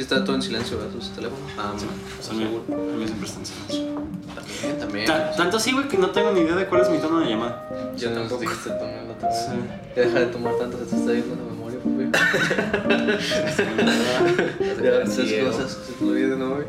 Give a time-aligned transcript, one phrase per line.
[0.00, 0.92] Sí, está todo en silencio, ¿verdad?
[0.94, 1.50] Sus teléfonos.
[1.58, 1.92] Ah, Sí, no.
[2.24, 2.50] son míos.
[2.70, 4.00] A mí siempre están en silencio.
[4.34, 5.04] También, también.
[5.06, 7.26] Ta- Tanto así, güey, que no tengo ni idea de cuál es mi tono de
[7.28, 7.68] llamada.
[7.98, 8.40] Yo Sí, tampoco.
[8.40, 9.38] dijiste también la otra vez.
[9.38, 9.52] Sí.
[9.96, 12.08] Ya deja de tomar tanto, se te está yendo la memoria, güey.
[14.82, 16.64] Ya, esas cosas se te olvidan, ¿no, güey?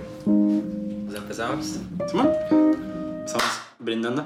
[1.06, 1.66] Pues empezamos.
[2.10, 2.30] ¿Simón?
[3.26, 3.46] Estamos
[3.80, 4.26] brindando.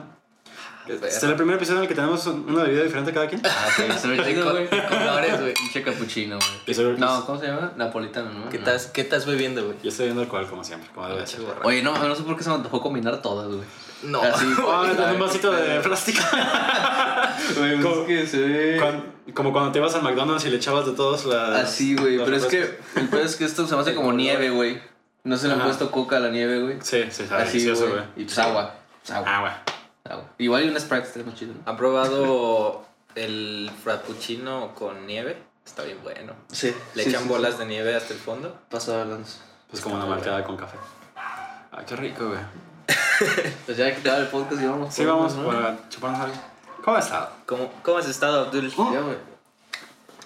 [0.86, 1.06] Perro.
[1.06, 3.42] Este es el primer episodio en el que tenemos una bebida diferente cada quien.
[3.46, 4.68] Ah, sí, se ve De chido, co- güey.
[4.70, 5.54] colores, güey.
[5.84, 6.98] Capuchino, güey.
[6.98, 7.74] No, ¿cómo se llama?
[7.76, 8.50] Napolitano, ¿no?
[8.50, 8.64] ¿Qué No.
[8.66, 9.78] estás, ¿Qué estás bebiendo, güey?
[9.84, 11.42] Yo estoy viendo alcohol como siempre, como debe ser.
[11.64, 13.62] Oye, no, no sé por qué se me antojó combinar todas, güey.
[14.04, 14.21] No.
[14.21, 16.21] Así, Ah, en un vasito de plástico.
[17.57, 18.78] Güey, Como- es que se ve...
[18.79, 21.64] Cuan- como cuando te ibas al McDonald's y le echabas de todos las.
[21.64, 22.18] Así, güey.
[22.24, 24.79] Pero es que el pedo es que esto se me hace como nieve, güey.
[25.24, 26.78] No se le han puesto coca a la nieve, güey.
[26.82, 27.93] Sí, sí, sabe Así, delicioso, güey.
[27.93, 28.06] güey.
[28.18, 28.76] Y pues agua.
[29.04, 29.64] Pues agua.
[30.05, 30.25] Ah, agua.
[30.37, 31.59] Igual y un Sprite estaría más chido, ¿no?
[31.65, 35.41] ¿Han probado el frappuccino con nieve?
[35.66, 36.33] Está bien bueno.
[36.52, 36.73] Sí.
[36.94, 38.55] Le echan bolas de nieve hasta el fondo.
[38.69, 39.28] Pasa hablando.
[39.69, 40.78] Pues como una malteada con café.
[41.16, 42.39] Ah, qué rico, güey.
[43.66, 44.94] Pues ya que te el podcast y vamos.
[44.94, 45.47] Sí, por vamos ¿no?
[45.47, 46.36] para chuparnos algo.
[46.84, 47.30] ¿Cómo has estado?
[47.45, 48.69] ¿Cómo, cómo has estado, Abdul?
[48.69, 49.17] Ya, güey.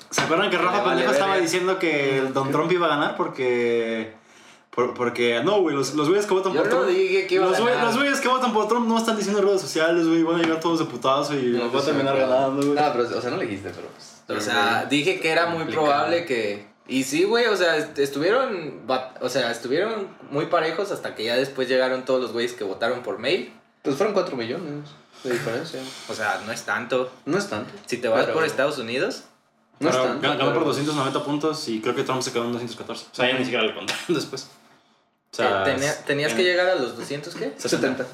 [0.09, 4.15] ¿Se acuerdan que Rafa vale Pendejo estaba diciendo que Don Trump iba a ganar porque.
[4.87, 5.41] Por- porque.
[5.43, 6.91] No, güey, los, los güeyes que votan Yo por no Trump.
[6.95, 7.85] dije que iba a los, güey- ganar.
[7.87, 10.23] los güeyes que votan por Trump no están diciendo en redes sociales, güey.
[10.23, 12.65] Van a llegar todos de putazo y No, nos va a pues, terminar sí, ganando,
[12.67, 12.79] güey.
[12.79, 14.37] No, pero, o sea, no le dijiste, pero pues.
[14.37, 15.87] O sea, dije que era muy Complicado.
[15.87, 16.67] probable que...
[16.87, 18.81] Y sí, güey, o sea, est- estuvieron...
[19.21, 23.01] O sea, estuvieron muy parejos hasta que ya después llegaron todos los güeyes que votaron
[23.03, 23.51] por mail.
[23.83, 24.89] Pues fueron 4 millones
[25.23, 25.79] de diferencia.
[26.09, 27.11] O sea, no es tanto.
[27.25, 27.71] No es tanto.
[27.85, 29.23] Si te vas Pero- por Estados Unidos...
[29.79, 30.27] No es tanto.
[30.27, 33.05] gan- ganó por pero- 290 puntos y creo que Trump se quedó en 214.
[33.11, 34.49] O sea, ya ni siquiera le contaron después.
[35.31, 37.53] O sea, eh, tenía- tenías que llegar a los 200, ¿qué?
[37.57, 38.05] 70.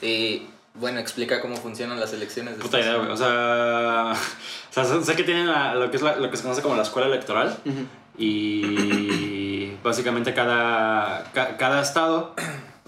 [0.00, 2.56] Y bueno, explica cómo funcionan las elecciones.
[2.56, 3.10] de Puta idea, güey.
[3.10, 4.12] O sea,
[4.70, 6.74] o sea, sé- que tienen la- lo, que es la- lo que se conoce como
[6.76, 7.56] la escuela electoral.
[7.64, 7.86] Ujú.
[8.18, 12.34] Y básicamente cada, ca- cada estado.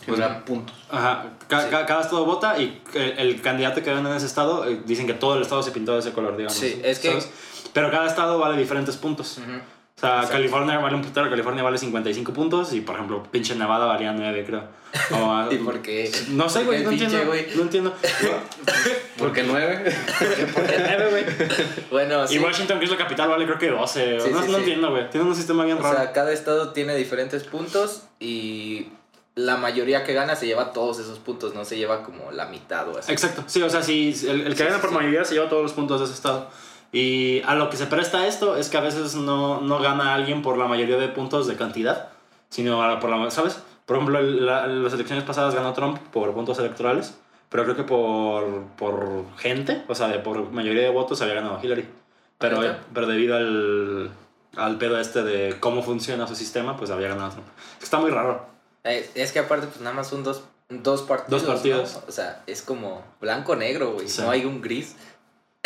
[0.06, 0.77] Pues, puntos.
[0.88, 1.68] ajá, ca- Sí.
[1.68, 5.05] ca- cada estado vota y el, el candidato que ven en ese estado eh, dicen
[5.05, 6.56] que todo el estado se pintó de ese color, digamos.
[6.56, 7.28] Sí, es que- ¿sabes?
[7.72, 9.39] Pero cada estado vale diferentes puntos.
[9.39, 9.58] Ujú.
[9.96, 10.33] O sea, Exacto.
[10.34, 14.45] California vale un putero, California vale 55 puntos y, por ejemplo, pinche Nevada valía 9,
[14.45, 14.62] creo.
[15.12, 16.12] O, ¿Y por qué?
[16.29, 17.24] No sé, güey, no entiendo.
[17.55, 17.95] No entiendo.
[19.17, 19.95] Porque 9.
[20.52, 21.24] ¿Por qué 9, güey?
[21.90, 22.34] Bueno, sí.
[22.34, 24.20] Y Washington, que es la capital, vale creo que 12.
[24.20, 25.08] Sí, no sí, no entiendo, güey.
[25.08, 25.96] Tiene un sistema bien O raro.
[25.96, 28.89] sea, cada estado tiene diferentes puntos y
[29.34, 32.86] la mayoría que gana se lleva todos esos puntos, no se lleva como la mitad
[32.90, 33.11] o así.
[33.13, 35.73] Exacto, sí, o sea, si el, el que gana por mayoría se lleva todos los
[35.73, 36.51] puntos de ese estado.
[36.92, 40.42] Y a lo que se presta esto es que a veces no, no gana alguien
[40.42, 42.08] por la mayoría de puntos de cantidad,
[42.48, 43.61] sino por la, ¿sabes?
[43.85, 47.17] Por ejemplo, la- las elecciones pasadas ganó Trump por puntos electorales,
[47.51, 51.61] pero creo que por, por gente, o sea, de por mayoría de votos había ganado
[51.63, 51.89] Hillary.
[52.39, 52.80] Pero, ¿Neta?
[52.92, 54.11] pero debido al,
[54.57, 57.46] al pedo este de cómo funciona su sistema, pues había ganado Trump.
[57.83, 58.45] Está muy raro.
[58.85, 61.42] Eh, Es que aparte, pues nada más son dos, dos partidos.
[61.42, 61.95] Dos partidos.
[61.95, 62.02] ¿no?
[62.08, 64.08] O sea, es como blanco-negro, güey.
[64.08, 64.20] Sí.
[64.23, 64.96] No hay un gris.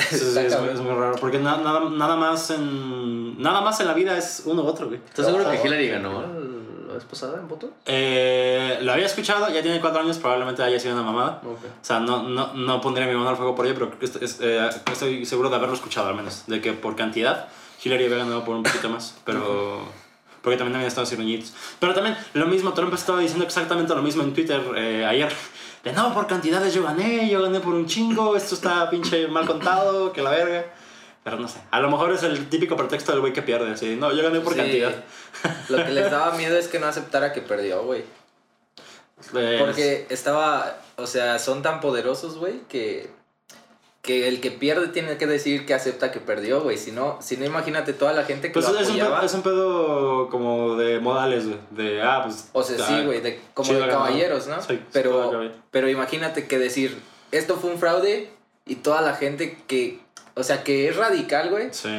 [0.08, 3.86] Sí, sí, es, es muy raro, porque na- nada, nada, más en, nada más en
[3.88, 5.00] la vida es uno u otro, güey.
[5.08, 5.66] ¿Estás seguro que Ojo.
[5.66, 6.22] Hillary ganó
[6.88, 7.70] la vez pasada en voto?
[7.86, 11.40] Eh, lo había escuchado, ya tiene cuatro años, probablemente haya sido una mamada.
[11.44, 11.58] Ok.
[11.64, 14.40] O sea, no, no, no pondría mi mano al fuego por ello, pero est- est-
[14.42, 16.44] eh, estoy seguro de haberlo escuchado al menos.
[16.48, 17.48] De que por cantidad,
[17.84, 19.16] Hillary había ganado por un poquito más.
[19.24, 19.80] Pero.
[20.42, 21.52] Porque también había estado ciruñitos.
[21.78, 25.30] Pero también, lo mismo, Trump estaba diciendo exactamente lo mismo en Twitter eh, ayer.
[25.84, 29.46] De no, por cantidades yo gané, yo gané por un chingo, esto está pinche mal
[29.46, 30.66] contado, que la verga.
[31.24, 33.72] Pero no sé, a lo mejor es el típico pretexto del güey que pierde.
[33.72, 34.58] Así, no, yo gané por Sí.
[34.58, 34.94] cantidad.
[35.68, 38.04] Lo que les daba miedo es que no aceptara que perdió, güey.
[39.34, 43.10] Eh, Porque estaba, o sea, son tan poderosos, güey, que,
[44.02, 46.78] que el que pierde tiene que decir que acepta que perdió, güey.
[46.78, 49.16] Si no, si no, imagínate toda la gente que Pues lo es un, apoyaba.
[49.16, 51.58] pedo, es un pedo como de modales, güey.
[51.70, 52.48] De, ah, pues.
[52.52, 54.60] O sea, ah, sí, güey, de, como de caballeros, ¿no?
[54.62, 56.98] Sí, pero, pero imagínate que decir,
[57.30, 58.30] esto fue un fraude
[58.64, 60.00] y toda la gente que,
[60.34, 61.90] o sea, que es radical, güey, Sí.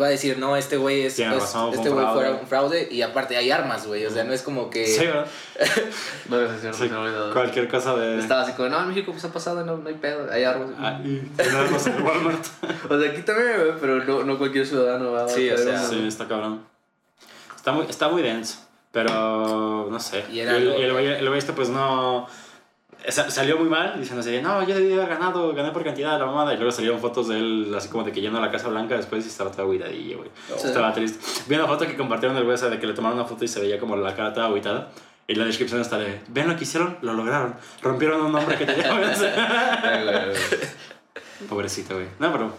[0.00, 2.28] Va a decir, no, este güey es, Tiene es- razón, este un güey fraude.
[2.30, 4.86] fue un fraude y aparte hay armas, güey, o sea, no es como que...
[4.86, 5.26] Sí, ¿verdad?
[6.28, 7.32] No, es cierto, Sí, olvidó.
[7.32, 8.18] Cualquier cosa de.
[8.18, 10.70] Estaba así como, no, en México pues ha pasado, no, no hay pedo, hay armas.
[10.78, 12.44] Ah, y tenerlos en Walmart.
[12.90, 15.78] O sea, aquí también, güey, pero no, no cualquier ciudadano va a Sí, o sea,
[15.80, 16.62] Sí, está cabrón.
[17.56, 18.58] Está muy, está muy denso.
[18.92, 20.24] Pero no sé.
[20.32, 22.26] Y el, lo- y el güey el güey este, pues no.
[23.10, 26.18] Sa- Salió muy mal diciendo así, no, yo debí haber ganado, gané por cantidad de
[26.20, 26.52] la mamada.
[26.54, 28.96] Y luego salieron fotos de él, así como de que yendo a la Casa Blanca
[28.96, 30.30] después y estaba todo agüitadillo, güey.
[30.56, 30.66] Sí.
[30.68, 31.18] Estaba triste.
[31.48, 33.44] Vi una foto que compartieron del güey, o sea, de que le tomaron una foto
[33.44, 34.90] y se veía como la cara toda agüitada.
[35.26, 37.54] Y la descripción está de, ven lo que hicieron, lo lograron.
[37.82, 40.36] Rompieron un hombre que güey.
[41.48, 42.06] Pobrecito, güey.
[42.18, 42.52] No, pero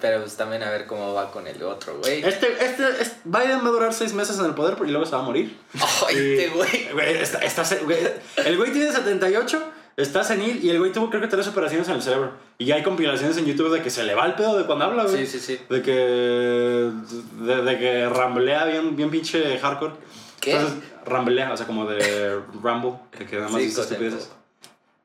[0.00, 2.22] Pero pues también a ver cómo va con el otro, güey.
[2.24, 5.12] Este, este, este- Biden va a durar seis meses en el poder y luego se
[5.12, 5.56] va a morir.
[5.74, 6.88] Y- este güey.
[6.92, 7.98] Güey, está- está güey,
[8.44, 9.62] el güey tiene 78,
[9.96, 12.32] está senil y el güey tuvo creo que tres operaciones en el cerebro.
[12.58, 14.84] Y ya hay compilaciones en YouTube de que se le va el pedo de cuando
[14.86, 15.26] habla, güey.
[15.26, 15.60] Sí, sí, sí.
[15.68, 15.92] De que.
[15.92, 19.94] De, de que ramblea bien, bien pinche hardcore.
[20.40, 20.52] ¿Qué?
[20.52, 24.30] Entonces, ramblea, o sea, como de Rumble, de que nada más Sí, dice estupideces.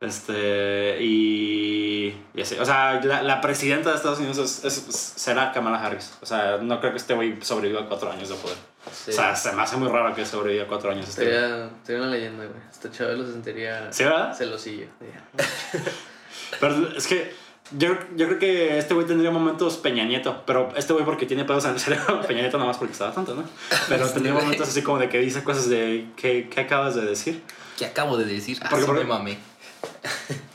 [0.03, 0.97] Este.
[1.01, 2.15] Y.
[2.33, 2.55] Y así.
[2.59, 6.13] O sea, la, la presidenta de Estados Unidos es, es- será Kamala Harris.
[6.21, 8.57] O sea, no creo que este güey sobreviva cuatro años de poder.
[8.91, 9.11] Sí.
[9.11, 11.33] O sea, se me hace muy raro que sobreviva cuatro años este güey.
[11.35, 12.59] Sería, sería una leyenda, güey.
[12.69, 14.33] Hasta Chabelo se sentiría ¿Sí, verdad?
[14.35, 14.87] celosillo.
[16.59, 17.33] Pero es que
[17.71, 21.45] yo, yo creo que este güey tendría momentos Peña Nieto, pero este güey porque tiene
[21.45, 23.43] pedos en el cerebro, Peña Nieto nada más porque estaba tonto, ¿no?
[23.89, 27.41] Pero tendría momentos así como de que dice cosas de ¿qué, qué acabas de decir?
[27.77, 28.59] ¿Qué acabo de decir?
[28.61, 29.37] Ah, Porque- sí porque- me mamé.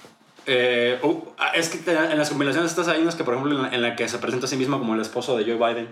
[0.50, 3.62] Eh, uh, ah, es que en las compilaciones estas hay unas que por ejemplo en
[3.64, 5.88] la, en la que se presenta a sí mismo como el esposo de Joe Biden.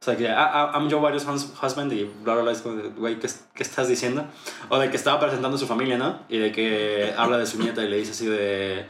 [0.00, 2.62] O sea que ah, ah, I'm Joe Biden's hus- husband y bla bla bla es
[2.62, 4.24] como güey, ¿qué, ¿qué estás diciendo?
[4.68, 6.20] O de que estaba presentando a su familia, ¿no?
[6.28, 8.86] Y de que habla de su nieta y le dice así de...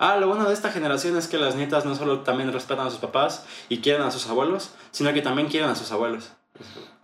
[0.00, 2.90] Ah, lo bueno de esta generación es que las nietas no solo también respetan a
[2.90, 6.32] sus papás y quieren a sus abuelos, sino que también quieren a sus abuelos.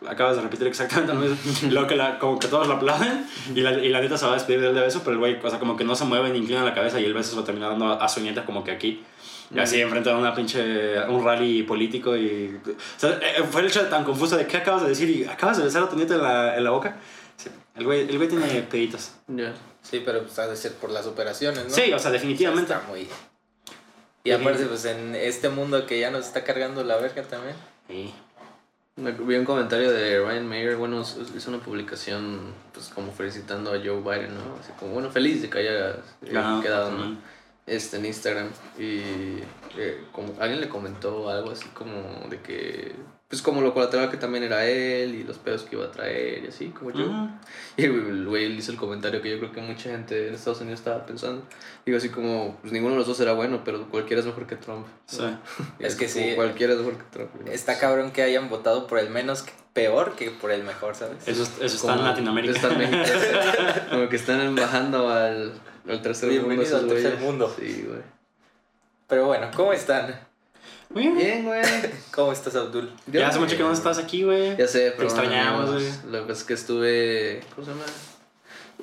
[0.07, 1.37] Acabas de repetir exactamente lo mismo.
[1.71, 4.33] Luego que la, como que todos lo aplauden y la, y la nieta se va
[4.33, 6.05] a despedir de él de beso, pero el güey, o sea, como que no se
[6.05, 8.21] mueve ni inclina la cabeza y el beso se lo termina dando a, a su
[8.21, 9.03] nieta como que aquí.
[9.55, 12.61] Y así enfrente de una pinche, un rally político y...
[12.67, 15.59] O sea, eh, fue el hecho tan confuso de qué acabas de decir y acabas
[15.59, 16.97] de besar a tu nieta en la, en la boca.
[17.37, 19.13] Sí, el, güey, el güey tiene peditos.
[19.29, 19.53] Ya.
[19.83, 21.71] Sí, pero pues ha de ser por las operaciones, ¿no?
[21.71, 22.73] Sí, o sea, definitivamente.
[22.73, 23.07] Está muy...
[24.25, 27.55] Y aparte, pues en este mundo que ya nos está cargando la verga también.
[27.87, 28.15] Sí.
[28.97, 33.79] Me- Vi un comentario de Ryan Mayer, bueno, hizo una publicación pues como felicitando a
[33.79, 34.57] Joe Biden, ¿no?
[34.61, 35.91] Así como, bueno, feliz de que haya
[36.23, 36.33] eh,
[36.63, 37.17] quedado, ¿no?
[37.67, 38.49] Este, en Instagram.
[38.79, 39.01] Y
[39.77, 42.95] eh, como, alguien le comentó algo así como de que,
[43.35, 46.45] pues como lo colateral que también era él y los pedos que iba a traer
[46.45, 47.05] y así, como yo.
[47.07, 47.29] Ujú.
[47.77, 50.79] Y el güey hizo el comentario que yo creo que mucha gente en Estados Unidos
[50.79, 51.43] estaba pensando.
[51.85, 54.55] Digo así como, pues ninguno de los dos era bueno, pero cualquiera es mejor que
[54.55, 54.87] Trump.
[55.07, 55.19] Sí.
[55.81, 56.33] Es así que sí.
[56.37, 57.31] Cualquiera es mejor que Trump.
[57.45, 57.51] ¿no?
[57.51, 61.27] Está cabrón que hayan votado por el menos que- peor que por el mejor, ¿sabes?
[61.27, 62.55] Eso, eso está en Como- Latinoamérica.
[62.55, 63.19] Está en México.
[63.91, 65.53] como que están bajando al,
[65.89, 66.47] al tercer mundo.
[66.49, 67.53] Bienvenido al tercer mundo.
[67.59, 68.01] Sí, güey.
[69.09, 70.15] Pero bueno, ¿cómo están?
[70.91, 71.17] Muy bien.
[71.17, 71.63] Bien, güey.
[72.13, 72.91] ¿Cómo estás, Abdul?
[73.07, 74.57] Ya hace mucho que no estás aquí, güey.
[74.57, 75.87] Ya sé, pero extrañamos, no, güey.
[76.11, 77.41] Lo que pasa es que estuve.
[77.55, 77.85] ¿Cómo se llama?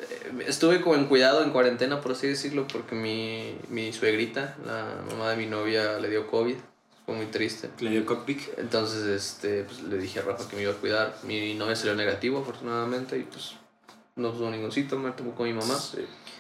[0.02, 5.04] Eh, Estuve como en cuidado, en cuarentena, por así decirlo, porque mi, mi suegrita, la
[5.10, 6.56] mamá de mi novia, le dio COVID.
[7.06, 7.70] Fue muy triste.
[7.80, 8.58] Le dio cockpick.
[8.58, 11.16] Entonces, este, pues, le dije a Rafa que me iba a cuidar.
[11.24, 13.54] Mi novia salió negativo, afortunadamente, y pues
[14.16, 15.78] no tuvo ningún síntoma, tuvo con mi mamá.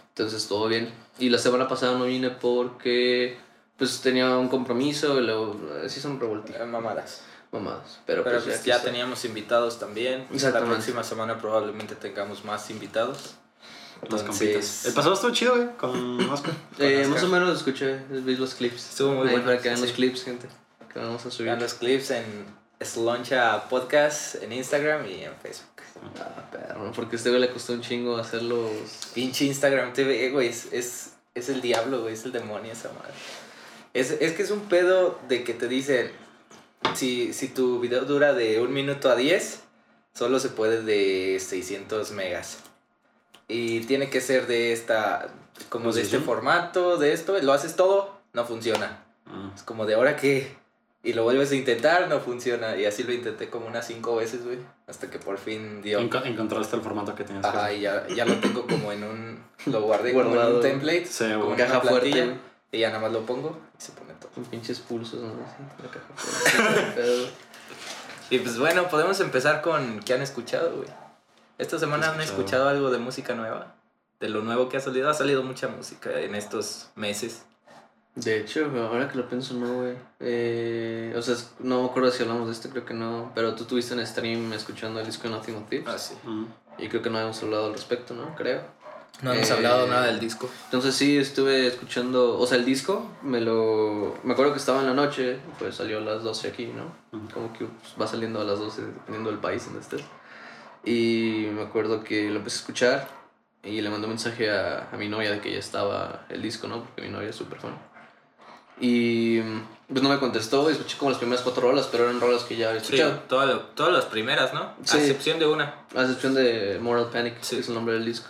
[0.10, 0.90] Entonces, todo bien.
[1.20, 3.38] Y la semana pasada no vine porque,
[3.88, 7.22] pues, tenía un compromiso, y luego, eh, sí son revoltitas, Eh, Mamadas.
[7.52, 8.00] mamadas.
[8.06, 8.92] Pero, Pero pues, pues ya estoy.
[8.92, 10.28] teníamos invitados también.
[10.32, 13.36] La próxima semana probablemente tengamos más invitados.
[14.10, 14.86] Los compitas.
[14.86, 16.54] El pasado estuvo chido, güey, con Oscar.
[16.80, 18.90] Eh, Con más o menos escuché, vi los clips.
[18.92, 19.84] Estuvo muy Ahí bueno, Para que vean sí.
[19.86, 20.48] los clips, gente.
[20.94, 21.48] Que vamos a subir.
[21.48, 22.26] vean los clips en
[22.84, 25.68] Sloncha Podcast en Instagram y en Facebook.
[26.20, 28.72] Ah, perro, porque a este güey le costó un chingo hacer los...
[29.14, 33.14] Pinche Instagram TV, güey, es, es, es el diablo, güey, es el demonio esa madre.
[33.94, 36.12] Es, es que es un pedo de que te dicen,
[36.96, 39.62] si, si tu video dura de un minuto a 10,
[40.14, 42.60] solo se puede de 600 megas.
[43.48, 45.28] Y tiene que ser de esta,
[45.70, 49.04] como Pues de sí, este formato, de esto, lo haces todo, no funciona.
[49.26, 49.56] Mm.
[49.56, 50.60] Es como de ahora que...
[51.04, 52.78] Y lo vuelves a intentar, no funciona.
[52.78, 54.60] Y así lo intenté como unas cinco veces, güey.
[54.88, 56.00] Hasta que por fin dio.
[56.00, 59.44] Enco- encontraste el formato que tenías Ajá, y ya, ya lo tengo como en un...
[59.66, 61.08] Lo guardé como en un template.
[61.08, 62.36] Sí, como en Caja fuerte.
[62.72, 64.32] Y ya nada más lo pongo y se pone todo.
[64.32, 65.30] Con pinches pulsos, ¿no?
[65.44, 67.02] Así, la caja
[68.30, 70.88] Y pues bueno, podemos empezar con qué han escuchado, güey.
[71.58, 72.70] Esta semana han escuchado?
[72.70, 73.76] algo de música nueva.
[74.22, 75.10] De lo nuevo que ha salido.
[75.10, 77.44] Ha salido mucha música en estos meses.
[78.16, 79.96] De hecho, ahora que lo pienso, no, güey.
[80.20, 83.32] Eh, o sea, no me acuerdo si hablamos de esto, creo que no.
[83.36, 85.88] Pero tú tuviste en stream escuchando el disco de Nothing but Thieves.
[85.88, 86.16] Ah, sí.
[86.24, 86.46] Mm.
[86.78, 88.34] Y creo que no habíamos hablado al respecto, ¿no?
[88.36, 88.64] Creo.
[89.22, 90.50] No hemos Eh, hablado nada del disco.
[90.66, 94.18] Entonces sí, estuve escuchando, o sea, el disco, me lo...
[94.24, 97.30] Me acuerdo que estaba en la noche, pues salió a las 12 aquí, ¿no?
[97.32, 100.02] Como que pues, va saliendo a las 12 dependiendo del país donde estés.
[100.84, 103.08] Y me acuerdo que lo empecé a escuchar
[103.64, 106.68] y le mandé un mensaje a, a mi novia de que ya estaba el disco,
[106.68, 106.84] ¿no?
[106.84, 107.78] Porque mi novia es súper fan.
[108.80, 109.40] Y
[109.88, 112.70] pues no me contestó, escuché como las primeras cuatro rolas, pero eran rolas que ya
[112.70, 113.20] había Sí, escuchado.
[113.28, 114.74] todas lo- todas las primeras, ¿no?
[114.84, 114.98] Sí.
[114.98, 115.76] A excepción de una.
[115.96, 117.58] A excepción de Moral Panic, Sí.
[117.58, 118.28] que es el nombre del disco.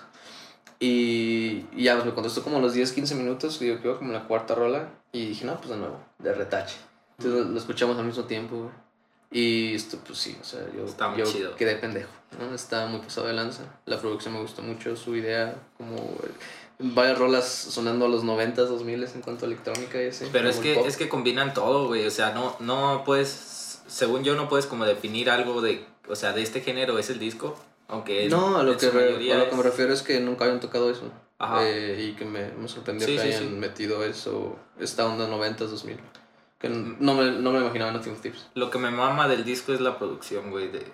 [0.82, 3.98] Y, y ya pues me contestó como a los 10, 15 minutos, digo que iba
[4.00, 4.90] como la cuarta rola.
[5.12, 6.76] Y dije, no, pues de nuevo, de retache.
[7.20, 8.72] Entonces lo escuchamos al mismo tiempo, güey.
[9.34, 11.56] Y esto, pues sí, o sea, yo, Está muy yo chido.
[11.56, 12.10] quedé pendejo,
[12.40, 12.54] ¿no?
[12.54, 13.64] Está muy pasado de lanza.
[13.86, 16.32] La producción me gustó mucho, su idea, como eh,
[16.80, 20.26] varias rolas sonando a los 90s, 2000 en cuanto a electrónica y así.
[20.32, 22.08] Pero es que, es que combinan todo, güey.
[22.08, 26.34] O sea, no, no puedes, según yo, no puedes como definir algo de, o sea,
[26.34, 27.56] de este género es el disco.
[27.92, 30.60] Aunque No, a lo, que, re- a lo que me refiero es que nunca habían
[30.60, 31.12] tocado eso.
[31.38, 31.68] Ajá.
[31.68, 33.50] Eh, y que me, me sorprendió Sí, que sí, hayan sí.
[33.56, 35.98] metido eso, esta onda 90s, 2000.
[36.60, 38.48] Que n- no me, no me imaginaba en Nothing Tips.
[38.56, 40.70] Lo que me mama del disco es la producción, güey.
[40.72, 40.86] De,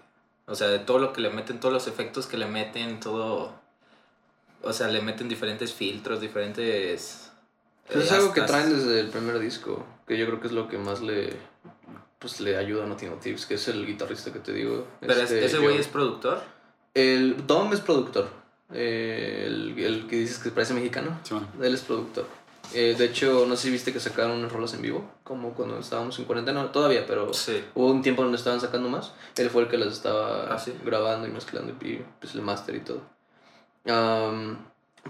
[0.47, 3.53] o sea, de todo lo que le meten, todos los efectos que le meten, todo.
[4.63, 7.31] O sea, le meten diferentes filtros, diferentes.
[7.91, 10.53] Pues es eh, algo que traen desde el primer disco, que yo creo que es
[10.53, 11.33] lo que más le,
[12.19, 14.87] pues, le ayuda a Nothing Tips, que es el guitarrista que te digo.
[14.99, 16.41] Pero es- este, ese güey es productor.
[16.97, 18.27] El Dom es productor.
[18.73, 21.19] Eh, el, el que dices que parece mexicano.
[21.23, 21.47] Sí, bueno.
[21.61, 22.25] Él es productor.
[22.73, 25.77] Eh, de hecho, no sé si viste que sacaron unas rolas en vivo, como cuando
[25.79, 27.63] estábamos en cuarentena, todavía, pero Sí.
[27.75, 29.13] hubo un tiempo donde estaban sacando más.
[29.37, 30.73] Él fue el que las estaba Ah, sí.
[30.83, 33.01] grabando y mezclando y pues el máster y todo.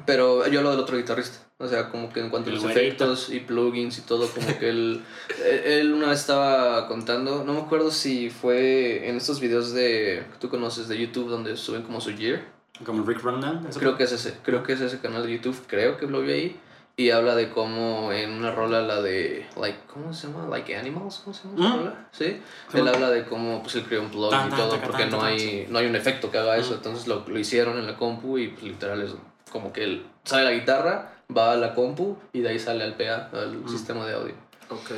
[0.06, 1.39] Pero yo hablo del otro guitarrista.
[1.60, 2.82] O sea, como que en cuanto a El los güerito.
[2.82, 5.04] efectos y plugins y todo, como que él,
[5.44, 10.24] él él una vez estaba contando, no me acuerdo si fue en estos videos de
[10.32, 12.42] que tú conoces de YouTube donde suben como su gear.
[12.86, 13.68] Como Rick Rundown.
[13.80, 16.32] Creo que es ese, creo que es ese canal de YouTube, creo que lo vi
[16.32, 16.60] ahí.
[17.00, 20.48] Y habla de cómo en una rola, la de, like, ¿cómo se llama?
[20.48, 21.94] Like Animals, ¿cómo se llama ¿Mm?
[22.12, 22.42] Sí.
[22.72, 24.88] Sí, Él habla de cómo pues él creó un plug Tan, y tan, todo, taca,
[24.88, 26.72] porque tan, no tan, hay, no hay un efecto que haga eso.
[26.72, 26.77] Mm.
[26.77, 29.13] Entonces lo, lo hicieron en la compu y pues literal es
[29.51, 32.96] como que él sale la guitarra, va a la compu y de ahí sale al
[32.96, 33.70] PA, al Mm.
[33.70, 34.34] sistema de audio.
[34.70, 34.92] Ok.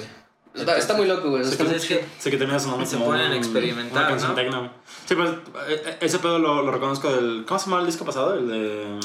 [0.55, 1.43] Está, está muy loco, güey.
[1.43, 3.33] Sí, está pues muy es que- Sí, que termina sonando Se como ponen a un-
[3.37, 4.35] experimentar, una canción ¿no?
[4.35, 4.71] techno, güey.
[5.05, 7.45] Sí, pues eh, eh, ese pedo lo, lo reconozco del...
[7.47, 8.33] ¿Cómo se llama el disco pasado?
[8.33, 8.99] El de...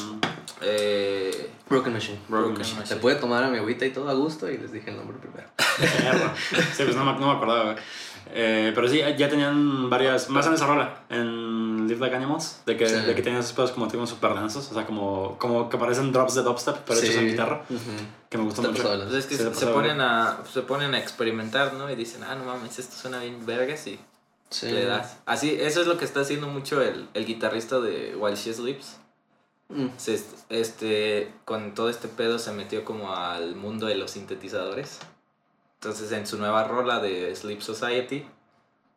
[0.61, 2.19] Eh, Broken Machine.
[2.27, 2.85] Broken Broken Machine.
[2.87, 5.17] Se puede tomar a mi agüita y todo a gusto y les dije el nombre
[5.17, 5.47] primero.
[6.75, 7.75] Sí, pues no no me acordaba, güey.
[8.31, 10.29] Eh, pero sí, ya tenían varias...
[10.29, 12.95] Más en esa rola, en Live Like Animals, de que, Sí.
[12.95, 16.11] de que tenían esos pedos como tipo super densos, o sea, como, como que parecen
[16.11, 17.63] drops de dubstep, pero hechos en guitarra,
[18.29, 19.03] que me gustó Está mucho.
[19.05, 21.89] pues es que Sí, se, se ponen a, se ponen a experimentar, ¿no?
[21.89, 23.99] Y dicen, ah, no mames, esto suena bien vergas y
[24.49, 24.67] Sí.
[24.71, 25.17] le das.
[25.25, 28.97] Así, eso es lo que está haciendo mucho el, el guitarrista de While She Sleeps.
[29.69, 29.87] Mm.
[29.97, 34.99] Se, este, con todo este pedo se metió como al mundo de los sintetizadores.
[35.85, 38.25] Entonces en su nueva rola de Sleep Society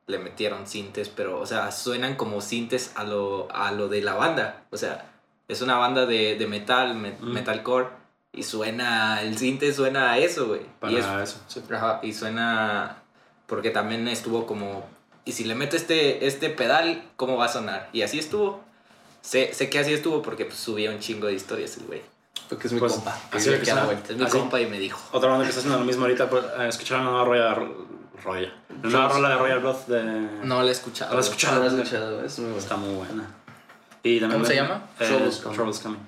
[0.07, 4.15] le metieron sintes, pero, o sea, suenan como sintes a lo, a lo de la
[4.15, 4.65] banda.
[4.71, 5.11] O sea,
[5.49, 7.33] es una banda de, de metal, me- Mm.
[7.35, 7.89] metalcore,
[8.33, 10.63] y suena, el sinte suena a eso, güey.
[10.81, 11.63] Para Y es eso, sí.
[11.71, 13.03] Ajá, y suena
[13.47, 14.87] porque también estuvo como
[15.27, 18.63] y si le meto este este pedal cómo va a sonar y así estuvo
[19.23, 22.03] sé, sé que así estuvo porque pues, subía un chingo de historias el güey
[22.49, 23.19] Porque es mi Pues, compa.
[23.31, 24.13] que así que la vuelta.
[24.13, 24.39] es mi ¿Ah, sí?
[24.39, 27.05] compa y me dijo Otra banda que está haciendo lo mismo ahorita, pues, eh, escucharon
[27.05, 27.25] la nueva
[27.55, 27.73] Royal...
[28.25, 28.55] Royal.
[28.83, 30.03] La nueva rola de Royal Blood de...
[30.45, 31.31] no la he escuchado ¿No la güey.
[31.31, 31.59] escuchado?
[31.61, 32.59] Lo he escuchado, es muy bueno.
[32.63, 33.25] Está muy buena.
[34.03, 34.83] Y también ¿Cómo se mete- llama?
[34.99, 35.57] Eh, Troubles Coming.
[35.57, 36.01] Troubles Coming.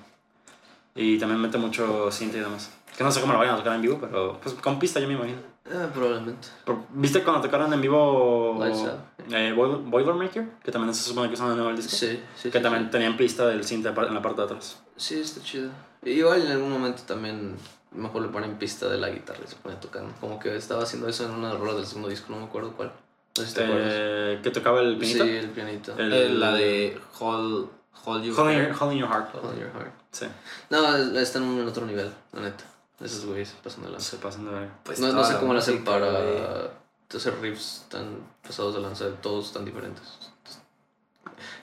[0.95, 2.69] Y también mete mucho cinta y demás.
[2.97, 5.07] Que no sé cómo lo vayan a tocar en vivo, pero pues con pista yo
[5.07, 5.39] me imagino.
[5.65, 6.47] Ah, probablemente.
[6.89, 10.49] ¿Viste cuando tocaron en vivo eh, Boiler- Boilermaker?
[10.63, 11.91] Que también se supone que son de nuevo el disco.
[11.95, 12.49] Sí, sí.
[12.49, 12.91] Que sí, también sí.
[12.91, 14.81] tenían pista del cinta en la parte de atrás.
[14.97, 15.69] Sí, está chido.
[16.03, 17.55] Igual en algún momento también
[17.91, 20.11] mejor le ponen pista de la guitarra y se pone tocando.
[20.19, 22.91] Como que estaba haciendo eso en una rola del segundo disco, no me acuerdo cuál.
[23.37, 23.63] No sé si te.
[23.67, 25.37] Eh, ¿Que tocaba el Sí, pianito?
[25.37, 25.97] el pianito.
[25.97, 27.69] El- Eh, la de Hold,
[28.05, 28.51] hold You your, Hold
[28.93, 29.35] in Your Heart.
[29.35, 29.91] Hold Your Heart.
[30.11, 30.25] Sí,
[30.69, 32.63] No, están en otro nivel, la neta.
[33.03, 34.11] Esos güeyes pasando de lanza.
[34.11, 34.69] se pasan de.
[34.83, 37.17] Pues no, no sé cómo lo hacen para güey.
[37.17, 40.03] hacer riffs tan pasados de lanza, todos tan diferentes.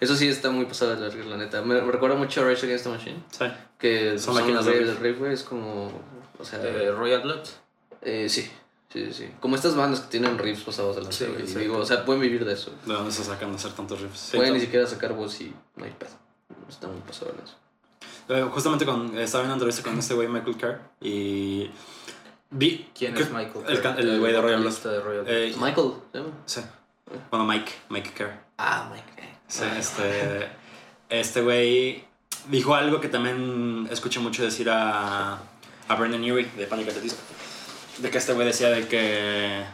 [0.00, 1.62] Eso sí está muy pasado de verga, la neta.
[1.62, 3.44] Me, me recuerda mucho a Rage Against the Machine, Sí.
[3.78, 4.86] que Son son, máquinas de riff.
[4.86, 5.90] del riff, güey, es como...
[6.38, 7.40] O sea, Eh, Royal Blood
[8.02, 8.42] eh, sí,
[8.92, 9.30] sí, sí, sí.
[9.40, 11.44] Como estas bandas que tienen riffs pasados de lanza, Sí, güey.
[11.46, 12.72] digo, o sea, pueden vivir de eso.
[12.86, 14.18] ¿De dónde se sacan de hacer tantos riffs?
[14.20, 14.58] Sí, pueden todo.
[14.58, 16.10] ni siquiera sacar voz y no hay pedo.
[16.68, 17.54] Está muy pasado de lanza.
[18.28, 21.70] Eh, justamente con, estaba en una entrevista con este güey Michael Carr y
[22.50, 22.90] vi...
[22.94, 23.64] ¿Quién que- es Michael?
[23.98, 24.72] El, güey de Royal Blood.
[24.72, 25.34] vocalista de Royal Blood.
[25.34, 25.92] Eh, Michael,
[26.44, 26.60] sí.
[27.30, 28.44] Bueno, Mike, Mike Carr.
[28.58, 29.28] Ah, Mike.
[29.46, 30.48] Sí, este,
[31.08, 32.04] este güey
[32.50, 35.38] dijo algo que también escuché mucho decir a,
[35.88, 36.88] a Brendan Urie de Panic!
[36.88, 37.20] at the Disco.
[37.98, 39.64] De que este güey decía de que...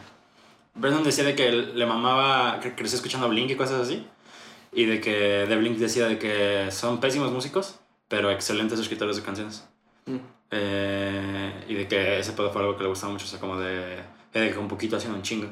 [0.75, 4.07] Brendan decía de que le mamaba, que creció escuchando Blink y cosas así.
[4.71, 9.23] Y de que de Blink decía de que son pésimos músicos, pero excelentes escritores de
[9.23, 9.67] canciones.
[10.05, 10.17] Mm.
[10.51, 13.59] Eh, y de que ese pedo fue algo que le gustaba mucho, o sea, como
[13.59, 13.97] de,
[14.33, 15.47] de que un poquito haciendo un chingo.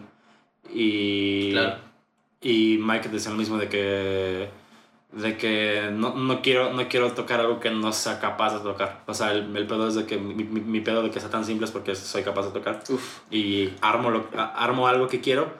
[0.71, 1.77] Y, Claro.
[2.41, 4.49] y Mike decía lo mismo de que
[5.11, 9.03] de que no, no, quiero, no quiero tocar algo que no sea capaz de tocar.
[9.05, 11.29] O sea, el, el pedo es de que mi, mi, mi pedo de que sea
[11.29, 12.81] tan simple es porque soy capaz de tocar.
[12.89, 13.19] Uf.
[13.29, 15.53] Y armo, lo, armo algo que quiero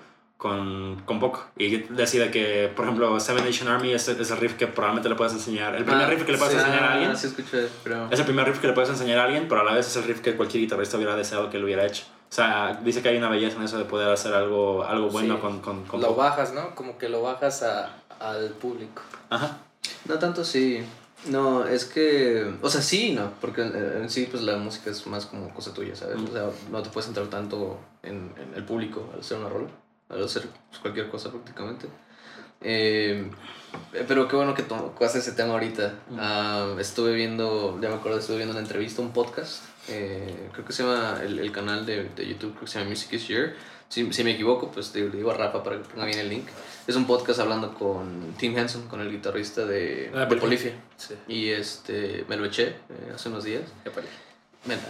[0.43, 1.45] con, con poco.
[1.57, 5.15] Y decide que, por ejemplo, Seven Nation Army es, es el riff que probablemente le
[5.15, 5.73] puedes enseñar.
[5.73, 6.59] El primer Ah, riff que le puedes sí.
[6.59, 7.15] enseñar a Ah, alguien.
[7.15, 8.09] Sí, escuché, pero...
[8.11, 9.95] Es el primer riff que le puedes enseñar a alguien, pero a la vez es
[9.95, 12.03] el riff que cualquier guitarrista hubiera deseado que lo hubiera hecho.
[12.29, 15.35] O sea, dice que hay una belleza en eso de poder hacer algo, algo bueno
[15.35, 15.41] Sí.
[15.41, 16.19] con, con, con Lo poco.
[16.21, 16.75] bajas, ¿no?
[16.75, 19.01] Como que lo bajas a, al público.
[19.29, 19.59] Ajá.
[20.05, 20.83] No tanto sí.
[21.27, 22.53] No, es que...
[22.61, 23.31] O sea, sí, no.
[23.39, 26.17] Porque en sí, pues la música es más como cosa tuya, ¿sabes?
[26.17, 26.25] Mm.
[26.25, 29.67] O sea, no te puedes entrar tanto en, en el público al hacer una rola.
[30.13, 31.87] Al hacer pues, cualquier cosa prácticamente.
[32.61, 33.29] Eh,
[34.07, 35.93] pero qué bueno que tocaste ese tema ahorita.
[36.17, 39.63] Ah, estuve viendo, ya me acuerdo, estuve viendo una entrevista, un podcast.
[39.89, 42.91] eh, creo que se llama, el, el canal de, de YouTube, creo que se llama
[42.91, 43.53] Music is Here.
[43.89, 46.29] Si, si me equivoco, pues te- le digo a Rafa para que ponga bien el
[46.29, 46.47] link.
[46.87, 50.73] Es un podcast hablando con Tim Henson, con el guitarrista de, Ah, de Polifia.
[50.97, 51.15] Sí.
[51.27, 53.63] Y este, me lo eché eh, hace unos días.
[53.85, 54.05] Men,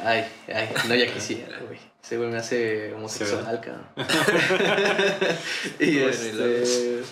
[0.03, 1.79] ay, ay, no ya quisiera, güey.
[2.03, 3.85] Ese güey me hace homosexual, cabrón.
[5.79, 7.03] y Bueno, y este.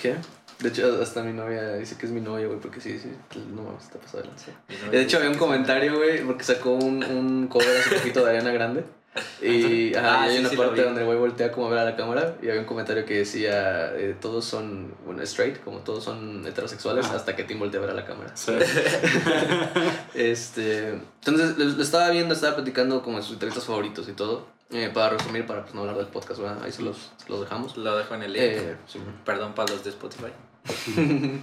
[0.00, 0.16] ¿Qué?
[0.60, 3.10] De hecho, hasta mi novia dice que es mi novia, güey, porque sí, sí,
[3.54, 4.50] no mames, está pasado de lanza.
[4.90, 8.50] De hecho, había un comentario, güey, porque sacó un, un cover hace poquito de Ariana
[8.50, 8.84] Grande.
[9.42, 11.70] Y, ajá, Ah, y hay sí, una sí parte donde el güey voltea como a
[11.70, 15.62] ver a la cámara y había un comentario que decía, eh, todos son, bueno, straight,
[15.62, 18.30] como todos son heterosexuales, hasta que Tim voltea a ver a la cámara.
[18.36, 18.52] Sí.
[20.14, 20.88] Este,
[21.24, 24.46] entonces lo, estaba viendo, estaba platicando como de sus guitarristas favoritos y todo.
[24.70, 26.62] Eh, para resumir, para pues, no hablar del podcast, ¿verdad?
[26.62, 27.76] ahí se los, los dejamos.
[27.76, 28.42] Lo dejo en el link.
[28.44, 28.76] Eh.
[29.24, 30.28] Perdón para los de Spotify.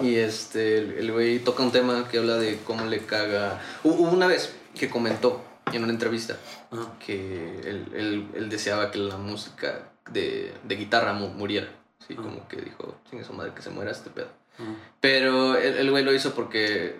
[0.00, 3.60] y este, el güey toca un tema que habla de cómo le caga.
[3.82, 5.42] Hu- Hubo una vez que comentó
[5.76, 6.36] en una entrevista
[6.70, 6.92] Ajá.
[7.04, 11.68] que él, él- él deseaba que la música de, de guitarra mu- muriera.
[12.06, 12.22] Sí, Ajá.
[12.22, 14.28] como que dijo, sin su madre que se muera este pedo.
[14.58, 14.68] Ajá.
[15.00, 16.96] Pero el, el güey lo hizo porque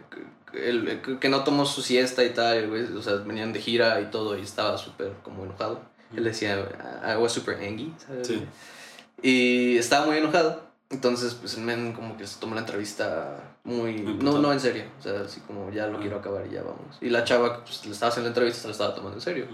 [0.53, 4.07] el, que no tomó su siesta y tal, güey, o sea, venían de gira y
[4.07, 5.81] todo y estaba súper como enojado.
[6.17, 6.57] Él decía,
[7.07, 8.27] I was super angry, ¿sabes?
[8.27, 8.45] Sí.
[9.23, 10.69] Y estaba muy enojado.
[10.91, 13.93] Entonces, pues el men como que se tomó la entrevista muy...
[13.95, 16.01] Muy No, no en serio, o sea, así como ya lo Ah.
[16.01, 16.97] quiero acabar y ya vamos.
[17.01, 19.47] Y la chava, pues le estaba haciendo la entrevista, se la estaba tomando en serio.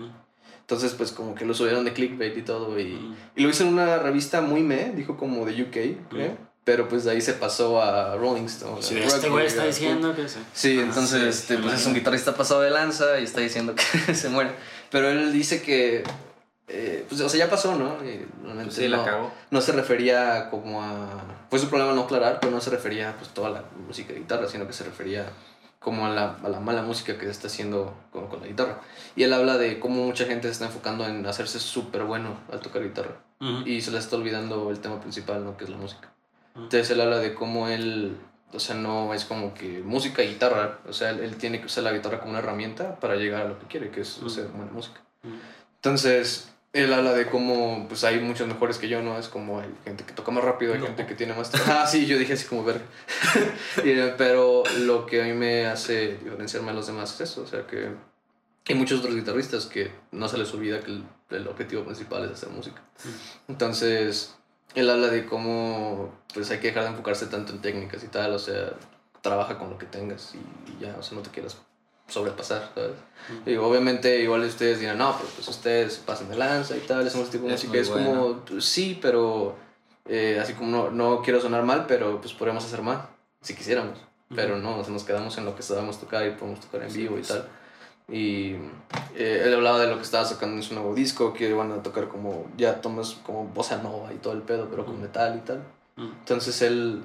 [0.61, 2.79] Entonces, pues como que lo subieron de clickbait y todo.
[2.79, 6.37] Y, y lo hizo en una revista muy me, dijo como de UK, creo.
[6.65, 8.83] Pero pues de ahí se pasó a Rolling Stone.
[8.83, 10.41] Sí, este güey está diciendo que sí.
[10.53, 13.75] Sí, Ah, entonces sí, este, pues es un guitarrista pasado de lanza y está diciendo
[14.07, 14.51] que se muere.
[14.91, 16.03] Pero él dice que,
[16.69, 18.05] eh, pues, o sea, ya pasó, ¿no?
[18.05, 19.33] Y realmente Sí, no, la cagó.
[19.51, 21.07] no se refería como a...
[21.51, 24.49] Fue su problema no aclarar, pero no se refería pues toda la música de guitarra,
[24.49, 25.27] sino que se refería
[25.79, 28.81] como a la, a la mala música que se está haciendo con, con la guitarra.
[29.15, 32.59] Y él habla de cómo mucha gente se está enfocando en hacerse súper bueno al
[32.61, 33.63] tocar guitarra Ajá.
[33.65, 35.57] y se le está olvidando el tema principal, ¿no?
[35.57, 36.11] Que es la música.
[36.57, 36.65] Ujú.
[36.65, 38.17] Entonces él habla de cómo él,
[38.53, 41.67] o sea, no es como que música y guitarra, o sea, él, él tiene que
[41.67, 44.27] usar la guitarra como una herramienta para llegar a lo que quiere, que es Ujú.
[44.27, 45.01] hacer buena música.
[45.77, 49.19] Entonces, él habla de cómo, pues hay muchos mejores que yo, ¿no?
[49.19, 50.87] Es como hay gente que toca más rápido, hay No.
[50.87, 51.51] gente que tiene más...
[51.69, 52.81] Ah, sí, yo dije así como ver.
[54.19, 57.67] pero lo que a mí me hace diferenciarme a los demás es eso, o sea,
[57.67, 57.89] que
[58.69, 62.33] hay muchos otros guitarristas que no se les olvida que el, el objetivo principal es
[62.33, 62.83] hacer música.
[63.49, 64.35] Entonces,
[64.75, 68.33] él habla de cómo pues hay que dejar de enfocarse tanto en técnicas y tal,
[68.35, 68.73] o sea,
[69.23, 71.57] trabaja con lo que tengas y, y ya, o sea, no te quieras
[72.09, 72.93] sobrepasar, ¿sabes?
[73.29, 73.51] Ujú.
[73.51, 77.07] Y obviamente igual ustedes dirán, no, pero pues ustedes se pasan de lanza y tal,
[77.07, 77.79] este tipo de Es música.
[77.79, 79.57] Es como, pues, sí, pero
[80.09, 83.01] eh, así como no, no quiero sonar mal, pero pues podríamos hacer más,
[83.43, 83.99] si quisiéramos.
[84.35, 86.91] Pero no, o sea, nos quedamos en lo que sabemos tocar y podemos tocar en
[86.91, 87.29] Sí, vivo y pues.
[87.29, 87.49] tal.
[88.09, 88.55] Y
[89.17, 91.83] eh, él hablaba de lo que estaba sacando en su nuevo disco, que van a
[91.83, 95.03] tocar como, ya tomas como bossa nova y todo el pedo, pero con Ujú.
[95.03, 95.63] metal y tal.
[95.97, 97.03] Entonces él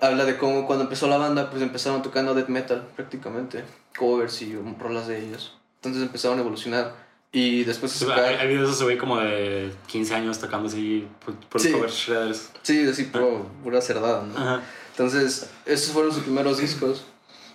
[0.00, 3.64] habla de cómo cuando empezó la banda, pues empezaron tocando death metal prácticamente,
[3.96, 5.56] covers y um, rolas de ellos.
[5.76, 6.94] Entonces empezaron a evolucionar
[7.32, 11.06] y después Sí, de Hay, videos de ese güey como de 15 años tocando así
[11.24, 11.72] por, por Sí.
[11.72, 12.50] covers shredders.
[12.62, 14.36] Sí, así puro, pura cerdada, ¿no?
[14.36, 14.62] Ajá.
[14.90, 17.04] Entonces, esos fueron sus primeros discos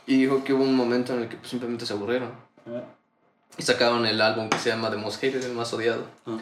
[0.07, 2.31] y dijo que hubo un momento en el que pues, simplemente se aburrieron.
[3.57, 6.05] Y sacaron el álbum que se llama The Most Hated, el más odiado.
[6.25, 6.37] Ah.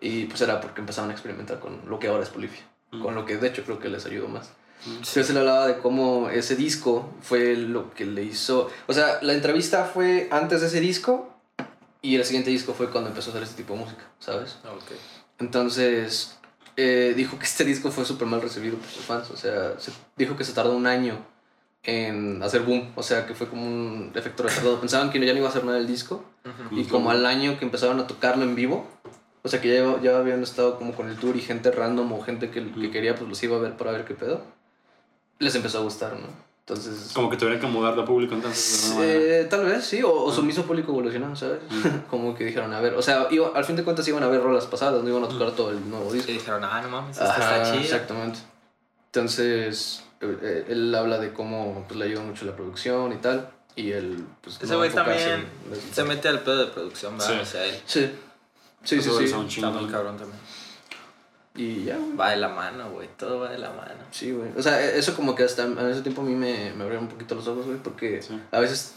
[0.00, 2.62] Y pues era porque empezaron a experimentar con lo que ahora es Polifia.
[3.02, 4.50] Con lo que de hecho creo que les ayudó más.
[4.86, 8.70] Entonces él hablaba de cómo ese disco fue lo que le hizo...
[8.86, 11.32] O sea, la entrevista fue antes de ese disco
[12.02, 14.58] y el siguiente disco fue cuando empezó a hacer este tipo de música, ¿sabes?
[14.64, 14.92] Ok.
[15.38, 16.36] Entonces
[16.76, 19.30] eh, dijo que este disco fue súper mal recibido por sus fans.
[19.30, 21.18] O sea, se- dijo que se tardó un año
[21.82, 22.92] en hacer boom.
[22.96, 24.80] O sea, que fue como un efecto retardado.
[24.80, 26.24] Pensaban que ya no iba a hacer nada el disco.
[26.70, 28.86] Y como al año que empezaron a tocarlo en vivo,
[29.42, 32.20] o sea que ya, ya habían estado como con el tour y gente random o
[32.22, 34.42] gente que, que quería, pues los iba a ver para ver qué pedo.
[35.38, 36.26] Les empezó a gustar, ¿no?
[36.60, 37.12] Entonces...
[37.14, 38.92] Como que tuvieran que mudar de público entonces.
[38.98, 41.60] Eh, tal vez, sí, o, o su mismo público evolucionó, ¿sabes?
[42.10, 44.42] como que dijeron, a ver, o sea, iba- al fin de cuentas iban a ver
[44.42, 46.30] rolas pasadas, no iban a tocar todo el nuevo disco.
[46.30, 47.82] Y dijeron, ah, no mames, esta Ajá, está chida.
[47.84, 48.38] exactamente.
[49.12, 53.92] Entonces, eh, él habla de cómo pues, le ayuda mucho la producción y tal, y
[53.92, 57.34] él, pues, Ese güey enfocarse también en se mete al pedo de producción, ¿verdad?
[57.34, 57.40] Sí.
[57.42, 58.10] O sea, él Sí,
[58.84, 59.34] sí, sí, sí.
[59.48, 60.38] chingo está muy cabrón también.
[61.56, 62.16] Y ya, güey.
[62.16, 63.94] Va de la mano, güey, todo va de la mano.
[64.10, 64.50] Sí, güey.
[64.56, 66.98] O sea, e- eso como que hasta en ese tiempo a mí me, me abrió
[67.00, 68.40] un poquito los ojos, güey, porque Sí.
[68.52, 68.94] a veces,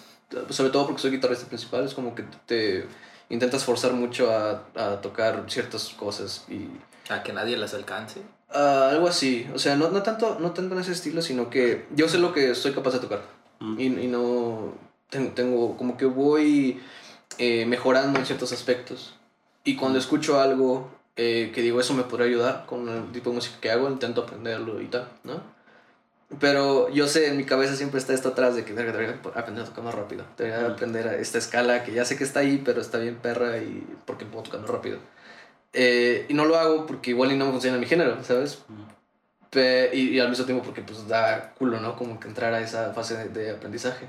[0.49, 2.85] sobre todo porque soy guitarrista principal, es como que te
[3.29, 6.67] intentas forzar mucho a, a tocar ciertas cosas y
[7.11, 8.21] A que nadie las alcance.
[8.53, 9.47] ah, algo así.
[9.53, 12.33] O sea, no, no, tanto, no tanto en ese estilo, sino que yo sé lo
[12.33, 13.21] que soy capaz de tocar
[13.61, 13.79] Mm.
[13.79, 14.73] y, y no
[15.09, 16.79] tengo, tengo como que voy
[17.37, 19.15] eh, mejorando en ciertos aspectos.
[19.65, 20.89] Y cuando escucho algo
[21.21, 24.21] eh, que digo, eso me podría ayudar con el tipo de música que hago, intento
[24.21, 25.41] aprenderlo y tal, ¿no?
[26.39, 29.63] Pero yo sé, en mi cabeza siempre está esto atrás de que verga, debería aprender
[29.63, 30.23] a tocar más rápido.
[30.37, 30.73] Debería Ujú.
[30.73, 33.85] aprender a esta escala que ya sé que está ahí, pero está bien perra y
[34.05, 34.99] porque puedo tocar más rápido.
[35.73, 38.59] Eh, y no lo hago porque igual y no me funciona mi género, ¿sabes?
[38.69, 38.83] Mm.
[39.49, 41.95] Pe- y, y al mismo tiempo porque pues da culo, ¿no?
[41.97, 44.05] Como que entrar a esa fase de, de aprendizaje.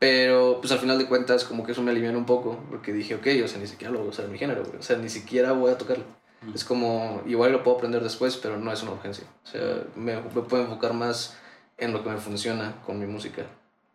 [0.00, 3.14] Pero pues al final de cuentas como que eso me alivió un poco porque dije,
[3.14, 4.64] ok, o sea, ni siquiera lo voy a usar en mi género.
[4.78, 6.04] O sea, ni siquiera voy a tocarlo.
[6.44, 6.54] Mm.
[6.54, 9.24] Es como, igual lo puedo aprender después, pero no es una urgencia.
[9.44, 11.36] O sea, me, me puedo enfocar más
[11.78, 13.42] en lo que me funciona con mi música.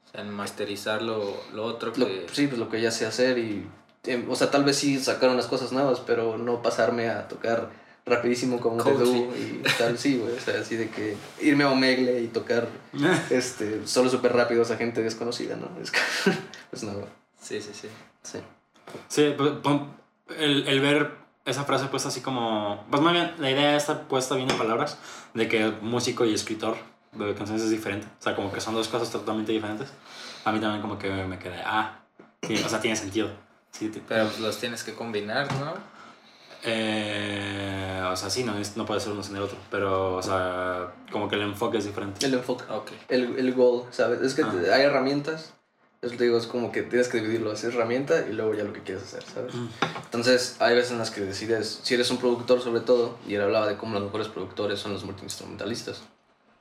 [0.07, 2.25] O sea, en masterizar lo, lo otro Lo- que...
[2.31, 3.67] sí, pues lo que ya sé hacer y...
[4.05, 7.69] em, o sea, tal vez sí sacar unas cosas nuevas, pero no pasarme a tocar
[8.05, 10.35] rapidísimo como Do y tal, sí, güey.
[10.35, 12.67] O sea, así de que irme a Omegle y tocar
[13.29, 15.69] este, solo súper rápido a esa gente desconocida, ¿no?
[15.81, 15.99] Es que,
[16.71, 17.05] pues no, güey.
[17.39, 17.87] Sí, sí, sí.
[18.23, 18.39] Sí.
[19.07, 19.51] Sí, pues,
[20.37, 21.11] el, el ver
[21.49, 22.85] esa frase puesta así como...
[22.89, 24.97] Pues más bien, la idea está puesta bien en palabras,
[25.33, 26.77] de que músico y escritor
[27.13, 28.07] de canciones es diferente.
[28.19, 29.89] O sea, como que son dos cosas totalmente diferentes.
[30.45, 31.99] A mí también como que me quedé, ah,
[32.43, 33.29] sí, o sea, tiene sentido.
[33.71, 35.73] Sí, Pero pues, los tienes que combinar, ¿no?
[36.63, 40.91] eh, o sea, sí, no, no puede ser uno sin el otro, pero, o sea,
[41.11, 42.25] como que el enfoque es diferente.
[42.25, 42.63] El enfoque.
[42.69, 42.91] Ok.
[43.07, 44.21] El, el goal, ¿sabes?
[44.21, 44.53] Es que Ah.
[44.73, 45.53] hay herramientas.
[46.01, 47.51] Eso te digo, es como que tienes que dividirlo.
[47.51, 49.53] Es herramienta y luego ya lo que quieres hacer, ¿sabes?
[49.53, 49.67] Mm.
[50.05, 53.41] Entonces, hay veces en las que decides, si eres un productor sobre todo, y él
[53.41, 56.01] hablaba de cómo los mejores productores son los multiinstrumentalistas.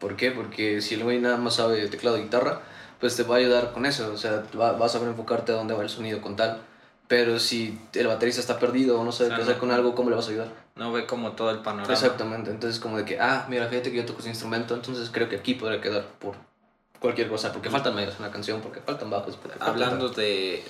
[0.01, 0.33] ¿Por qué?
[0.33, 2.63] Porque si el güey nada más sabe teclado y guitarra,
[2.99, 4.11] pues te va a ayudar con eso.
[4.13, 6.61] O sea, va- vas a saber enfocarte a dónde va el sonido con tal.
[7.07, 9.61] Pero si el baterista está perdido o no sabe O sea, qué hacer no.
[9.61, 10.49] con algo, ¿cómo le vas a ayudar?
[10.77, 11.93] No ve como todo el panorama.
[11.93, 12.51] Exactamente.
[12.51, 15.37] Entonces, como de que, ah, mira, fíjate que yo toco ese instrumento, entonces creo que
[15.37, 16.35] aquí podría quedar por
[17.01, 17.53] cualquier cosa.
[17.53, 19.37] Porque faltan medios en la canción, porque faltan bajos.
[19.37, 20.65] Porque Hablando de...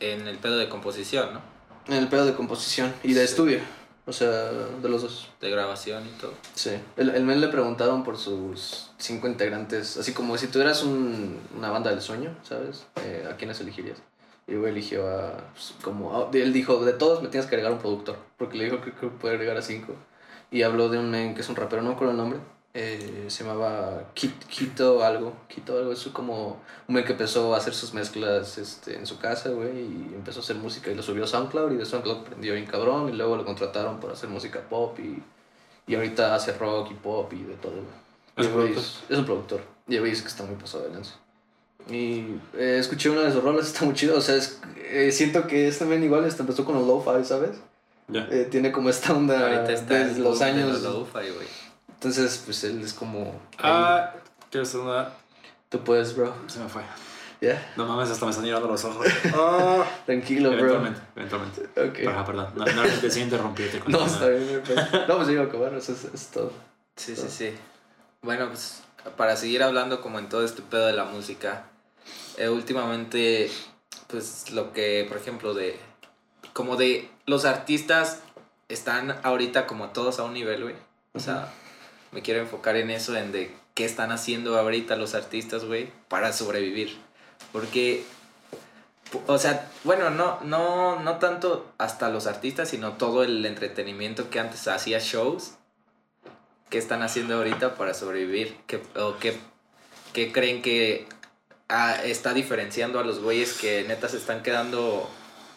[0.00, 1.40] En el pedo de composición, ¿no?
[1.88, 3.32] En el pedo de composición y de Sí.
[3.32, 3.58] estudio.
[4.04, 5.28] O sea, de los dos.
[5.40, 6.32] De grabación y todo.
[6.54, 6.70] Sí.
[6.96, 9.96] El, el men le preguntaron por sus cinco integrantes.
[9.96, 12.84] Así como si tuvieras un, una banda del sueño, ¿sabes?
[13.04, 13.98] Eh, ¿A quiénes elegirías?
[14.48, 15.36] Y luego eligió a.
[15.52, 18.16] pues, como, a- él dijo: de todos me tienes que agregar un productor.
[18.38, 19.94] Porque le dijo que, que puede agregar a cinco.
[20.50, 22.40] Y habló de un men que es un rapero, no me acuerdo el nombre.
[22.74, 25.34] Eh, se llamaba Quito algo.
[25.48, 25.92] Quito algo.
[25.92, 29.80] Es como un men que empezó a hacer sus mezclas este, en su casa, güey.
[29.80, 31.72] Y empezó a hacer música y lo subió a SoundCloud.
[31.72, 33.08] Y de SoundCloud prendió bien cabrón.
[33.08, 34.98] Y luego lo contrataron para hacer música pop.
[34.98, 35.22] Y,
[35.86, 38.02] y ahorita hace rock y pop y de todo, güey.
[38.36, 38.72] ¿Es güey?
[38.72, 39.60] Es, es un productor.
[39.86, 41.14] Y güey dice que está muy pasado de lanza.
[41.90, 44.16] Y eh, escuché una de sus rolas, está muy chido.
[44.16, 47.58] O sea, es- eh, siento que este men igual hasta empezó con el lo-fi, ¿sabes?
[48.08, 48.26] Ya.
[48.30, 50.82] Eh, tiene como esta onda desde los de años.
[50.82, 51.46] lo-fi, güey.
[52.02, 53.40] Entonces, pues él es como.
[53.58, 54.12] Ah,
[54.50, 55.10] ¿quieres hacer una?
[55.68, 56.34] Tú puedes, bro.
[56.48, 56.82] Se me fue.
[57.40, 59.06] Ya, No mames, hasta me están llorando los ojos.
[59.34, 59.84] Ah.
[60.04, 60.58] tranquilo, bro.
[60.58, 61.62] eventualmente, eventualmente.
[61.80, 62.08] Ok.
[62.08, 62.48] Ajá, perdón.
[62.56, 63.78] No, no decidí interrumpirte.
[63.86, 64.06] No, continúa.
[64.06, 65.08] está bien, pues.
[65.08, 66.52] No, pues a acabar, eso es, es todo.
[66.96, 67.54] Sí, sí, sí.
[68.20, 68.82] Bueno, pues
[69.16, 71.66] para seguir hablando como en todo este pedo de la música,
[72.36, 73.48] eh, últimamente,
[74.08, 75.78] pues lo que, por ejemplo, de...
[76.52, 78.22] Como de los artistas
[78.68, 80.74] están ahorita como todos a un nivel, güey.
[81.14, 81.52] O sea,
[82.12, 86.32] me quiero enfocar en eso, en de qué están haciendo ahorita los artistas, güey, para
[86.32, 86.96] sobrevivir.
[87.52, 88.04] Porque,
[89.26, 94.40] o sea, bueno, no, no, no tanto hasta los artistas, sino todo el entretenimiento que
[94.40, 95.54] antes hacía shows.
[96.68, 98.56] ¿Qué están haciendo ahorita para sobrevivir?
[98.66, 99.36] ¿Qué, ¿O qué,
[100.12, 101.06] qué creen que
[101.68, 105.08] ah, está diferenciando a los güeyes que neta se están quedando,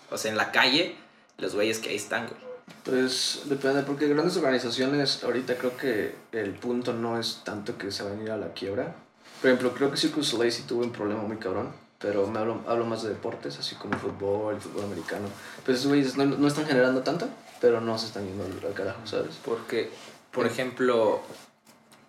[0.09, 0.95] o sea, en la calle?
[1.37, 2.44] Los güeyes que ahí están, güey.
[2.83, 8.03] Pues depende, porque grandes organizaciones, ahorita creo que el punto no es tanto que se
[8.03, 8.95] van a ir a la quiebra.
[9.41, 12.61] Por ejemplo, creo que Circus Soleil sí tuvo un problema muy cabrón, pero me hablo,
[12.67, 15.27] hablo más de deportes, así como fútbol, fútbol americano.
[15.63, 17.27] Pues esos güeyes no, no están generando tanto,
[17.59, 19.35] pero no se están yendo al, carajo, ¿sabes?
[19.43, 19.89] Porque,
[20.31, 21.21] por ejemplo,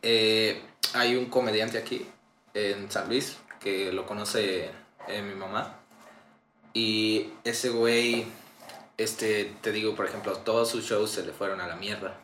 [0.02, 2.06] eh, hay un comediante aquí
[2.54, 4.70] en San Luis, que lo conoce
[5.08, 5.76] eh, mi mamá.
[6.74, 8.26] Y ese güey,
[8.98, 12.20] este, te digo, por ejemplo, todos sus shows se le fueron a la mierda.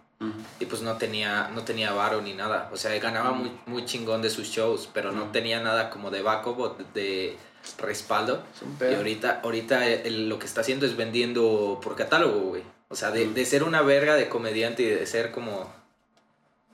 [0.61, 2.71] Y pues no tenía, no tenía varo ni nada.
[2.73, 6.23] O sea, ganaba muy, muy chingón de sus shows, pero no tenía nada como de
[6.23, 7.37] backup o de, de
[7.79, 8.45] respaldo.
[8.81, 12.63] Y ahorita, ahorita él lo que está haciendo es vendiendo por catálogo, güey.
[12.89, 15.75] O sea, de, de ser una verga de comediante y de ser como...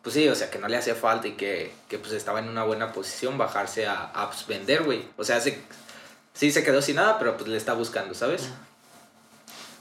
[0.03, 2.49] Pues sí, o sea, que no le hacía falta y que, que pues estaba en
[2.49, 5.05] una buena posición bajarse a, a pues, vender, güey.
[5.17, 5.59] O sea, se,
[6.35, 8.51] sí se quedó sin nada, pero pues le está buscando, ¿sabes?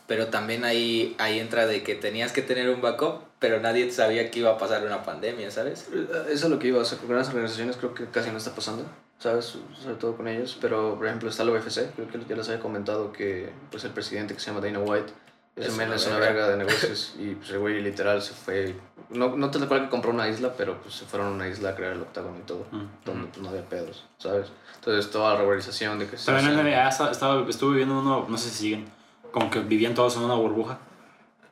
[0.08, 4.32] Pero también ahí, ahí entra de que tenías que tener un backup, pero nadie sabía
[4.32, 5.89] que iba a pasar una pandemia, ¿sabes?
[6.30, 8.56] Eso es lo que iba, o sea, con grandes organizaciones creo que casi no está
[8.56, 8.86] pasando,
[9.20, 9.58] ¿sabes?
[9.82, 12.62] Sobre todo con ellos, pero por ejemplo está la UFC, creo que ya les había
[12.62, 15.12] comentado que pues el presidente que se llama Dana White,
[15.58, 16.48] ese Es men una es una verga.
[16.50, 18.76] de negocios y pues el güey literal se fue,
[19.10, 21.72] no, no te recuerdo que compró una isla, pero pues se fueron a una isla
[21.72, 22.86] a crear el octágono y todo, Mm.
[23.04, 24.48] donde pues no había pedos, ¿sabes?
[24.76, 28.26] Entonces toda la regularización de que se También en NBA estaba, estaba- estuve viviendo uno,
[28.30, 28.97] no sé si siguen,
[29.32, 30.80] como que vivían todos en una burbuja.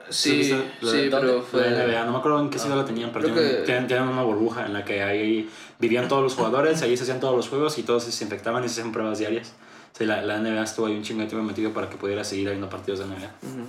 [0.10, 0.72] Sí, ¿Viste?
[0.84, 1.70] sí, pero fue...
[1.72, 4.08] La NBA, no me acuerdo en qué ciudad la tenían, pero tienen, que- tienen, tienen
[4.08, 7.50] una burbuja en la que ahí vivían todos los jugadores, ahí se hacían todos los
[7.50, 9.54] juegos y todos se desinfectaban y se hacían pruebas diarias.
[9.98, 12.48] Sí, la, la NBA estuvo ahí un chingo de tiempo metido para que pudiera seguir
[12.48, 13.16] habiendo partidos de NBA.
[13.42, 13.66] Ujú.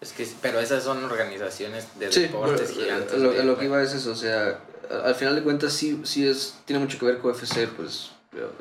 [0.00, 3.18] Es que, pero esas son organizaciones de Sí, deportes pero, gigantes.
[3.18, 3.44] Lo, güey.
[3.44, 4.60] lo que iba es eso, o sea,
[5.04, 8.10] al final de cuentas sí, sí es, tiene mucho que ver con UFC, pues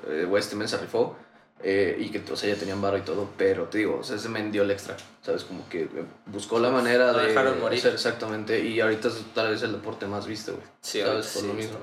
[0.10, 1.16] eh, West men se rifó
[1.64, 4.18] eh, y que o sea, ya tenían barro y todo, pero te digo, o sea,
[4.18, 5.44] ese men dio el extra, ¿sabes?
[5.46, 5.90] Como que eh,
[6.26, 7.80] buscó la manera No de dejaron morir.
[7.80, 10.66] hacer exactamente y ahorita es tal vez el deporte más visto, güey.
[10.82, 11.28] Sí, ¿sabes?
[11.28, 11.78] Por sí, lo mismo.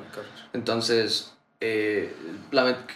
[0.53, 2.15] Entonces, eh,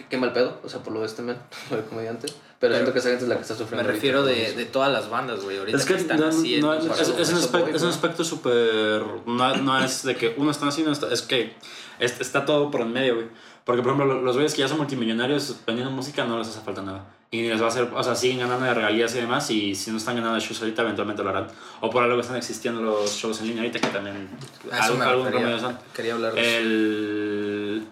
[0.09, 1.37] qué mal pedo, o sea, por lo de este men,
[1.71, 2.27] lo de comediante,
[2.59, 3.83] pero, siento que esa gente es la que está Me sufriendo.
[3.89, 5.59] ahorita refiero de, de todas las bandas, güey.
[5.59, 8.25] Ahorita Es que están no- no- o sea, es, es un aspecto, es un aspecto
[8.25, 9.03] súper...
[9.27, 11.53] No, no es de que uno está haciendo esto, es que
[11.99, 13.27] es- está todo por en medio, güey.
[13.67, 16.61] Porque, por ejemplo, lo- los güeyes que ya son multimillonarios vendiendo música no les hace
[16.61, 17.05] falta nada.
[17.31, 19.75] Y ni les va a hacer, o sea, siguen ganando de regalías y demás, y
[19.75, 21.49] si no están ganando de shows ahorita, eventualmente lo harán.
[21.81, 24.29] O por algo están existiendo los shows en línea ahorita, que también
[24.71, 25.47] a eso algún, me algún refería.
[25.49, 25.79] remedio son.
[25.95, 27.85] Quería hablar de eso.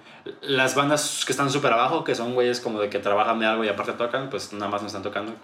[0.42, 3.64] Las bandas que están súper abajo, que son güeyes como de que trabajan de algo
[3.64, 5.35] y aparte tocan, pues nada más no están tocando.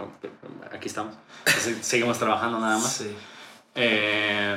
[0.72, 1.14] Aquí estamos.
[1.46, 2.92] Entonces, seguimos trabajando nada más.
[2.92, 3.16] Sí.
[3.74, 4.56] Eh,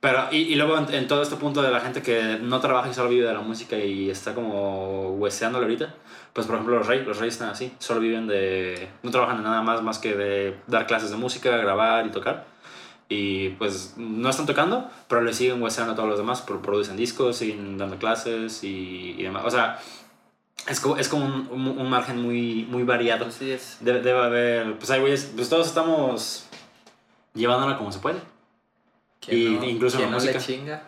[0.00, 2.88] pero, y, y luego en, en todo este punto de la gente que no trabaja
[2.88, 5.94] y solo vive de la música y está como hueseándole ahorita,
[6.32, 9.42] pues por ejemplo los reyes, los reyes están así, solo viven de, no trabajan de
[9.42, 12.44] nada más más que de dar clases de música, grabar y tocar.
[13.08, 16.96] Y pues no están tocando, pero le siguen hueseando a todos los demás, pro- producen
[16.96, 19.44] discos, siguen dando clases y, y demás.
[19.46, 19.78] O sea,
[20.68, 23.26] es como, es como un, un- un margen muy, muy variado.
[23.26, 23.76] Así es.
[23.80, 26.46] Debe, debe haber, pues hay güeyes, pues todos estamos
[27.34, 28.18] llevándola como se puede.
[29.20, 30.44] ¿Quién Y no- incluso quién la no le música.
[30.44, 30.82] chinga?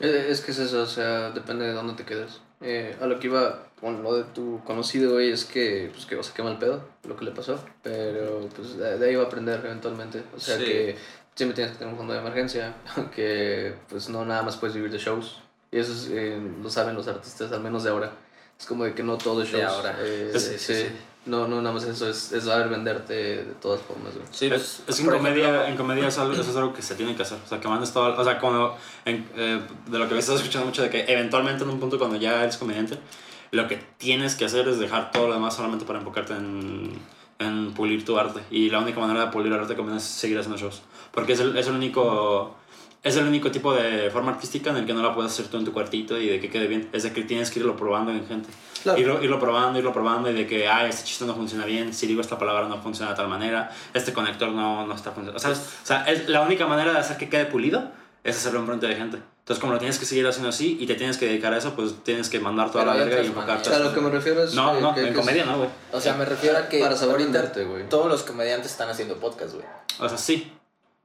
[0.00, 2.40] Eh, Es que es eso, o sea, depende de dónde te quedes.
[2.60, 6.16] Eh, a lo que iba con lo de tu conocido, güey, es que, pues, que,
[6.16, 7.58] o sea, qué mal pedo lo que le pasó.
[7.82, 10.22] Pero, pues, de, de ahí va a aprender eventualmente.
[10.36, 10.64] O sea, Sí.
[10.64, 10.96] que
[11.34, 12.74] siempre tienes que tener un fondo de emergencia,
[13.14, 15.38] que, pues, no nada más puedes vivir de shows.
[15.72, 18.12] Y eso es, eh, lo saben los artistas, al menos de ahora.
[18.58, 19.72] Es como de que no todo es De shows.
[19.72, 19.96] ahora.
[20.00, 20.86] Eh, Sí, sí, sí, sí.
[21.26, 24.26] No, no, nada más eso, es, es saber venderte de todas formas, güey.
[24.30, 26.94] Sí, Es, es en comedia, ejemplo, en comedia es algo, eso es algo que se
[26.94, 27.36] tiene que hacer.
[27.44, 28.18] O sea, que mandes todo.
[28.18, 28.74] O sea, cuando.
[29.04, 31.98] en- eh, de lo que me estás escuchando mucho, de que eventualmente en un punto
[31.98, 32.98] cuando ya eres comediante,
[33.50, 36.92] lo que tienes que hacer es dejar todo lo demás solamente para enfocarte en,
[37.38, 38.40] en pulir tu arte.
[38.50, 40.82] Y la única manera de pulir el arte como es seguir haciendo shows.
[41.10, 42.56] Porque es el, es el único.
[43.02, 45.56] Es el único tipo de forma artística en el que no la puedes hacer tú
[45.56, 46.90] en tu cuartito y de que quede bien.
[46.92, 48.50] Es de que tienes que irlo probando en gente.
[48.82, 49.00] Claro.
[49.00, 52.06] Irlo, irlo probando, irlo probando y de que, ah, este chiste no funciona bien, si
[52.06, 55.38] digo esta palabra no funciona de tal manera, este conector no, no está funcionando.
[55.38, 55.58] ¿Sabes?
[55.82, 57.90] O sea, es la única manera de hacer que quede pulido
[58.24, 59.18] es hacerlo en frente de gente.
[59.40, 61.74] Entonces, como lo tienes que seguir haciendo así y te tienes que dedicar a eso,
[61.74, 63.68] pues tienes que mandar toda Pero la verga y enfocarte.
[63.68, 64.54] O sea, a lo que me refiero es...
[64.54, 65.68] No, no, que- en que es- comedia no, güey.
[65.92, 67.88] O sea, me refiero a que Para saber ahorita güey.
[67.88, 69.66] todos los comediantes están haciendo podcast, güey.
[69.98, 70.52] O sea, sí.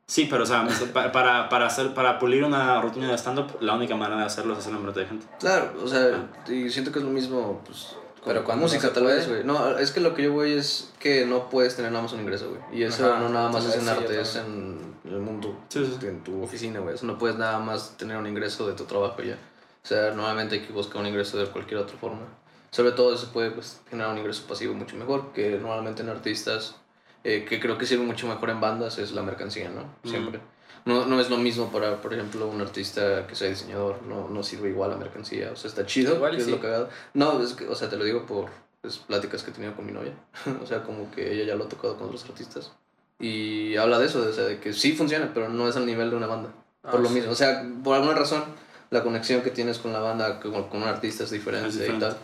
[0.07, 3.73] Sí, pero o sea, pa- para, para, hacer, para pulir una rutina de stand-up, la
[3.73, 5.25] única manera de hacerlo es hacerlo en frente de gente.
[5.39, 8.93] Claro, o sea, y siento que es lo mismo, pues, con Pero cuando música no
[8.93, 9.43] tal vez, güey.
[9.43, 12.21] No, es que lo que yo voy es que no puedes tener nada más un
[12.21, 12.79] ingreso, güey.
[12.79, 15.97] Y eso Ajá, no nada más es en arte, es en el mundo, Sí, sí,
[15.99, 16.07] sí.
[16.07, 16.95] en tu oficina, güey.
[16.95, 19.35] Eso no puedes nada más tener un ingreso de tu trabajo ya.
[19.83, 22.25] O sea, normalmente hay que buscar un ingreso de cualquier otra forma.
[22.71, 26.75] Sobre todo se puede pues, generar un ingreso pasivo mucho mejor, que normalmente en artistas,
[27.23, 30.09] eh, que creo que sirve mucho mejor en bandas, es la mercancía, ¿no?
[30.09, 30.41] Siempre.
[30.85, 34.43] No, no es lo mismo para, por ejemplo, un artista que sea diseñador, no, no
[34.43, 36.51] sirve igual la mercancía, o sea, está chido, Igual y que es sí.
[36.51, 36.89] lo cagado.
[37.15, 38.49] No, es que, o sea, te lo digo por
[38.81, 40.13] pues, pláticas que he tenido con mi novia,
[40.63, 42.71] o sea, como que ella ya lo ha tocado con otros artistas.
[43.19, 45.85] Y habla de eso, de, o sea, de que sí funciona, pero no es al
[45.87, 46.49] nivel de una banda,
[46.81, 47.15] por Ah, lo sí.
[47.15, 47.31] mismo.
[47.31, 48.43] O sea, por alguna razón,
[48.91, 51.79] la conexión que tienes con la banda, con, con un artista es diferente, Es y
[51.79, 52.05] diferente.
[52.07, 52.17] tal.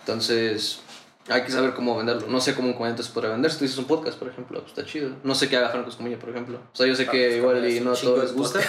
[0.00, 0.80] Entonces,
[1.28, 2.26] hay que saber cómo venderlo.
[2.28, 3.50] No sé cómo un comediante se podrá vender.
[3.52, 5.10] Si tú dices un podcast, por ejemplo, pues está chido.
[5.22, 6.58] No sé qué haga Franco Escamilla, por ejemplo.
[6.72, 8.60] O sea, yo sé que igual y no a todos les gusta.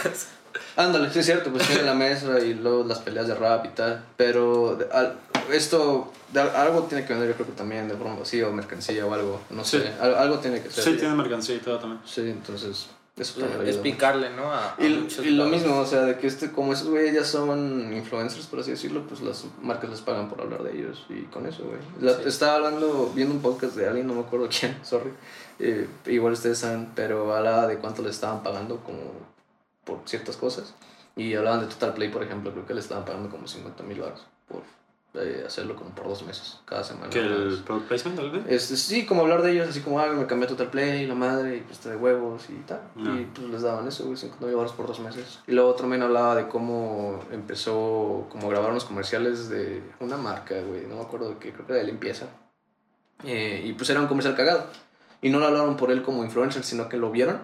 [0.75, 3.69] Ándale, sí es cierto, pues tiene la mesa y luego las peleas de rap y
[3.69, 4.03] tal.
[4.17, 5.15] Pero de- al-
[5.51, 9.05] esto, de algo tiene que vender, yo creo que también de forma así, o mercancía
[9.05, 9.41] o algo.
[9.49, 9.79] No Sí.
[9.79, 10.83] sé, al- algo tiene que ser.
[10.83, 12.01] Sí, tiene mercancía y todo también.
[12.05, 12.87] Sí, entonces,
[13.17, 13.83] eso también le Es ayuda.
[13.83, 14.51] picarle, ¿no?
[14.51, 18.47] A, Y, lo mismo, o sea, de que este, como esos güeyes ya son influencers,
[18.47, 21.63] por así decirlo, pues las marcas les pagan por hablar de ellos y con eso,
[21.65, 21.79] güey.
[22.15, 22.21] Sí.
[22.27, 25.11] Estaba hablando, viendo un podcast de alguien, no me acuerdo quién, sorry,
[25.59, 28.99] eh, igual ustedes saben, pero hablaba de cuánto le estaban pagando como
[29.83, 30.73] por ciertas cosas.
[31.15, 33.99] Y hablaban de Total Play, por ejemplo, creo que le estaban pagando como 50 mil
[33.99, 34.61] baros por
[35.13, 37.09] eh, hacerlo como por dos meses, cada semana.
[37.09, 38.45] Que el product placement, algo así.
[38.47, 41.57] Este, sí, como hablar de ellos, así como, ah, me cambié Total Play, la madre,
[41.57, 42.81] y pues de huevos y tal.
[42.95, 43.19] No.
[43.19, 45.39] Y pues les daban eso, güey, 50 mil baros por dos meses.
[45.47, 50.55] Y luego otro men hablaba de cómo empezó, como grabar unos comerciales de una marca,
[50.61, 52.27] güey, no me acuerdo de qué, creo que de limpieza.
[53.25, 54.65] Eh, y pues era un comercial cagado.
[55.21, 57.41] Y no lo hablaron por él como influencer, sino que lo vieron.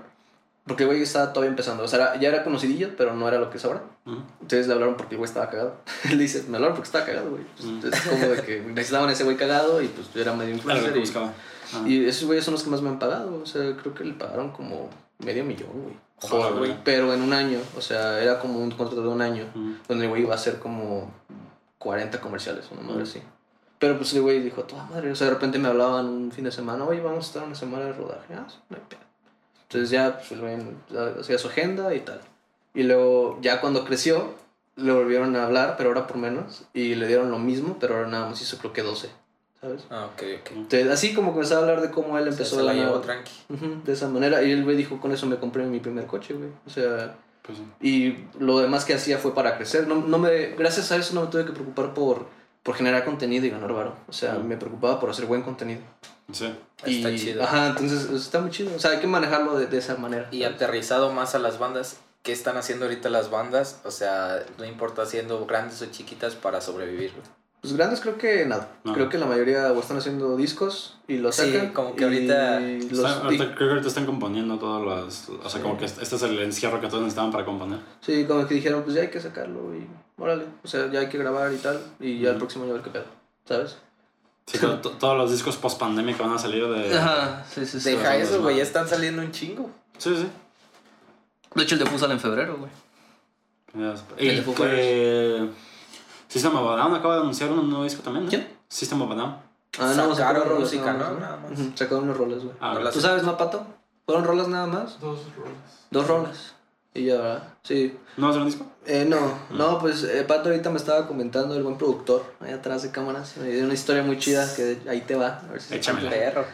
[0.68, 1.84] Porque el güey estaba todavía empezando.
[1.84, 3.82] O sea, era- ya era conocidillo, pero no era lo que es ahora.
[4.06, 5.76] Entonces le hablaron porque el güey estaba cagado.
[6.12, 7.44] Él dice, me hablaron porque estaba cagado, güey.
[7.56, 7.88] Pues, Mm.
[7.94, 10.94] Es como de que necesitaban ese güey cagado y pues era medio Era lo influencer.
[10.94, 11.34] que y- buscaba.
[11.74, 11.84] Ah.
[11.86, 13.42] y esos güeyes son los que más me han pagado.
[13.42, 15.96] O sea, creo que le pagaron como medio millón, güey.
[16.30, 16.76] Por- güey.
[16.84, 17.60] Pero en un año.
[17.78, 19.46] O sea, era como un contrato de un año.
[19.88, 21.12] Donde el güey iba a hacer como
[21.78, 23.22] 40 comerciales, una madre así.
[23.80, 25.12] Pero pues el güey dijo, toda madre.
[25.12, 27.54] O sea, de repente me hablaban un fin de semana, oye, vamos a estar una
[27.56, 28.34] semana de rodaje.
[28.34, 29.00] Ah, no hay pedo.
[29.70, 30.40] Entonces ya, pues
[31.20, 32.22] hacía su agenda y tal.
[32.74, 34.34] Y luego, ya cuando creció,
[34.76, 36.64] le volvieron a hablar, pero ahora por menos.
[36.74, 39.10] Y le dieron lo mismo, pero ahora nada más hizo creo que 12.
[39.60, 39.86] ¿Sabes?
[39.90, 40.52] Ah, ok, ok.
[40.56, 43.00] Entonces, así como comenzaba a hablar de cómo él O sea, empezó se la llevó
[43.02, 43.32] tranqui.
[43.84, 44.44] De esa manera.
[44.44, 46.50] Y el güey dijo, con eso me compré mi primer coche, güey.
[46.66, 47.64] O sea, Pues sí.
[47.82, 49.88] y lo demás que hacía fue para crecer.
[49.88, 52.28] No, no me, gracias a eso no me tuve que preocupar por,
[52.62, 53.96] por generar contenido y ganar varo.
[54.08, 54.44] O sea, Ujú.
[54.48, 55.82] me preocupaba por hacer buen contenido.
[56.32, 56.54] Sí.
[56.86, 57.44] Está chido.
[57.44, 58.76] Ajá, entonces está muy chido.
[58.76, 60.28] O sea, hay que manejarlo de, de esa manera.
[60.32, 61.98] Y aterrizado más a las bandas.
[62.24, 63.80] ¿Qué están haciendo ahorita las bandas?
[63.86, 67.14] O sea, no importa siendo grandes o chiquitas para sobrevivir.
[67.62, 68.68] Pues grandes creo que nada.
[68.84, 68.94] No.
[68.94, 71.74] Creo que la mayoría o están haciendo discos y los Sí, sacan.
[71.74, 75.30] como que ahorita los- Están- ahorita- y- creo que ahorita están componiendo todas las.
[75.30, 75.60] O sea, Sí.
[75.62, 77.80] como que este es el encierro que todos necesitaban para componer.
[78.02, 79.88] sí, como que dijeron, pues ya hay que sacarlo y
[80.22, 80.44] órale.
[80.64, 81.80] O sea, ya hay que grabar y tal.
[82.00, 83.06] Y ya el próximo año a ver qué pedo.
[83.46, 83.78] ¿Sabes?
[84.48, 86.90] Sí, to- to- todos los discos post pandemia que van a salir de.
[87.54, 88.40] sí, sí, Deja sí, eso, sí.
[88.40, 88.58] güey.
[88.58, 89.70] Ya están saliendo un chingo.
[89.98, 90.28] Sí, sí.
[91.54, 92.72] De hecho, el de Fu sale en febrero, güey.
[93.74, 95.50] Ya, El Y de que.
[96.30, 98.26] System of a Down acaba de anunciar un nuevo disco también.
[98.26, 98.30] ¿no?
[98.30, 98.48] ¿Quién?
[98.70, 99.38] System of a Down.
[99.80, 101.20] Ah, Sacaron sacaron música, nada ¿no?
[101.20, 101.60] más, Nada más.
[101.80, 102.56] Sacaron unas rolas, güey.
[102.60, 103.66] Ah, No ¿Tú sabes, no, Pato?
[104.06, 105.00] ¿Fueron rolas nada más?
[105.00, 105.86] Dos rolas.
[105.92, 106.54] Dos rolas.
[106.98, 107.54] Y ya, ¿verdad?
[107.64, 107.96] Sí.
[108.18, 108.66] ¿No va a un disco?
[108.86, 112.84] Eh, no, no, pues eh, Pato ahorita me estaba comentando, el buen productor, ahí atrás
[112.84, 115.42] de cámaras, me dio una historia muy chida que ahí te va.
[115.48, 116.10] A ver si se Échamela.
[116.10, 116.46] Perro.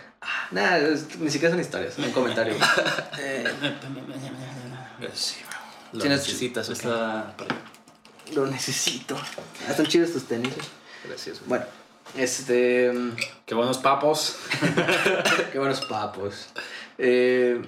[0.51, 2.55] Nah, es- ni siquiera son historias, un comentario.
[3.19, 3.43] Eh,
[5.93, 6.77] Lo Tienes- necesitas, ¿o qué?
[6.79, 7.33] Está.
[8.33, 9.15] lo necesito.
[9.67, 10.53] Ah, Están chidos tus tenis.
[11.07, 11.41] Gracias.
[11.45, 11.65] Bueno,
[12.15, 12.91] este...
[12.91, 13.11] mm,
[13.45, 14.37] Qué buenos papos.
[15.51, 16.47] Qué buenos papos.
[16.97, 17.61] Eh,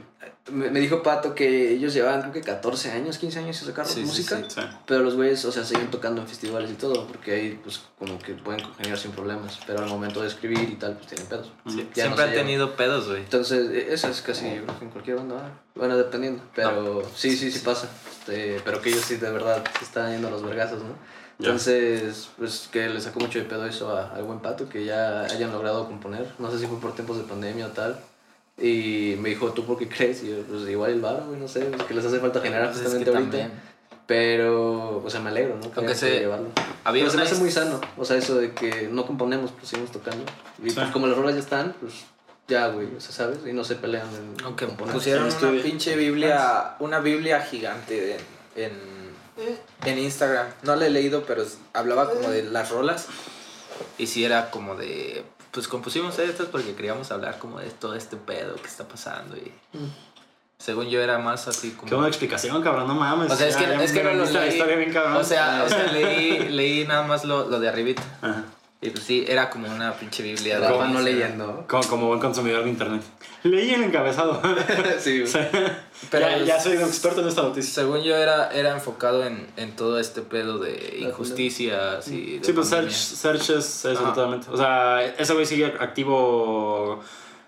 [0.52, 3.86] me, me dijo Pato que ellos llevaban creo que 14 años, 15 años sin sacar
[3.88, 4.38] Sí, música.
[4.38, 4.44] sí.
[4.50, 4.62] Sí.
[4.86, 8.20] Pero los güeyes, o sea, siguen tocando en festivales y todo, porque ahí pues como
[8.20, 9.60] que pueden congeniar sin problemas.
[9.66, 11.52] Pero al momento de escribir y tal, pues tienen pedos.
[11.68, 12.34] Siempre no han llevan.
[12.34, 13.22] tenido pedos, güey.
[13.22, 15.36] Entonces, e- eso es casi yo creo que en cualquier banda.
[15.36, 15.52] ¿verdad?
[15.76, 16.44] Bueno, dependiendo.
[16.56, 17.90] Pero sí, sí, sí pasa.
[18.20, 20.96] Este, pero que ellos sí de verdad se están yendo a los vergazos, ¿no?
[21.40, 25.22] Entonces, pues que le sacó mucho de pedo eso a- al buen pato, que ya
[25.24, 26.28] hayan logrado componer.
[26.40, 28.00] No sé si fue por tiempos de pandemia o tal.
[28.58, 30.24] Y me dijo, ¿tú por qué crees?
[30.24, 32.68] Y yo, pues igual el varo, güey, no sé, pues, que les hace falta generar
[32.72, 33.38] Pues es justamente que ahorita.
[33.38, 33.76] también.
[34.08, 35.72] Pero, o sea, me alegro, ¿no?
[35.72, 36.50] Que Aunque se- llevarlo.
[36.84, 39.68] Había Pero se me hace muy sano, o sea, eso de que no componemos, pues
[39.70, 40.24] seguimos tocando.
[40.64, 40.76] Y Sí.
[40.76, 41.94] pues como las rolas ya están, pues
[42.48, 43.40] ya, güey, o sea, ¿sabes?
[43.48, 44.94] Y no se pelean en Aunque componer.
[44.94, 48.18] pusieron Sí, una pinche Biblia, una Biblia gigante
[48.56, 48.72] en, en,
[49.86, 50.48] en Instagram.
[50.62, 53.08] No la he leído, pero hablaba como de las rolas.
[53.98, 55.24] Y sí era como de,
[55.56, 59.38] pues compusimos estas porque queríamos hablar como de todo este pedo que está pasando.
[59.38, 59.88] Y Mm.
[60.58, 61.88] según yo era más así como...
[61.90, 63.32] Qué buena explicación, cabrón, no mames.
[63.32, 64.50] O sea, es que, Ya, es que no lo leí.
[64.50, 65.16] historia bien cabrón.
[65.16, 68.04] O sea, o sea leí, leí nada más lo, lo de arribita.
[68.22, 68.44] Ajá.
[68.86, 70.60] Y pues sí, era como una pinche Biblia.
[70.60, 71.66] de Estaban no leyendo.
[71.68, 73.02] Como, como buen consumidor de internet.
[73.44, 74.42] Leí el encabezado.
[75.00, 75.50] sí, O sea,
[76.12, 77.74] Pero ya, es- ya soy un experto en esta noticia.
[77.84, 82.40] Según yo era, era enfocado en, en todo este pedo de injusticias y...
[82.44, 82.68] Sí, pues.
[82.70, 84.48] Search, Search es eso totalmente.
[84.52, 87.02] O sea, ese güey sigue activo.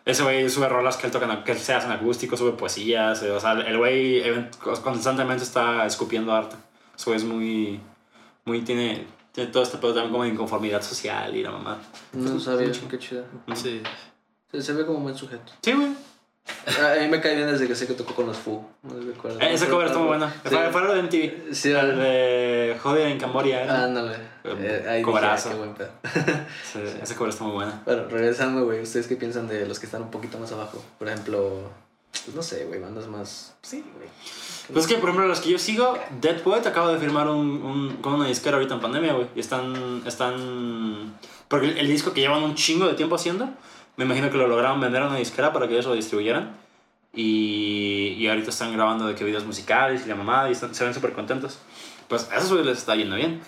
[0.06, 3.22] Ese güey sube rolas que él toca, que se hacen acústicos, sube poesías.
[3.24, 4.24] eh, O sea, el güey
[4.84, 6.56] constantemente está escupiendo arte.
[7.06, 7.80] Güey es muy.
[8.46, 8.62] Muy.
[8.62, 9.06] Tiene,
[9.38, 11.78] Tiene todo este pedo también como de inconformidad social y la mamá.
[12.12, 13.24] No sabía, qué chido.
[13.54, 13.84] Sí.
[14.52, 15.54] Se, se ve como un buen sujeto.
[15.62, 15.90] Sí, güey.
[16.66, 18.66] A mí me cae bien desde que sé que tocó con los Fu.
[18.82, 19.40] No recuerdo.
[19.40, 20.28] Eh, ese cover está muy bueno.
[20.28, 20.50] Sí.
[20.56, 21.54] Fue, fue lo de MTV.
[21.54, 21.86] Sí, el ah.
[21.86, 23.64] de Joder en Camboria.
[23.64, 23.70] ¿eh?
[23.70, 24.16] Ándale.
[24.44, 25.50] Eh, ahí dije, Coberazo.
[25.50, 25.92] ah, qué buen pedo.
[26.74, 27.80] Sí, ese cover está muy bueno.
[27.86, 30.84] Bueno, regresando, güey, ¿ustedes qué piensan de los que están un poquito más abajo?
[30.98, 31.70] Por ejemplo,
[32.26, 33.56] pues no sé, güey, bandas más...
[33.62, 34.08] Sí, güey.
[34.72, 37.38] Pues es que, por ejemplo, los que yo sigo, Dead Poet acaba de firmar un,
[37.64, 39.28] un, con una disquera ahorita en pandemia, güey.
[39.36, 41.14] Y están, están...
[41.48, 43.48] Porque el, el disco que llevan un chingo de tiempo haciendo,
[43.96, 46.56] me imagino que lo lograron vender a una disquera para que ellos lo distribuyeran.
[47.14, 50.84] Y, y ahorita están grabando de que videos musicales y la mamada y están- se
[50.84, 51.60] ven súper contentos.
[52.08, 53.42] Pues a esos güeyes les está yendo bien.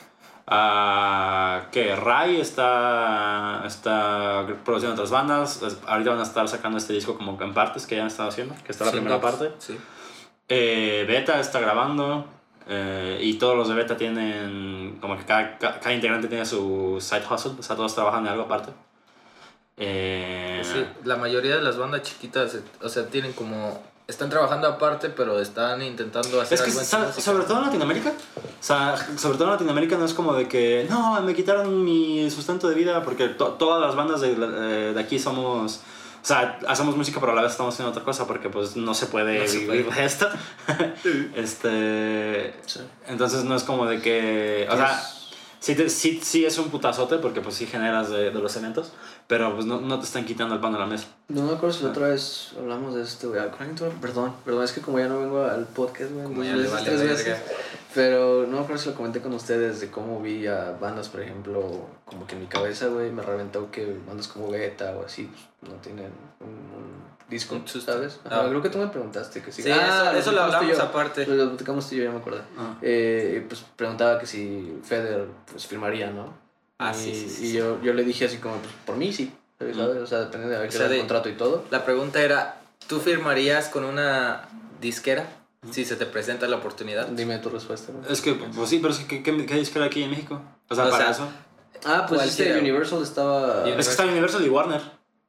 [0.52, 5.62] Ah, que Rai está, está produciendo otras bandas.
[5.86, 8.56] Ahorita van a estar sacando este disco como en partes que ya han estado haciendo,
[8.66, 9.52] que está la primera parte.
[9.60, 9.78] Sí.
[10.47, 12.26] Eh, Beta está grabando
[12.68, 16.97] eh, y todos los de Beta tienen, como que cada, ca- cada, integrante tiene su
[17.00, 18.72] side hustle, o sea, todos trabajan en algo aparte.
[19.78, 23.82] Eh, Sí, la mayoría de las bandas chiquitas, o sea, tienen como...
[24.10, 27.22] Están trabajando aparte, pero están intentando hacer Es que, algo música.
[27.22, 30.88] sobre todo en Latinoamérica, o sea, sobre todo en Latinoamérica no es como de que,
[30.89, 34.99] no, me quitaron mi sustento de vida porque to- todas las bandas de, eh, de
[34.99, 35.82] aquí somos,
[36.24, 38.95] o sea, hacemos música pero a la vez estamos haciendo otra cosa porque pues no
[38.95, 39.99] se puede No se vivir puede.
[40.01, 40.28] de esto.
[41.36, 42.80] este, Sí.
[43.07, 45.30] entonces no es como de que, o sea, Es-
[45.60, 48.91] sí, te- sí, sí es un putazote porque pues sí generas de, de los eventos,
[49.30, 51.05] pero pues no, no te están quitando el pan de la mesa.
[51.27, 53.39] No me acuerdo si la otra vez hablamos de esto, güey.
[54.01, 56.25] Perdón, perdón, es que como ya no vengo al podcast, güey.
[56.25, 57.38] Como ya le veces, vale tres veces.
[57.93, 61.21] Pero no me acuerdo si lo comenté con ustedes de cómo vi a bandas, por
[61.21, 65.30] ejemplo, como que en mi cabeza, güey, me reventó que bandas como Beta o así
[65.59, 67.55] pues, no tienen un, un disco.
[67.67, 68.19] ¿sabes?
[68.25, 68.45] Ajá, Ah.
[68.49, 69.61] Creo que tú me preguntaste que sí.
[69.61, 70.84] Sí, Ah, eso, eso lo platicamos tú y hablamos yo.
[70.84, 71.25] aparte.
[71.27, 72.41] Lo platicamos tú y yo, ya me acordé.
[72.57, 72.75] Ah.
[72.82, 76.49] Eh, pues preguntaba que si Feder pues firmaría, ¿no?
[76.80, 77.57] Ah, y, sí, sí, sí, y sí.
[77.57, 79.75] yo, yo le dije así como, pues por mí sí, ¿sabes?
[79.75, 80.01] Mm.
[80.01, 81.65] O sea, dependiendo de haber O sea, el contrato y todo.
[81.71, 84.47] La pregunta era, ¿tú firmarías con una
[84.80, 85.27] disquera
[85.71, 87.07] si se te presenta la oportunidad?
[87.07, 87.91] Dime tu respuesta.
[87.91, 88.07] ¿no?
[88.09, 90.41] Es que, pues sí, pero es que, ¿qué, qué, qué disquera aquí en México?
[90.69, 91.30] O sea, O para sea, eso.
[91.86, 93.67] Ah, pues este Universal estaba...
[93.67, 94.82] Es que está Universal y Warner.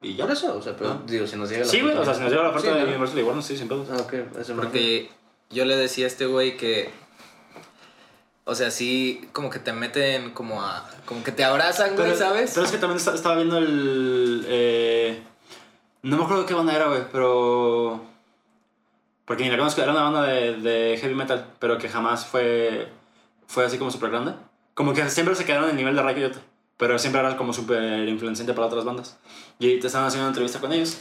[0.02, 0.24] Y ya.
[0.24, 1.02] Por eso, o sea, pero Ah.
[1.06, 2.74] digo, si nos llega la Sí, güey, o sea, si nos llega la oferta Sí,
[2.74, 2.88] de ¿no?
[2.88, 3.88] Universal y Warner, sí, sin pedos.
[3.90, 5.10] Ah, ok, eso Porque
[5.50, 6.90] yo le decía a este güey que...
[8.44, 10.88] O sea, sí, como que te meten como a...
[11.04, 12.52] Como que te abrazan, güey, Pero, ¿sabes?
[12.54, 14.44] pero es que también esta- estaba viendo el.
[14.48, 15.22] eh,
[16.02, 18.00] no me acuerdo qué banda era, güey, pero.
[19.24, 22.88] Porque ni la conozco, era una banda de, de heavy metal, pero que jamás fue.
[23.46, 24.32] Fue así como súper grande.
[24.74, 26.38] Como que siempre se quedaron en el nivel de Ray Coyote,
[26.76, 29.18] pero siempre eran como súper influenciante para otras bandas.
[29.58, 30.98] Y te estaban haciendo una entrevista con ellos.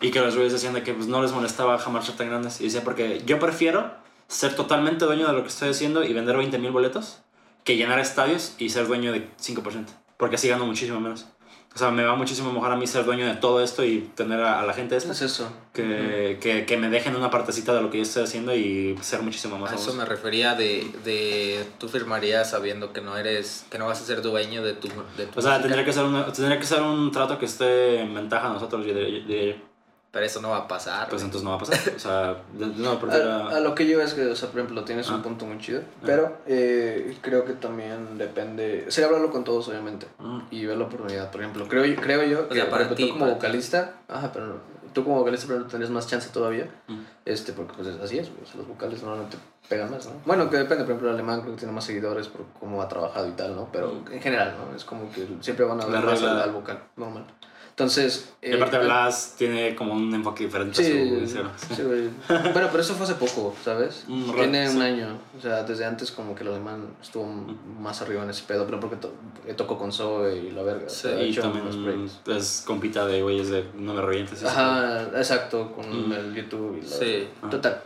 [0.00, 2.60] Y que los güeyes decían de que pues, no les molestaba jamás ser tan grandes.
[2.60, 3.92] Y decía, porque yo prefiero
[4.32, 7.18] ser totalmente dueño de lo que estoy haciendo y vender 20 mil boletos
[7.64, 9.86] que llenar estadios y ser dueño de 5%.
[10.16, 11.26] Porque así gano muchísimo menos.
[11.74, 14.40] O sea, me va muchísimo mejor a mí ser dueño de todo esto y tener
[14.42, 15.50] a, a la gente esta Es eso.
[15.72, 19.22] que, que, que me dejen una partecita de lo que yo estoy haciendo y ser
[19.22, 21.64] muchísimo más A eso me refería de, de...
[21.78, 23.64] Tú firmarías sabiendo que no eres...
[23.70, 24.88] Que no vas a ser dueño de tu...
[25.16, 27.46] De tu O sea, música, tendría que, ser una- tendría que ser un trato que
[27.46, 29.56] esté en ventaja a nosotros, yo diría.
[30.12, 31.08] Pero eso no va a pasar.
[31.08, 31.24] Pues güey.
[31.24, 31.94] entonces no va a pasar.
[31.96, 32.36] O sea,
[32.76, 33.30] no, prefiero...
[33.32, 35.22] A, a lo que yo es que, o sea, por ejemplo, tienes un Ah.
[35.22, 40.40] punto muy chido, pero eh, creo que también depende, sería hablarlo con todos, obviamente, Mm.
[40.50, 43.12] y ver la oportunidad, por ejemplo, creo, yo- creo yo que, sea, para ejemplo, tú
[43.12, 44.60] como para vocalista, ajá, pero
[44.92, 47.00] tú como vocalista, pero tendrías más chance todavía, Mm.
[47.24, 50.12] este, porque pues así es, güey, o sea, los vocales normalmente pegan más, ¿no?
[50.26, 52.88] Bueno, que depende, por ejemplo, el alemán creo que tiene más seguidores por cómo ha
[52.88, 53.70] trabajado y tal, ¿no?
[53.72, 54.76] Pero en general, ¿no?
[54.76, 57.24] Es como que siempre van a ver más al vocal, normal.
[57.72, 58.34] Entonces...
[58.42, 62.10] Y aparte eh, Blas tiene como un enfoque diferente a su Sí, sí, güey.
[62.52, 64.04] Bueno, pero eso fue hace poco, ¿sabes?
[64.08, 64.80] Un rato, Tiene un sí.
[64.82, 65.18] año.
[65.38, 67.24] O sea, desde antes como que el alemán estuvo
[67.80, 69.14] más arriba en ese pedo, pero porque to-
[69.46, 70.86] eh, tocó con Zoe y la verga.
[70.86, 71.64] ha Y hecho también
[72.26, 74.38] es compita de güeyes de no me revientes.
[74.38, 74.48] eso.
[74.48, 76.12] Ajá, exacto, con Mm.
[76.12, 77.28] el YouTube y la Sí.
[77.40, 77.50] Ajá.
[77.50, 77.82] Total.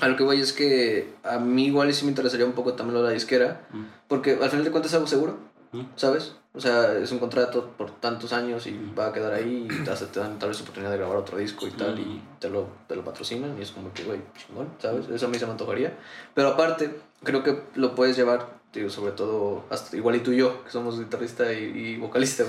[0.00, 2.72] A lo que voy es que a mí igual y sí me interesaría un poco
[2.72, 3.82] también lo de la disquera, Mm.
[4.08, 5.36] porque al final de cuentas es algo seguro,
[5.72, 5.82] Mm.
[5.96, 6.32] ¿sabes?
[6.52, 9.94] O sea, es un contrato por tantos años y va a quedar ahí y te,
[10.06, 12.96] te dan tal vez oportunidad de grabar otro disco y tal y te lo, te
[12.96, 15.08] lo patrocinan y es como que, güey, chingón, ¿sabes?
[15.08, 15.96] Eso a mí se me antojaría.
[16.34, 20.38] Pero aparte, creo que lo puedes llevar, digo, sobre todo, hasta, igual y tú y
[20.38, 22.44] yo, que somos guitarrista y, y vocalista,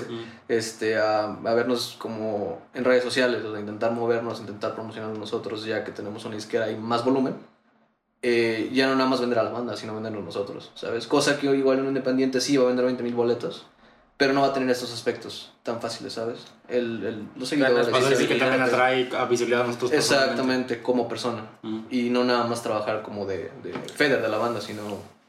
[0.48, 5.64] este, a, a vernos como en redes sociales, o sea, intentar movernos, intentar promocionar nosotros,
[5.64, 7.36] ya que tenemos una disquera y más volumen.
[8.22, 11.06] eh, ya no nada más vender a la banda, sino vendernos nosotros, ¿sabes?
[11.08, 13.66] Cosa que igual un independiente sí va a vender 20 mil boletos,
[14.22, 16.38] pero no va a tener estos aspectos tan fáciles, ¿sabes?
[16.68, 17.88] El, el, los seguidores.
[17.88, 19.90] Ganas O sea, sí que también atrae a visibilidad a nosotros.
[19.90, 21.44] Exactamente, como persona.
[21.62, 21.80] Mm.
[21.90, 24.82] Y no nada más trabajar como de, de Feder de la banda, sino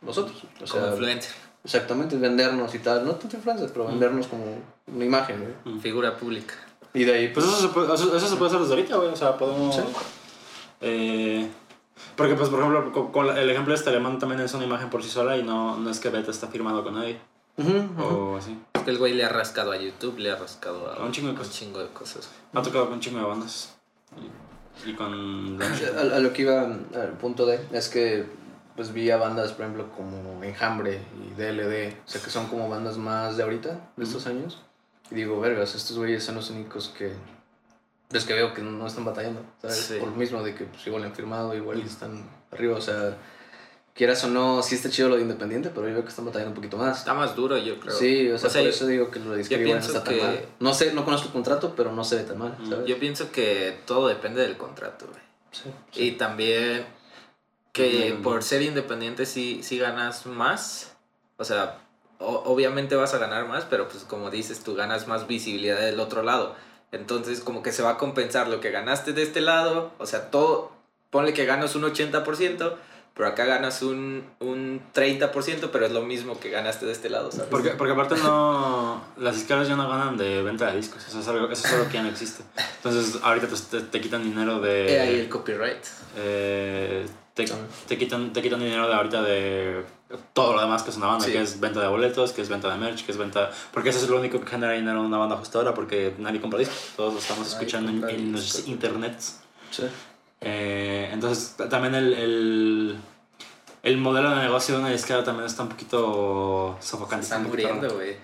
[0.04, 0.44] nosotros.
[0.64, 1.34] O Como influencer.
[1.64, 3.04] Exactamente, vendernos y tal.
[3.04, 4.44] No tanto influencers, pero vendernos como
[4.86, 5.80] una imagen, güey.
[5.80, 6.54] Figura pública.
[6.94, 9.10] Y de ahí, Pues eso se puede, eso, eso se puede hacer desde ahorita, güey.
[9.10, 9.76] O sea, podemos.
[9.76, 9.82] Sí.
[10.82, 11.50] Eh,
[12.16, 14.66] porque, pues, por ejemplo, con, con la- el ejemplo de este alemán también es una
[14.66, 17.18] imagen por sí sola y no, no es que Beta está firmado con nadie.
[18.00, 18.58] O así.
[18.84, 21.12] Es que el güey le ha rascado a YouTube, le ha rascado a A un
[21.12, 21.54] chingo de cosas.
[21.54, 22.30] chingo de cosas.
[22.54, 23.76] Ha tocado con un chingo de bandas.
[24.86, 25.62] Y, y con.
[25.62, 28.26] A, a lo que iba al punto de es que
[28.76, 32.68] pues vi a bandas por ejemplo como Enjambre y DLD o sea que son como
[32.70, 34.64] bandas más de ahorita de estos años
[35.12, 37.14] y digo vergas estos güeyes son los únicos que
[38.10, 39.78] los que veo que no, no están batallando ¿sabes?
[39.78, 39.98] Sí.
[40.00, 43.16] por lo mismo de que pues, igual han firmado igual y están arriba o sea
[43.94, 46.50] quieras o no sí está chido lo de independiente pero yo veo que están batallando
[46.52, 47.96] un poquito más Está más duro, yo creo.
[47.96, 50.46] sí o sea, por yo- eso digo que lo de no está tan que- mal
[50.60, 52.86] no sé no conozco el contrato pero no se ve tan mal ¿sabes?
[52.88, 55.22] Yo pienso que todo depende del contrato, güey.
[55.52, 55.70] Sí,
[56.02, 56.86] Y también
[57.72, 58.22] que Mm.
[58.24, 60.96] por ser independiente sí, sí ganas más.
[61.38, 61.80] O sea,
[62.20, 66.00] o- obviamente vas a ganar más, pero pues como dices, tú ganas más visibilidad del
[66.00, 66.56] otro lado.
[66.92, 69.92] Entonces como que se va a compensar lo que ganaste de este lado.
[70.00, 70.72] O sea, todo,
[71.10, 72.78] ponle que ganas un 80%,
[73.16, 77.32] pero acá ganas un, un 30%, pero es lo mismo que ganaste de este lado,
[77.32, 77.48] ¿sabes?
[77.50, 79.04] Porque, porque aparte no.
[79.18, 81.06] Las disqueras ya no ganan de venta de discos.
[81.08, 82.44] Eso es algo, eso es algo que ya no existe.
[82.78, 84.96] Entonces, ahorita pues, te, te quitan dinero de.
[84.96, 85.84] He ahí el copyright.
[86.18, 87.46] eh, te,
[87.88, 89.84] te, quitan, te quitan dinero de ahorita de
[90.34, 91.32] todo lo demás que es una banda, Sí.
[91.32, 93.50] que es venta de boletos, que es venta de merch, que es venta...
[93.72, 96.40] Porque eso es lo único que genera dinero en una banda justo ahora, porque nadie
[96.40, 99.40] compra discos, todos lo estamos Nadie escuchando en, en los internets.
[99.72, 99.84] sí.
[100.44, 102.98] Eh, entonces, también el, el,
[103.84, 107.24] el modelo de negocio de una disquera también está un poquito Se sofocante.
[107.24, 108.18] está un poquito muriendo, güey.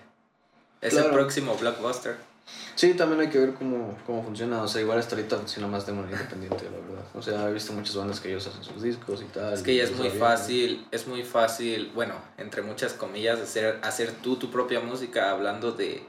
[0.82, 1.08] Es Claro.
[1.10, 2.18] el próximo blockbuster.
[2.76, 4.62] Sí, también hay que ver cómo, cómo funciona.
[4.64, 7.06] O sea, igual hasta ahorita funciona más de manera independiente, la verdad.
[7.14, 9.54] O sea, he visto muchas bandas que ellos hacen sus discos y tal.
[9.54, 10.20] Es que ya es muy está bien.
[10.38, 15.74] fácil, es muy fácil, bueno, entre muchas comillas, hacer, hacer tú tu propia música hablando
[15.74, 16.04] de...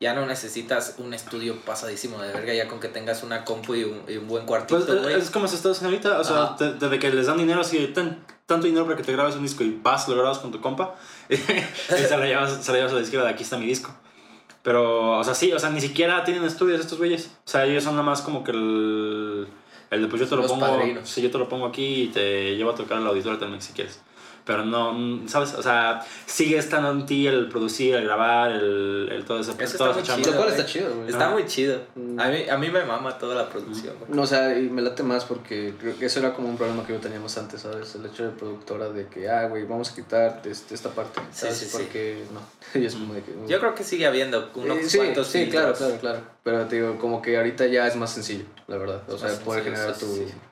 [0.00, 3.84] Ya no necesitas un estudio pasadísimo de verga, ya con que tengas una compu y
[3.84, 5.14] un, y un buen cuartito, Pues, güey.
[5.14, 6.56] es como se está haciendo ahorita, o sea, Ajá.
[6.72, 9.62] desde que les dan dinero, así, ten tanto dinero para que te grabes un disco
[9.62, 10.94] y vas, lo grabas con tu compa,
[11.28, 13.94] y se lo llevas, se lo llevas a la disquera de aquí está mi disco.
[14.62, 17.30] Pero, o sea, sí, o sea, ni siquiera tienen estudios estos güeyes.
[17.46, 19.48] O sea, ellos son nada más como que el.
[19.90, 20.80] El de pues yo te lo Los pongo.
[21.04, 23.60] Sí, yo te lo pongo aquí y te llevo a tocar en el auditorio también
[23.62, 24.00] si quieres.
[24.44, 25.54] Pero no, mm, ¿sabes?
[25.54, 29.78] O sea, sigue estando en ti el producir, el grabar, el, el todo ese Eso
[29.78, 30.48] toda está muy chido.
[30.48, 31.08] Está chido, güey.
[31.08, 31.34] Está Ajá.
[31.34, 31.80] muy chido.
[32.18, 34.10] A mí, a mí me mama toda la producción, güey.
[34.12, 36.84] No, o sea, y me late más porque creo que eso era como un problema
[36.86, 37.94] que yo teníamos antes, ¿sabes?
[37.94, 41.40] El hecho de productora de que, ah, güey, vamos a quitar este, esta parte, Sí,
[41.42, 41.56] ¿sabes?
[41.58, 41.76] sí, sí.
[41.76, 42.40] Porque no.
[42.80, 43.32] Y es como de que.
[43.46, 45.98] Yo creo que sigue habiendo unos Eh, sí, cuantos sí, claro, filtros.
[46.00, 46.20] claro, claro.
[46.42, 49.02] Pero te digo, como que ahorita ya es más sencillo, la verdad.
[49.08, 50.49] O sea, poder generar sí, tu.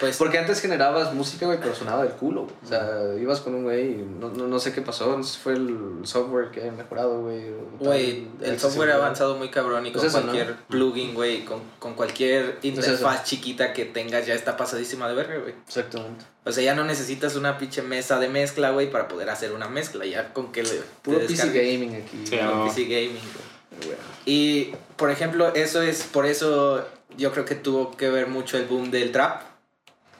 [0.00, 2.54] Pues, Porque antes generabas música, güey, pero sonaba del culo, güey.
[2.64, 5.34] O sea, ibas con un güey y no, no, no sé qué pasó, no sé
[5.34, 7.46] si fue el software que haya mejorado, güey.
[7.80, 10.32] Güey, el software ha avanzado muy cabrón y Pues con eso, ¿no?
[10.32, 12.68] cualquier plugin, güey, con, con cualquier eso.
[12.68, 15.54] interfaz chiquita que tengas ya está pasadísima de verga, güey.
[15.66, 16.24] Exactamente.
[16.44, 19.68] O sea, ya no necesitas una pinche mesa de mezcla, güey, para poder hacer una
[19.68, 20.06] mezcla.
[20.06, 20.80] Ya con que le.
[21.02, 22.22] Puro PC gaming aquí.
[22.24, 22.64] Sí, puro no.
[22.66, 23.86] PC gaming, güey.
[23.86, 23.98] güey.
[24.26, 26.04] Y, por ejemplo, eso es.
[26.04, 29.47] Por eso yo creo que tuvo que ver mucho el boom del trap.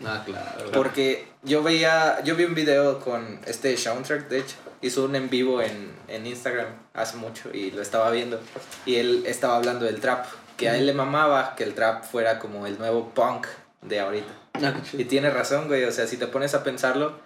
[0.05, 0.71] Ah, claro.
[0.73, 2.23] Porque yo veía.
[2.25, 4.57] Yo vi un video con este soundtrack, de hecho.
[4.81, 8.41] Hizo un en vivo en, en Instagram hace mucho y lo estaba viendo.
[8.87, 10.27] Y él estaba hablando del trap.
[10.57, 13.47] Que a él le mamaba que el trap fuera como el nuevo punk
[13.83, 14.33] de ahorita.
[14.55, 15.85] Ah, Y tiene razón, güey.
[15.85, 17.19] O sea, si te pones a pensarlo,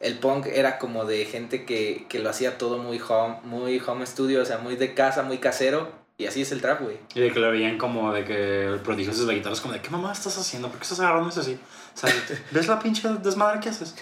[0.00, 4.06] el punk era como de gente que, que lo hacía todo muy home, muy home
[4.06, 5.90] studio, o sea, muy de casa, muy casero.
[6.18, 6.96] Y así es el trap, güey.
[7.14, 9.74] Y de que lo veían como de que el prodigioso de la guitarra es como
[9.74, 10.68] de ¿qué mamá estás haciendo?
[10.68, 11.58] ¿Por qué estás agarrando eso así?
[11.96, 12.12] O sea,
[12.50, 13.94] ¿ves la pinche desmadre que haces?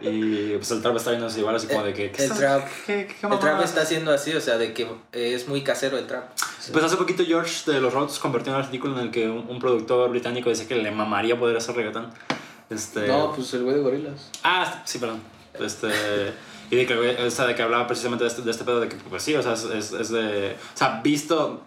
[0.00, 2.38] Y pues el trap está viendo así igual así como de que ¿qué El estás-
[2.38, 5.62] trap- ¿qué, qué, qué El trap está haciendo así, o sea, de que es muy
[5.62, 6.30] casero el trap.
[6.72, 9.58] Pues hace poquito George de los Rods compartió un artículo en el que un, un
[9.58, 12.08] productor británico dice que le mamaría poder hacer reggaetón.
[12.70, 13.06] Este...
[13.06, 14.30] No, pues el güey de gorilas.
[14.44, 15.20] Ah, sí, perdón.
[15.60, 15.88] Este,
[16.70, 16.94] y de que,
[17.26, 19.34] o sea, de que hablaba precisamente de este, de este pedo de que, pues sí,
[19.36, 20.56] o sea, es, es de...
[20.74, 21.62] O sea, visto,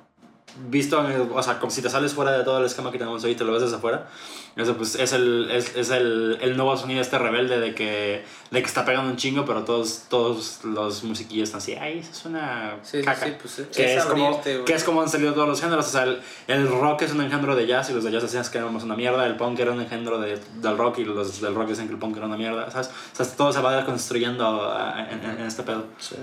[0.69, 3.23] visto, en o sea, como si te sales fuera de todo el esquema que tenemos
[3.23, 4.07] hoy y te lo ves desde afuera,
[4.55, 8.59] eso pues es el, es, es el, el nuevo sonido este rebelde de que, de
[8.61, 12.25] que está pegando un chingo, pero todos, todos los musiquillos están así, ay, eso es
[12.25, 13.25] una Sí, caca.
[13.25, 14.65] sí, pues es, Que es, como, abrirte, güey.
[14.65, 15.85] que es como han salido todos los géneros.
[15.87, 18.45] O sea, el, el rock es un engendro de jazz y los de jazz decían
[18.49, 19.25] que éramos una mierda.
[19.25, 21.99] El punk era un engendro de, del rock y los del rock dicen que el
[21.99, 22.71] punk era una mierda.
[22.71, 22.87] ¿sabes?
[22.87, 25.83] O sea, todo se va construyendo ah, en, en- en este pedo.
[25.97, 26.15] Sí.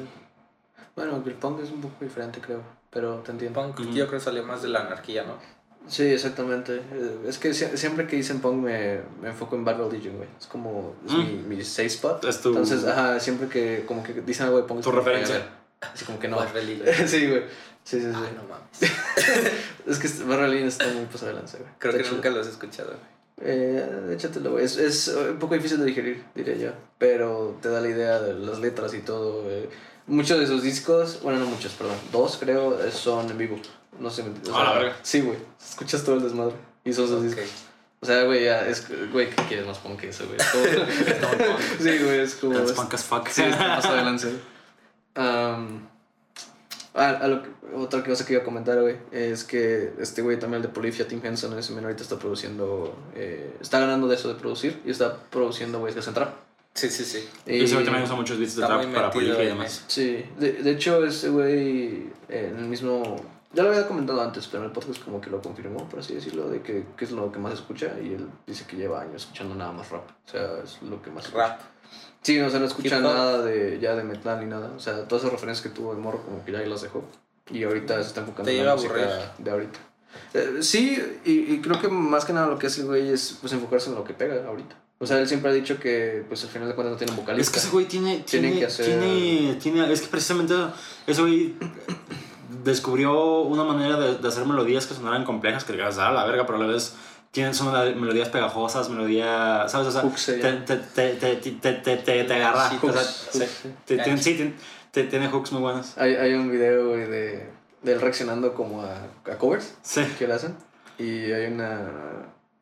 [0.96, 2.62] Bueno, el punk es un poco diferente, creo.
[2.92, 3.60] Pero te entiendo.
[3.60, 3.90] Punk, Ujú.
[3.90, 5.36] yo creo que salió más de la anarquía, ¿no?
[5.88, 6.76] Sí, exactamente.
[6.76, 10.28] Eh, Es que sie- siempre que dicen punk me, me enfoco en Bad Religion, güey.
[10.38, 11.18] Es como es Mm.
[11.48, 12.24] mi, mi safe spot.
[12.26, 14.78] Es tu- Entonces, ajá, siempre que como que dicen algo de punk.
[14.80, 15.42] es Tu referencia.
[15.80, 16.36] Así como que no.
[16.44, 16.86] Bad Religion.
[17.08, 17.42] sí, güey.
[17.82, 18.12] Sí, sí, sí.
[18.14, 18.78] Ay, no mames.
[19.86, 21.70] Es que Bad Religion está muy pasado de lanza, güey.
[21.78, 22.16] Creo Está que chido.
[22.16, 23.12] nunca los he escuchado, güey.
[23.44, 24.64] Eh, échatelo, güey.
[24.64, 26.70] Es, es un poco difícil de digerir, diría yo.
[26.98, 29.50] Pero te da la idea de las letras y todo.
[29.50, 29.68] eh.
[30.06, 31.96] Muchos de sus discos, bueno, no muchos, perdón.
[32.10, 33.58] Dos, creo, eh, son en vivo.
[33.98, 34.24] No sé.
[34.50, 34.96] o A la verga.
[35.02, 35.38] Sí, güey.
[35.64, 36.54] Escuchas todo el desmadre.
[36.84, 37.22] Y son sus Ok.
[37.24, 37.44] discos.
[38.00, 38.84] O sea, güey, ya es.
[39.12, 40.38] Güey, ¿qué quieres más punk que eso, güey?
[41.78, 42.54] Sí, güey, es como.
[42.54, 43.28] That's es- punk as fuck.
[43.28, 44.28] Sí, está más adelante.
[45.16, 45.86] Um,
[46.94, 50.38] a, a lo que, otra cosa que iba a comentar, güey, es que este güey
[50.38, 54.16] también, el de Polyphia, Tim Henson, ese men ahorita está produciendo, eh, está ganando de
[54.16, 56.34] eso de producir y está produciendo, güey, que trap.
[56.74, 57.28] Sí, sí, sí.
[57.46, 59.84] Y ese güey también usa muchos beats de trap para Polyphia y demás.
[59.88, 63.16] Sí, de, de hecho, ese güey, eh, en el mismo,
[63.52, 66.14] ya lo había comentado antes, pero en el podcast como que lo confirmó, por así
[66.14, 69.22] decirlo, de que, que es lo que más escucha y él dice que lleva años
[69.22, 70.08] escuchando nada más rap.
[70.26, 71.48] O sea, es lo que más escucha.
[71.48, 71.60] Rap.
[72.22, 74.70] Sí, o sea, no escucha nada de, ya de metal ni nada.
[74.74, 77.04] O sea, todas esas referencias que tuvo de morro como que ya ahí las dejó.
[77.50, 79.10] Y ahorita se está enfocando Te en la música aburrir.
[79.38, 79.78] de ahorita.
[80.34, 83.36] Eh, sí, y, y creo que más que nada lo que hace el güey es
[83.40, 84.76] pues enfocarse en lo que pega ahorita.
[85.02, 87.18] O sea, él siempre ha dicho que pues al final de cuentas no tiene un
[87.18, 87.52] Es vocalista.
[87.52, 90.54] que ese güey tiene, Tienen tiene, que hacer- tiene, tiene, es que precisamente
[91.08, 91.54] ese güey
[92.64, 96.46] descubrió una manera de, de hacer melodías que sonaran complejas, que llegas a la verga,
[96.46, 96.94] pero a la vez
[97.30, 99.88] tienen, son melodías pegajosas, melodías, ¿sabes?
[99.88, 102.68] O sea, se te, te, te, te, te, te, te, agarra.
[102.70, 103.44] Sí, o sea, hooks, sí,
[103.86, 104.18] tiene-
[104.92, 105.96] sí, tiene, hooks muy buenos.
[105.98, 107.46] Hay, hay un video, güey, de,
[107.82, 108.94] de él reaccionando como a,
[109.30, 110.02] a covers Sí.
[110.18, 110.54] que le hacen.
[110.98, 111.88] Y hay una,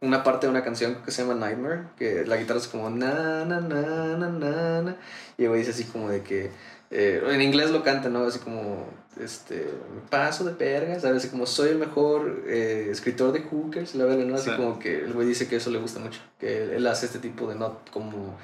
[0.01, 3.45] una parte de una canción que se llama Nightmare, que la guitarra es como na,
[3.45, 4.97] na, na, na, na, na.
[5.37, 6.51] Y güey dice así como de que,
[6.91, 8.25] eh, en inglés lo canta, ¿no?
[8.25, 8.87] Así como,
[9.21, 9.69] este,
[10.09, 11.19] paso de perga, ¿sabes?
[11.19, 14.37] Así como, soy el mejor eh, escritor de hookers, la verdad, ¿no?
[14.37, 14.57] Así Sí.
[14.57, 17.19] como que el güey dice que eso le gusta mucho, que él, él hace este
[17.19, 18.39] tipo de, no, como,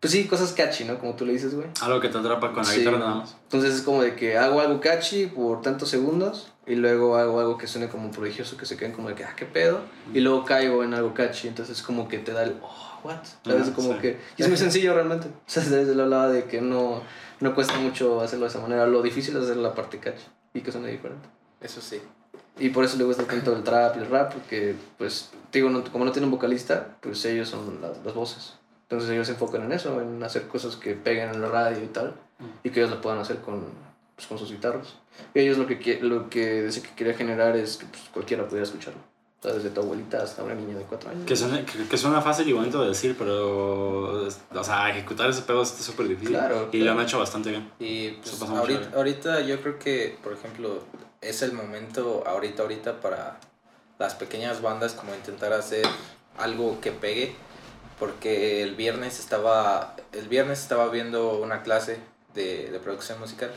[0.00, 0.98] pues sí, cosas catchy, ¿no?
[0.98, 1.68] Como tú le dices, güey.
[1.80, 2.80] Algo que te atrapa con la Sí.
[2.80, 3.36] guitarra nada más.
[3.44, 7.58] Entonces es como de que hago algo catchy por tantos segundos y luego hago algo
[7.58, 9.80] que suene como prodigioso, que se queden como de que, ah, qué pedo.
[10.14, 13.18] Y luego caigo en algo catchy, entonces como que te da el, oh, what?
[13.44, 13.62] ¿Sabes?
[13.62, 13.98] Ajá, como sí.
[13.98, 14.20] que...
[14.36, 15.26] Y es muy sencillo realmente.
[15.26, 17.02] O sea, desde el hablaba de que no,
[17.40, 18.86] no cuesta mucho hacerlo de esa manera.
[18.86, 21.28] Lo difícil es hacer la parte catchy y que suene diferente.
[21.60, 22.00] Eso sí.
[22.58, 25.82] Y por eso le gusta tanto el trap y el rap, porque, pues, digo, no-
[25.90, 28.54] como no tienen vocalista, pues ellos son las, las voces.
[28.82, 31.86] Entonces ellos se enfocan en eso, en hacer cosas que peguen en la radio y
[31.88, 32.14] tal,
[32.62, 33.64] y que ellos lo puedan hacer con,
[34.14, 34.94] pues, con sus guitarras.
[35.34, 38.64] Y ellos lo que, lo que dice que quería generar es que pues, cualquiera pudiera
[38.64, 39.00] escucharlo.
[39.38, 41.24] O sea, desde tu abuelita hasta una niña de cuatro años.
[41.24, 44.28] Que suena, que, que suena fácil y bonito de decir, pero.
[44.54, 46.36] O sea, ejecutar ese pedo está súper difícil.
[46.36, 46.98] Claro, Y lo claro.
[46.98, 47.70] han hecho bastante bien.
[47.78, 50.82] Y pues, ahorita, ahorita yo creo que, por ejemplo,
[51.22, 53.40] es el momento ahorita, ahorita para
[53.98, 55.86] las pequeñas bandas como intentar hacer
[56.36, 57.34] algo que pegue.
[57.98, 61.98] Porque el viernes estaba, el viernes estaba viendo una clase
[62.34, 63.50] de, de producción musical.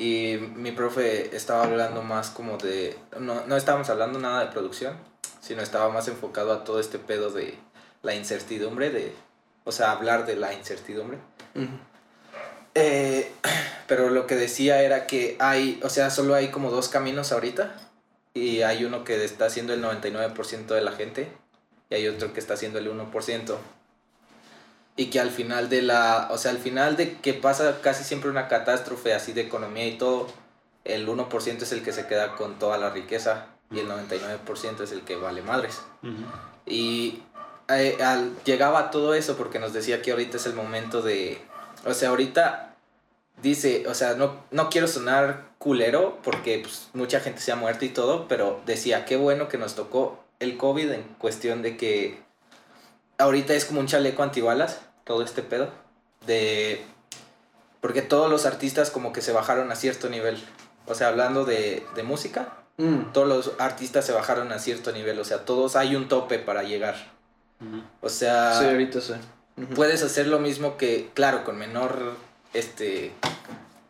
[0.00, 2.98] Y mi profe estaba hablando más como de...
[3.18, 4.96] No, no estábamos hablando nada de producción,
[5.42, 7.58] sino estaba más enfocado a todo este pedo de
[8.00, 9.14] la incertidumbre, de...
[9.64, 11.18] O sea, hablar de la incertidumbre.
[12.74, 13.30] Eh,
[13.88, 17.76] pero lo que decía era que hay, o sea, solo hay como dos caminos ahorita.
[18.32, 21.30] Y hay uno que está haciendo el 99% de la gente.
[21.90, 23.54] Y hay otro que está haciendo el 1%.
[24.96, 28.28] Y que al final de la, o sea, al final de que pasa casi siempre
[28.30, 30.26] una catástrofe así de economía y todo,
[30.84, 34.92] el 1% es el que se queda con toda la riqueza y el 99% es
[34.92, 35.80] el que vale madres.
[36.66, 37.22] Y
[37.68, 41.40] eh, al- llegaba todo eso porque nos decía que ahorita es el momento de...
[41.86, 42.74] O sea, ahorita
[43.42, 47.84] dice, o sea, no, no quiero sonar culero porque pues, mucha gente se ha muerto
[47.84, 52.18] y todo, pero decía, qué bueno que nos tocó el COVID en cuestión de que
[53.20, 55.68] ahorita es como un chaleco antibalas, todo este pedo,
[56.26, 56.84] de...
[57.80, 60.42] Porque todos los artistas como que se bajaron a cierto nivel.
[60.86, 63.12] O sea, hablando de, de música, Mm.
[63.12, 66.62] todos los artistas se bajaron a cierto nivel, o sea, todos hay un tope para
[66.62, 66.96] llegar.
[68.00, 69.12] O sea, Sí, ahorita sí.
[69.74, 72.14] Puedes hacer lo mismo que, claro, con menor
[72.54, 73.12] este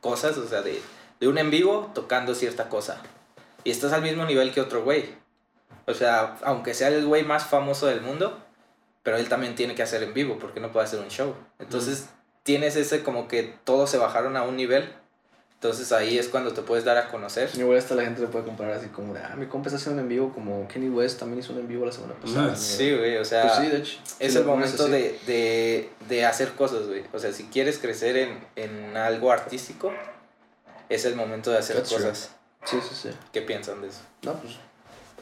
[0.01, 0.83] cosas, o sea, de,
[1.21, 3.01] de un en vivo tocando cierta cosa.
[3.63, 5.15] Y estás al mismo nivel que otro güey.
[5.87, 8.41] O sea, aunque sea el güey más famoso del mundo,
[9.03, 11.35] pero él también tiene que hacer en vivo porque no puede hacer un show.
[11.59, 12.09] Entonces,
[12.43, 14.93] tienes ese como que todos se bajaron a un nivel.
[15.55, 17.51] Entonces ahí es cuando te puedes dar a conocer.
[17.55, 20.01] Igual hasta la gente le puede comparar así como de, ah, mi compa está haciendo
[20.01, 22.47] en vivo como Kenny West también hizo un en vivo la semana pasada.
[22.47, 22.57] ¿no?
[22.57, 23.99] Sí, güey, o sea, Pues sí, de hecho.
[24.21, 27.05] es Si el lo momento de, de, de hacer cosas, güey.
[27.13, 29.93] O sea, si quieres crecer en, en algo artístico,
[30.89, 32.05] es el momento de hacer That's true.
[32.07, 32.31] cosas.
[32.65, 33.11] Sí, sí, sí.
[33.31, 34.01] ¿Qué piensan de eso?
[34.23, 34.55] No, pues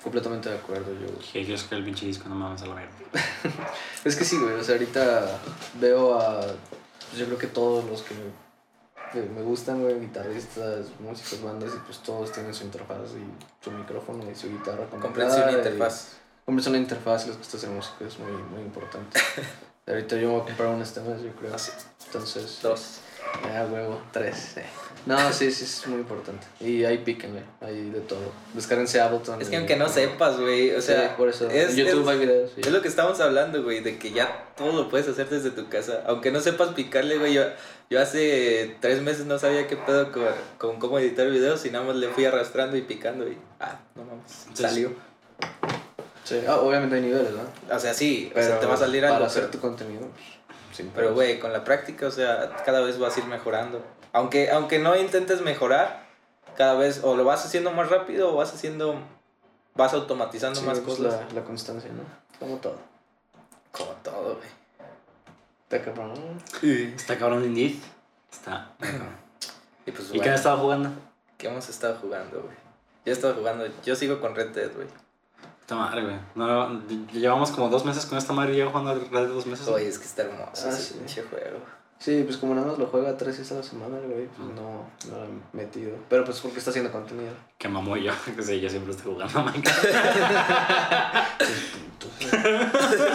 [0.02, 1.06] Completamente de acuerdo, yo.
[1.32, 2.92] Que yo que el pinche disco no mames a la verga.
[4.04, 5.38] Es que sí, güey, o sea, ahorita
[5.80, 6.40] veo a.
[6.40, 11.78] Pues yo creo que todos los que me, me gustan, güey, guitarristas, músicos, bandas, y
[11.86, 14.86] pues todos tienen su interfaz y su micrófono y su guitarra.
[14.86, 16.12] Comprensión e interfaz.
[16.44, 19.20] Comprensión e interfaz, y les gusta hacer música, es muy, muy importante.
[19.86, 21.54] ahorita yo me voy a comprar un este mes, yo creo.
[21.54, 21.72] Así.
[22.06, 22.60] Entonces.
[22.62, 23.00] Dos.
[23.44, 24.56] Ah, huevo, tres.
[24.58, 24.64] eh.
[25.08, 26.46] No, sí, sí, es muy importante.
[26.60, 28.30] Y ahí píquenle, hay de todo.
[28.54, 29.40] Descárguense Ableton.
[29.40, 31.48] Es que y- aunque no sepas, güey, o sea, Sí, por eso.
[31.50, 32.50] es, YouTube es- hay videos.
[32.54, 32.60] sí.
[32.60, 35.68] es lo que estamos hablando, güey, de que ya todo lo puedes hacer desde tu
[35.68, 36.02] casa.
[36.06, 37.42] Aunque no sepas picarle, güey, yo,
[37.90, 40.24] yo hace tres meses no sabía qué pedo con,
[40.58, 44.04] con cómo editar videos y nada más le fui arrastrando y picando y, ah, no
[44.04, 44.92] mames, salió.
[46.24, 47.74] Sí, ah, obviamente hay niveles, ¿no?
[47.74, 49.60] O sea, sí, o Pero sea, te va a salir algo, Para hacer pero, tu
[49.60, 50.37] contenido, pues,
[50.78, 53.84] sin pero, güey, con la práctica, o sea, cada vez vas a ir mejorando.
[54.12, 56.06] Aunque, aunque no intentes mejorar,
[56.56, 58.94] cada vez o lo vas haciendo más rápido o vas haciendo,
[59.74, 61.32] vas automatizando Sí, más pues, cosas.
[61.32, 62.02] La, la constancia, ¿no?
[62.38, 62.78] Como todo.
[63.72, 64.48] Como todo, güey.
[65.66, 66.14] Te cabrón.
[66.62, 67.76] Está cabrón Indeed.
[68.32, 68.72] Está.
[69.86, 70.90] Y pues, ¿Y qué bueno, han estado jugando?
[71.38, 72.54] ¿qué hemos estado jugando, güey?
[73.06, 74.86] Yo he estado jugando, yo sigo con Red Dead, güey.
[75.68, 76.16] Puta madre, güey.
[76.34, 76.80] No,
[77.12, 79.68] llevamos como dos meses con esta madre y llevo jugando Red Dead dos meses.
[79.68, 80.94] Oye, es que está hermoso Ah, ese sí.
[80.94, 81.58] pinche juego.
[81.98, 84.86] Sí, pues como nada más lo juega tres veces a la semana, güey, pues no,
[85.10, 85.94] no lo han metido.
[86.08, 87.32] Pero pues porque está haciendo contenido.
[87.58, 88.12] Que mamó yo.
[88.36, 89.84] Que sí, yo siempre estoy jugando Minecraft.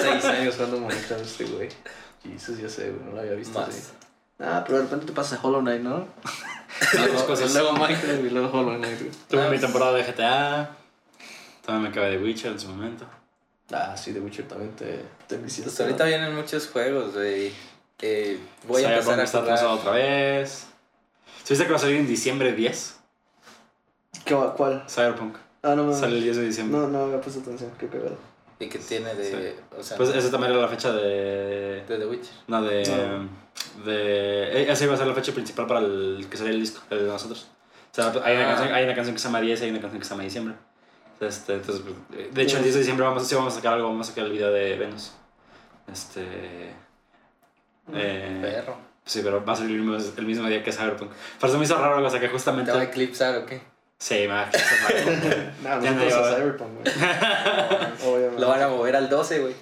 [0.02, 1.70] Seis años jugando Minecraft este güey.
[2.24, 3.70] Jesus, ya sé, güey, no lo había visto Más.
[3.70, 3.82] así.
[4.40, 6.06] Ah, pero de repente te pasa Hollow Knight, ¿no?
[6.94, 7.54] Luego, cosas.
[7.54, 9.12] luego Minecraft y luego Hollow Knight, güey.
[9.30, 10.78] Tuve Ah, mi pues- temporada de GTA.
[11.66, 13.06] También me acabé de Witcher en su momento.
[13.72, 17.52] Ah, sí, The Witcher también te, te viciaste, Pues ahorita vienen muchos juegos, güey.
[18.02, 18.38] Eh,
[18.68, 19.88] voy a Cyberpunk empezar a está atrasado jugar.
[19.88, 20.68] otra vez.
[21.44, 23.00] ¿Supiste que va a salir en diciembre 10?
[24.26, 24.84] ¿Qué va- ¿Cuál?
[24.90, 25.38] Cyberpunk.
[25.62, 25.94] Ah, no, no.
[25.94, 26.78] Sale el 10 de diciembre.
[26.80, 28.18] No, no había puesto atención, qué cagado.
[28.60, 29.56] Y que tiene de.
[29.78, 31.84] O sea, Pues esa también era la fecha de.
[31.88, 32.34] de The Witcher.
[32.48, 32.84] No, de.
[32.86, 33.86] No.
[33.86, 36.82] de eh, esa iba a ser la fecha principal para el que salía el disco,
[36.90, 37.48] el de nosotros.
[37.92, 38.56] O sea, hay una, Ah.
[38.56, 40.24] canción, hay una canción que se llama 10 y hay una canción que se llama
[40.24, 40.56] Diciembre.
[41.20, 41.84] Este, entonces,
[42.34, 44.26] de hecho, el 10 de diciembre vamos, sí vamos a sacar algo, vamos a sacar
[44.26, 45.14] el video de Venus.
[45.92, 46.74] Este.
[47.94, 48.78] Eh, Perro.
[49.06, 51.12] sí, pero va a salir el mismo, el mismo día que Cyberpunk.
[51.40, 52.72] Por eso me hizo raro, o sea, que ¿Te justamente.
[52.72, 53.62] va a eclipsar o qué?
[54.00, 54.46] Sí, me va a
[55.80, 56.36] nosotros no a iba.
[56.36, 56.94] Cyberpunk, güey.
[58.06, 58.42] Obviamente.
[58.42, 59.56] Lo van a mover al 12, güey.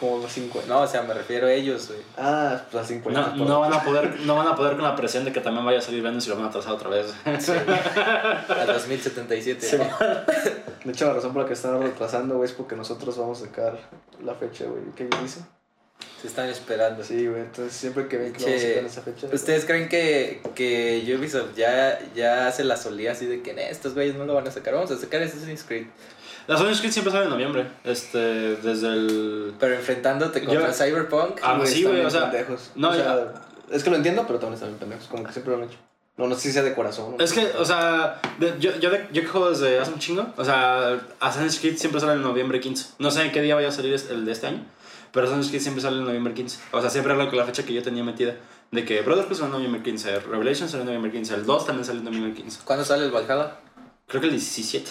[0.00, 0.68] Como los 50.
[0.68, 2.00] No, o sea, me refiero a ellos, güey.
[2.16, 3.34] Ah, pues al 50.
[3.36, 5.64] No, no, van a poder, no van a poder con la presión de que también
[5.64, 7.12] vaya a salir Venus y lo van a atrasar otra vez.
[7.24, 7.30] A
[8.66, 9.60] 2077.
[9.66, 9.76] Sí.
[9.76, 13.46] De hecho, la razón por la que están retrasando, güey, es porque nosotros vamos a
[13.46, 13.78] sacar
[14.24, 14.82] la fecha, güey.
[14.96, 15.44] ¿Qué dicen?
[16.20, 17.04] Se están esperando.
[17.04, 17.42] Sí, güey.
[17.42, 19.26] Entonces, siempre que ven que vamos a sacar esa fecha.
[19.32, 23.94] ¿Ustedes creen que, que Ubisoft ya, ya se la solía así de que "Nah, estos
[23.94, 24.74] güeyes no lo van a sacar?
[24.74, 25.86] Vamos a sacar Assassin's Creed.
[26.46, 27.66] Las Assassin's Creed siempre salen en noviembre.
[27.84, 28.18] Este,
[28.56, 29.54] desde el.
[29.58, 31.38] Pero enfrentándote contra Yo- Cyberpunk.
[31.42, 32.70] Ah, sí, güey, o sea, pendejos.
[32.74, 33.32] no, o sea, ya-
[33.76, 35.06] Es que lo entiendo, pero también están bien pendejos.
[35.06, 35.78] Como que siempre lo han hecho.
[36.18, 37.16] No, no sé si sea de corazón.
[37.18, 40.26] Es que, o sea, de- yo, yo, de- yo que juego desde hace un chingo.
[40.36, 42.90] O sea, Assassin's Creed siempre sale en noviembre 15.
[42.98, 44.64] No sé en qué día vaya a salir el de este año.
[45.10, 46.58] Pero Assassin's Creed siempre sale en noviembre 15.
[46.72, 48.34] O sea, siempre era la fecha que yo tenía metida.
[48.70, 50.20] De que Brotherhood sale en noviembre 15.
[50.20, 51.34] Revelation sale en noviembre 15.
[51.34, 52.60] El 2 también sale en noviembre 15.
[52.64, 53.56] ¿Cuándo sale el Valhalla?
[54.06, 54.90] Creo que el 17.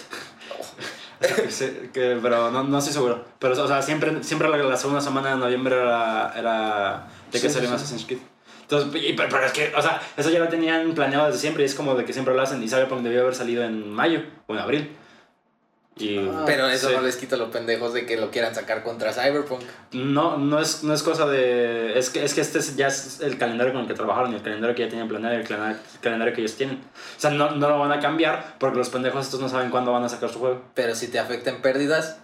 [1.50, 3.24] Sí, que- pero no, no estoy seguro.
[3.38, 7.48] Pero, o sea, siempre, siempre la, la segunda semana de noviembre era, era de que
[7.48, 7.74] Sí, salía sí.
[7.74, 8.18] Assassin's Creed.
[8.62, 11.62] Entonces, y- pero, pero es que, o sea, eso ya lo tenían planeado desde siempre
[11.62, 12.62] y es como de que siempre lo hacen.
[12.62, 14.96] Y Cyberpunk debió haber salido en mayo o en abril.
[15.96, 16.94] Y Ah, Pero eso sí.
[16.96, 19.60] no les quita los pendejos de que lo quieran sacar contra Cyberpunk.
[19.92, 21.98] no, no, es, no es cosa de.
[21.98, 24.36] Es que, es que este es- ya es el calendario con el que trabajaron y
[24.36, 26.76] el calendario que ya tenían planeado y el calendario, el calendario que ellos tienen.
[26.78, 29.92] O sea, no, no lo van a cambiar porque los pendejos estos no saben cuándo
[29.92, 30.62] van a sacar su juego.
[30.74, 32.18] Pero si te afectan pérdidas,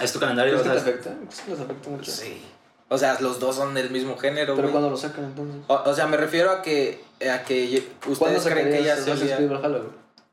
[0.00, 0.52] Es tu calendario.
[0.60, 1.14] ¿Crees o que sea, te afecta?
[1.26, 2.10] ¿Crees que les afecta mucho?
[2.10, 2.42] sí.
[2.90, 5.60] O sea, los dos son del mismo género, Pero cuando lo sacan, entonces.
[5.66, 7.86] O, o sea, me refiero a que, a que ye-
[8.18, 9.10] ¿Cuándo ustedes creen que ya se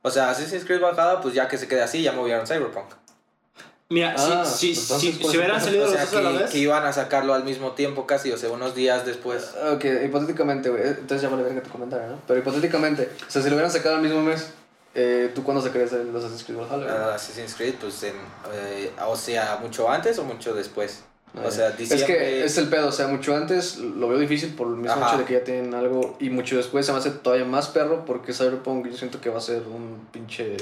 [0.05, 0.07] Valhalla?
[0.07, 2.87] O sea, Assassin's Creed bajada, pues ya que se quede así, ya movieron Cyberpunk.
[3.87, 6.31] Mira, Ah, si, si, entonces, si, pues, si hubieran salido O los sea, a la
[6.31, 6.51] que, vez.
[6.51, 9.51] que iban a sacarlo al mismo tiempo casi, o sea, unos días después.
[9.73, 10.81] Ok, hipotéticamente, güey.
[10.87, 12.19] Entonces ya vale ver que te comentara, ¿no?
[12.27, 14.47] Pero hipotéticamente, o sea, si lo hubieran sacado el mismo mes,
[14.95, 17.11] eh, ¿tú cuándo sacarías el los Assassin's Creed Valhalla?
[17.11, 18.15] Ah, Assassin's Creed, pues, en,
[18.53, 21.03] eh, o sea, mucho antes o mucho después.
[21.43, 22.07] O sea, Es diciembre...
[22.07, 25.09] que es el pedo, o sea, mucho antes lo veo difícil por el mismo Ajá.
[25.09, 28.05] hecho de que ya tienen algo y mucho después se me hace todavía más perro
[28.05, 30.55] porque Cyberpunk yo siento que va a ser un pinche,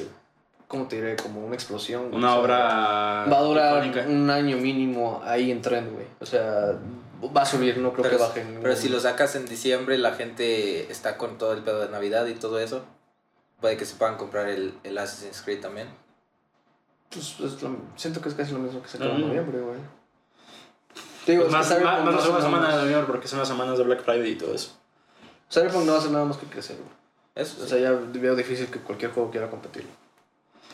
[0.67, 1.15] ¿cómo te diré?
[1.15, 2.05] Como una explosión.
[2.09, 2.57] güey, Una o sea, obra.
[3.31, 4.09] Va a durar icónica.
[4.09, 6.05] un año mínimo ahí en trend, güey.
[6.19, 6.73] O sea,
[7.35, 8.41] va a subir, no creo pero, que baje.
[8.41, 11.81] en pero ningún- si lo sacas en diciembre, la gente está con todo el pedo
[11.81, 12.83] de Navidad y todo eso.
[13.61, 15.87] Puede que se puedan comprar el, el Assassin's Creed también.
[17.09, 19.77] Pues, es lo- siento que es casi lo mismo que sacaron en noviembre, güey.
[21.25, 23.47] Digo, es que más, más, no más segunda nada semana de noviembre porque son las
[23.47, 24.77] semanas de Black Friday y todo eso.
[25.51, 26.89] Cyberpunk no hace nada más que crecer, güey.
[27.35, 27.69] Eso O sí.
[27.69, 29.87] sea, ya veo difícil que cualquier juego quiera competir.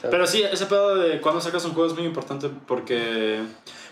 [0.02, 3.41] Pero sí, ese pedo de cuando sacas un juego es muy importante porque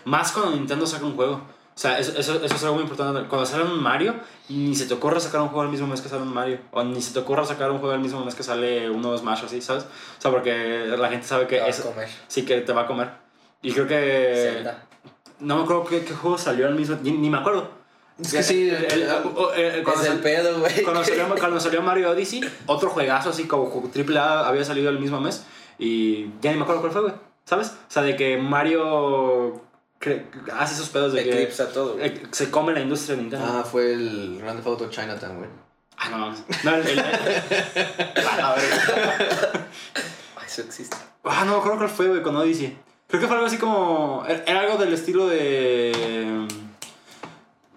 [0.04, 1.34] más cuando Nintendo saca un juego.
[1.34, 3.28] O sea, eso, eso, eso es algo muy importante.
[3.28, 4.14] Cuando sale un Mario,
[4.48, 6.58] ni se te ocurra sacar un juego el mismo mes que sale un Mario.
[6.72, 9.18] O ni se te ocurra sacar un juego el mismo mes que sale uno de
[9.18, 9.84] Smash o así, ¿sabes?
[9.84, 12.08] O sea, porque la gente sabe Te que va a es, comer.
[12.26, 13.10] sí que te va a comer.
[13.62, 14.50] Y creo que...
[14.54, 14.86] Zelda.
[15.40, 16.96] No me acuerdo qué, qué juego salió al mismo...
[17.02, 17.70] Ni, ni me acuerdo.
[18.20, 20.82] Es que sí, El- el- el- o- el- cuando Es el pedo, güey.
[20.82, 24.98] cuando salió, cuando salió Mario Odyssey, otro juegazo así como triple A había salido el
[24.98, 25.44] mismo mes
[25.78, 27.14] y ya ni me acuerdo cuál fue, güey.
[27.44, 27.68] ¿Sabes?
[27.68, 29.62] O sea, de que Mario
[30.52, 32.06] hace esos pedos de que Eclipsa todo, güey.
[32.08, 33.46] eh, se come la industria de Nintendo.
[33.48, 35.50] Ah, fue el Grand Theft Auto Chinatown, güey.
[35.96, 36.34] Ah, no.
[36.64, 36.98] No, el, el-
[38.40, 38.64] Ah, a ver.
[40.36, 40.96] Ay, Eso existe.
[41.24, 42.76] Ah, no me acuerdo cuál fue, güey, con Odyssey.
[43.08, 44.24] Creo que fue algo así como.
[44.28, 46.46] Era era algo del estilo de.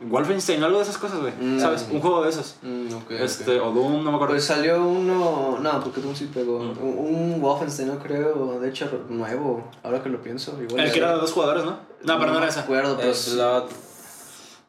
[0.02, 1.32] mm, Wolfenstein, algo de esas cosas, güey.
[1.40, 1.60] Mm.
[1.60, 1.88] ¿Sabes?
[1.92, 2.58] Un juego de esos.
[2.62, 4.34] Mm, ok, Este, o Doom, no me acuerdo.
[4.34, 5.58] Pues salió uno.
[5.62, 6.60] No, porque tú sí pegó.
[6.60, 6.78] Mm.
[6.82, 6.98] Un,
[7.34, 8.60] un Wolfenstein, no creo.
[8.60, 9.70] De hecho, nuevo.
[9.84, 10.58] Ahora que lo pienso.
[10.62, 11.78] Igual el que era de dos jugadores, ¿no?
[12.04, 12.62] No, pero no era me esa.
[12.62, 13.12] acuerdo, pero.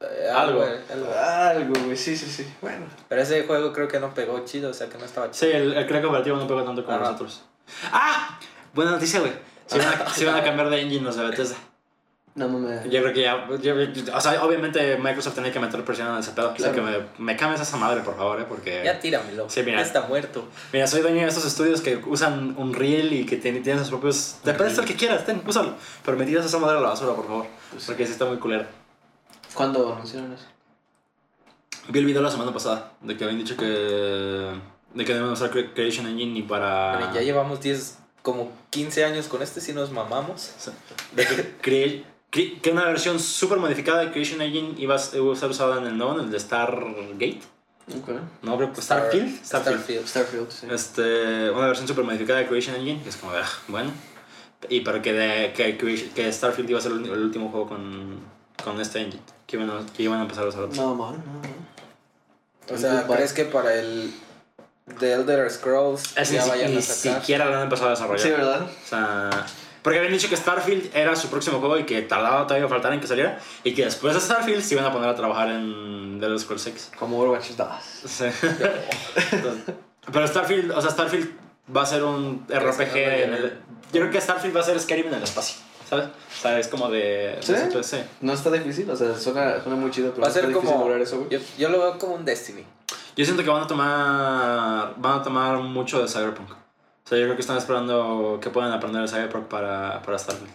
[0.02, 0.64] Eh, Algo.
[0.64, 1.72] algo.
[1.84, 1.96] Güey.
[1.96, 2.46] Sí, sí, sí.
[2.60, 2.86] Bueno.
[3.08, 5.50] Pero ese juego creo que no pegó chido, o sea que no estaba chido.
[5.50, 7.04] Sí, el, el cooperativo no pegó tanto como Ajá.
[7.06, 7.42] nosotros.
[7.92, 8.38] ¡Ah!
[8.74, 9.32] Buena noticia, güey.
[9.66, 11.56] Se van, a, se van a cambiar de engine los de Bethesda.
[12.34, 12.84] No mames.
[12.84, 13.46] Yo creo que ya.
[13.60, 16.52] yo- o sea, obviamente Microsoft tenía que meter presión en ese pedo.
[16.52, 16.74] O sea, Claro.
[16.74, 16.80] que
[17.20, 18.46] me, me cambies esa madre, por favor, ¿eh?
[18.48, 18.80] Porque.
[18.82, 19.50] Ya tíramelo.
[19.50, 19.78] Sí, mira.
[19.80, 20.48] Ya está muerto.
[20.72, 24.36] Mira, soy dueño de estos estudios que usan Unreal y que tienen, tienen sus propios.
[24.42, 25.74] Te puedes hacer el que quieras, ten, úsalo.
[26.04, 27.46] Pero me tiras esa madre a la basura, por favor.
[27.70, 28.66] Pues Porque sí está muy culera.
[29.52, 30.46] ¿Cuándo anunciaron eso?
[31.88, 33.66] Vi el video la semana pasada de que habían dicho que.
[33.66, 36.96] de que deben usar Cre- Creation Engine y para.
[36.98, 40.50] Pero ya llevamos 10, como 15 años con este, si nos mamamos.
[41.14, 45.16] de que, cre- cre- que una versión súper modificada de Creation Engine iba a s-
[45.18, 47.40] iba a ser usada en el nuevo, en el de Stargate.
[48.00, 48.10] Ok.
[48.42, 49.44] No, creo que Star- Starfield.
[49.44, 49.78] Starfield.
[49.80, 50.06] Starfield.
[50.06, 50.66] Starfield, sí.
[50.70, 53.90] Este, una versión súper modificada de Creation Engine, que es como, ah, bueno.
[54.68, 57.68] Y para que, de, que, Creation- que Starfield iba a ser el, el último juego
[57.68, 58.20] con,
[58.62, 60.76] con este engine, que iban, a, que iban a empezar a usar otros.
[60.78, 62.74] No, man, no, no.
[62.76, 63.04] O sea.
[63.08, 64.12] ¿crees que para el
[64.98, 67.20] The Elder Scrolls Es que ya ni, vayan ni a sacar?
[67.20, 68.20] siquiera lo han empezado a desarrollar.
[68.20, 68.62] Sí, ¿verdad?
[68.62, 69.30] O sea,
[69.82, 73.00] porque habían dicho que Starfield era su próximo juego y que tardaba todavía faltar en
[73.00, 73.38] que saliera.
[73.64, 76.62] Y que después de Starfield se iban a poner a trabajar en The Elder Scrolls
[76.62, 76.90] 6.
[76.98, 77.68] Como Overwatch 2.
[78.06, 78.24] Sí.
[79.32, 79.74] Entonces,
[80.12, 81.30] Pero Starfield, o sea, Starfield
[81.74, 82.96] va a ser un ¿Crees que RPG.
[83.24, 83.52] en el-
[83.92, 85.56] yo creo que Starfield va a ser Skyrim en el espacio,
[85.88, 86.06] ¿sabes?
[86.06, 87.36] O sea, es como de.
[87.40, 87.52] ¿Sí?
[87.52, 87.98] de- sí.
[88.20, 90.90] No está difícil, o sea, suena, suena muy chido, pero Va a ser como...
[90.94, 91.26] eso.
[91.30, 92.64] Yo, yo lo veo como un Destiny.
[93.16, 94.94] Yo siento que van a tomar.
[94.96, 96.50] Van a tomar mucho de Cyberpunk.
[96.50, 100.52] O sea, yo creo que están esperando que puedan aprender de Cyberpunk para, para Starfield.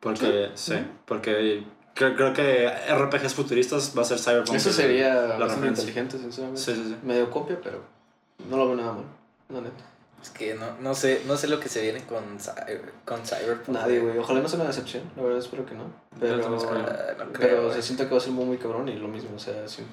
[0.00, 0.74] Porque, sí,
[1.06, 1.64] porque
[1.94, 4.56] creo, creo que RPGs futuristas va a ser Cyberpunk.
[4.56, 5.82] Eso sería la bastante referencia.
[5.82, 6.60] inteligente, sinceramente.
[6.60, 6.96] Sí, sí, sí.
[7.02, 7.82] Medio copia, pero
[8.48, 9.04] no lo veo nada mal.
[9.48, 9.84] La neta.
[10.20, 12.24] Es que no, no, sé, no sé lo que se viene con,
[13.04, 13.68] con Cyberpunk.
[13.68, 14.18] Nadie, güey.
[14.18, 15.04] Ojalá no sea una decepción.
[15.16, 15.84] La verdad, espero que no.
[16.18, 16.34] Pero.
[16.44, 17.74] Ah, no creo, pero güey.
[17.74, 19.84] se siente que va a ser muy, muy cabrón y lo mismo, o sea, sí.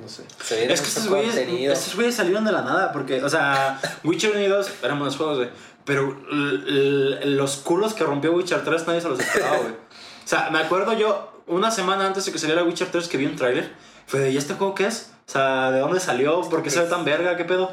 [0.00, 0.24] No sé.
[0.42, 4.32] Se Es que estos güeyes, estos güeyes salieron de la nada, porque, o sea, Witcher
[4.32, 5.50] 1 y 2 eran buenos juegos, güey.
[5.84, 9.72] Pero los culos que rompió Witcher 3 nadie se los esperaba, güey.
[9.72, 13.26] O sea, me acuerdo yo, una semana antes de que saliera Witcher 3, que vi
[13.26, 13.70] un tráiler,
[14.06, 15.12] fue de, ¿y este juego qué es?
[15.26, 16.40] O sea, ¿de dónde salió?
[16.42, 17.36] ¿Por qué se ve tan verga?
[17.36, 17.72] ¿Qué pedo?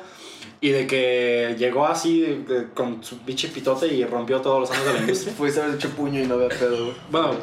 [0.59, 4.93] Y de que llegó así con su pinche pitote y rompió todos los años de
[4.93, 5.33] la industria.
[5.33, 6.97] Pudiste haber hecho puño y no había pedo, güey.
[7.09, 7.37] Bueno,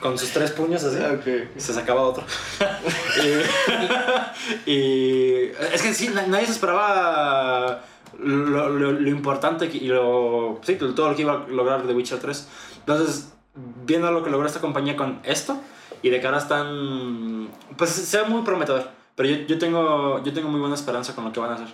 [0.00, 0.98] con sus tres puños así.
[1.02, 1.26] Ah, ok.
[1.56, 2.24] Y se sacaba otro.
[4.66, 7.82] y, y es que sí, na- nadie se esperaba
[8.18, 12.18] lo, lo, lo importante y lo, sí, todo lo que iba a lograr The Witcher
[12.18, 12.48] 3.
[12.80, 13.32] Entonces,
[13.84, 15.60] viendo lo que logró esta compañía con esto,
[16.02, 18.88] y de cara están, pues se ve muy prometedor.
[19.16, 21.68] Pero yo, yo, tengo, yo tengo muy buena esperanza con lo que van a hacer.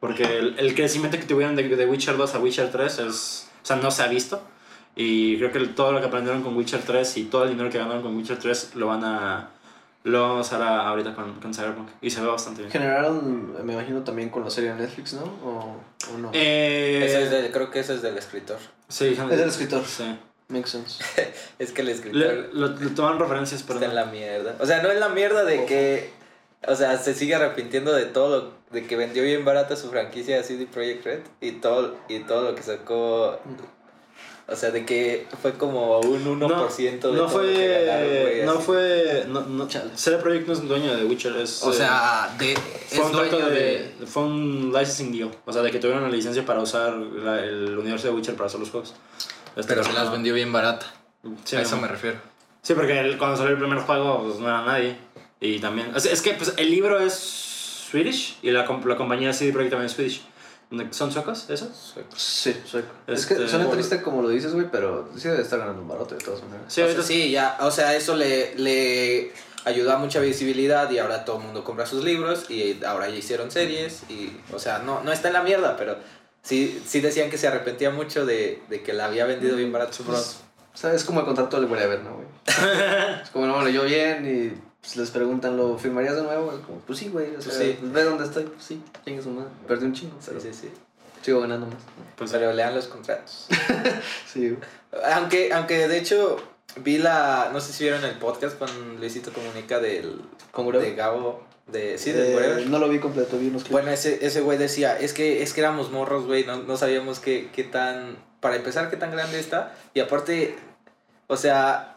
[0.00, 3.66] Porque el, el crecimiento que tuvieron de, de Witcher 2 a Witcher 3 es, o
[3.66, 4.42] sea, no se ha visto.
[4.96, 7.78] Y creo que todo lo que aprendieron con Witcher 3 y todo el dinero que
[7.78, 9.48] ganaron con Witcher 3 lo van a,
[10.04, 11.88] lo van a usar a- ahorita con, con Cyberpunk.
[12.02, 12.72] Y se ve bastante bien.
[12.72, 15.22] Generaron, me imagino, también con la serie de Netflix, ¿no?
[15.22, 15.76] ¿O,
[16.14, 16.30] o no?
[16.34, 18.58] Eh, Ese es del- creo que ese es del escritor.
[18.88, 19.84] sí, Es del escritor.
[19.86, 20.18] Sí.
[20.48, 21.02] Makes sense.
[21.60, 24.56] Es que el escritor Le, lo, lo toman referencias, pero está en la mierda.
[24.58, 26.10] O sea, no en la mierda de que.
[26.66, 30.36] O sea, se sigue arrepintiendo de todo lo, de que vendió bien barata su franquicia
[30.36, 33.38] de CD Projekt Red y todo, y todo lo que sacó.
[34.50, 38.42] O sea, de que fue como un 1% de no todo lo que ganaron, fue.
[38.44, 38.62] No así.
[38.62, 39.24] fue.
[39.28, 39.68] No, no.
[39.94, 41.36] CD Projekt no es dueño de Witcher.
[41.36, 42.54] Es, O eh, sea, de,
[42.88, 44.06] fue un, es dueño de, de...
[44.06, 45.30] fue un licensing deal.
[45.46, 48.46] O sea, de que tuvieron la licencia para usar la- el universo de Witcher para
[48.48, 48.94] hacer los juegos.
[49.56, 50.86] Este, Pero se las vendió bien barata.
[51.44, 51.82] Sí, a eso no.
[51.82, 52.18] me refiero.
[52.62, 54.96] Sí, porque el- cuando salió el primer juego pues, no era nadie.
[55.40, 55.92] Y también.
[55.94, 57.14] Es, es que pues, el libro es
[57.90, 60.22] Swedish y la, la compañía CD Projekt también es Swedish.
[60.92, 61.94] ¿Son suecos esos?
[62.16, 62.88] Sí, sueco.
[63.08, 65.88] Es Este- que suena triste como lo dices, güey, pero sí debe estar ganando un
[65.88, 66.64] barote de todas maneras.
[66.68, 69.32] Sí, O ahorita sea, sí, ya, o sea, eso le, le
[69.64, 73.16] ayudó a mucha visibilidad y ahora todo el mundo compra sus libros y ahora ya
[73.16, 75.96] hicieron series y, o sea, no, no está en la mierda, pero
[76.42, 79.92] sí, sí decían que se arrepentía mucho de, de que la había vendido bien barato
[79.92, 80.38] su Pues,
[80.72, 82.26] o sea, es como el contrato del whatever, ¿no, güey?
[83.24, 84.24] es como, no, leyó bien
[84.56, 86.50] y pues, les preguntan, ¿lo firmarías de nuevo?
[86.66, 87.76] Como, pues sí, güey, o sea, Pues sí.
[87.80, 89.50] pues, ve dónde estoy, pues sí, chingue su madre.
[89.68, 90.70] Perdí un chingo, pero Sí, sí, sí.
[91.22, 91.76] sigo ganando más.
[92.16, 93.46] pues, Pero lean los contratos.
[94.32, 94.56] Sí.
[95.12, 96.36] Aunque, aunque de hecho
[96.76, 98.68] vi la, no sé si vieron el podcast con
[98.98, 100.20] Luisito Comunica del,
[100.52, 102.66] ¿Con de Gabo, de, sí, del Eh.
[102.68, 103.72] No lo vi completo, vi unos clips.
[103.72, 107.18] Bueno, ese, ese güey decía, es que, es que éramos morros, güey, no, no sabíamos
[107.20, 109.74] qué, qué tan, para empezar, qué tan grande está.
[109.94, 110.56] Y aparte,
[111.26, 111.89] o sea,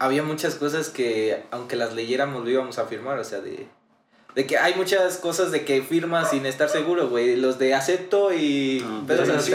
[0.00, 3.68] había muchas cosas que, aunque las leyéramos, lo íbamos a firmar, o sea, de,
[4.34, 8.32] de que hay muchas cosas de que firmas sin estar seguro, güey, los de acepto
[8.32, 8.82] y...
[8.82, 9.52] Ah, pedos En así.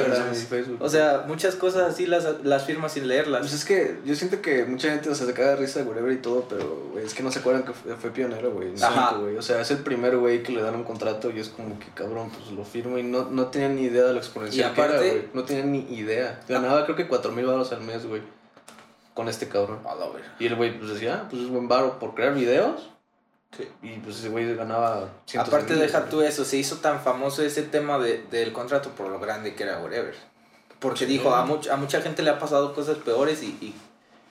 [0.79, 3.41] O sea, muchas cosas así las, las firmas sin leerlas.
[3.41, 6.17] Pues es que yo siento que mucha gente se caga de risa de whatever y
[6.17, 8.69] todo, pero güey, es que no se acuerdan que fue, fue pionero, güey.
[9.37, 11.87] O sea, es el primer güey que le dan un contrato y es como que
[11.95, 14.81] cabrón, pues lo firmo y no, no tenían ni idea de lo exponencial Y que
[14.81, 15.27] era, güey.
[15.33, 16.39] No tenían ni idea.
[16.47, 18.21] Ganaba creo que 4 mil baros al mes, güey.
[19.15, 19.79] Con este cabrón.
[19.89, 20.35] A la verga.
[20.37, 22.91] Y el güey pues decía, ah, pues es buen baro por crear videos.
[23.57, 23.67] Sí.
[23.81, 27.41] Y pues ese güey ganaba cientos Aparte de deja tú eso, se hizo tan famoso
[27.41, 30.13] ese tema de, del contrato por lo grande que era Whatever.
[30.79, 33.73] Porque dijo, a, much- a mucha gente le ha pasado cosas peores y, y,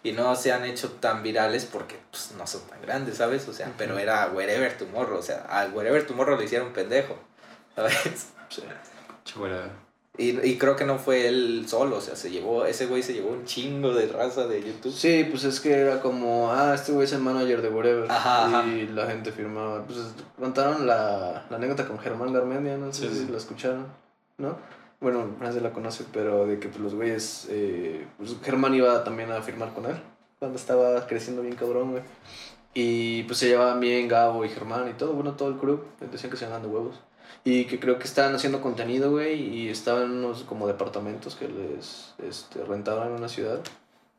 [0.06, 3.48] y no se han hecho tan virales porque pues, no son tan grandes, ¿sabes?
[3.48, 7.16] O sea, pero era Wherever Tomorrow, o sea, al Wherever Tomorrow le hicieron pendejo,
[7.74, 8.28] ¿sabes?
[8.50, 8.62] Sí.
[10.16, 13.14] Y, y creo que no fue él solo, o sea, se llevó, ese güey se
[13.14, 14.92] llevó un chingo de raza de YouTube.
[14.92, 18.10] Sí, pues es que era como, ah, este güey es el manager de Whatever.
[18.12, 18.64] Ajá, ajá.
[18.68, 19.82] y la gente firmaba.
[19.84, 19.98] Pues
[20.38, 23.28] contaron la, la anécdota con Germán Garmendia, no sé Sí, si sí.
[23.30, 23.86] la escucharon,
[24.38, 24.56] ¿no?
[25.00, 27.48] Bueno, Francia la conoce, pero de que pues, los güeyes.
[27.50, 29.96] eh, pues Germán iba también a firmar con él
[30.38, 32.02] cuando estaba creciendo bien cabrón, güey.
[32.72, 35.80] Y pues se llevaban bien Gabo y Germán y todo, bueno, todo el crew.
[36.12, 37.00] Decían que se iban de huevos.
[37.46, 41.46] Y que creo que estaban haciendo contenido, güey, y estaban en unos como departamentos que
[41.48, 43.60] les este, rentaban en una ciudad.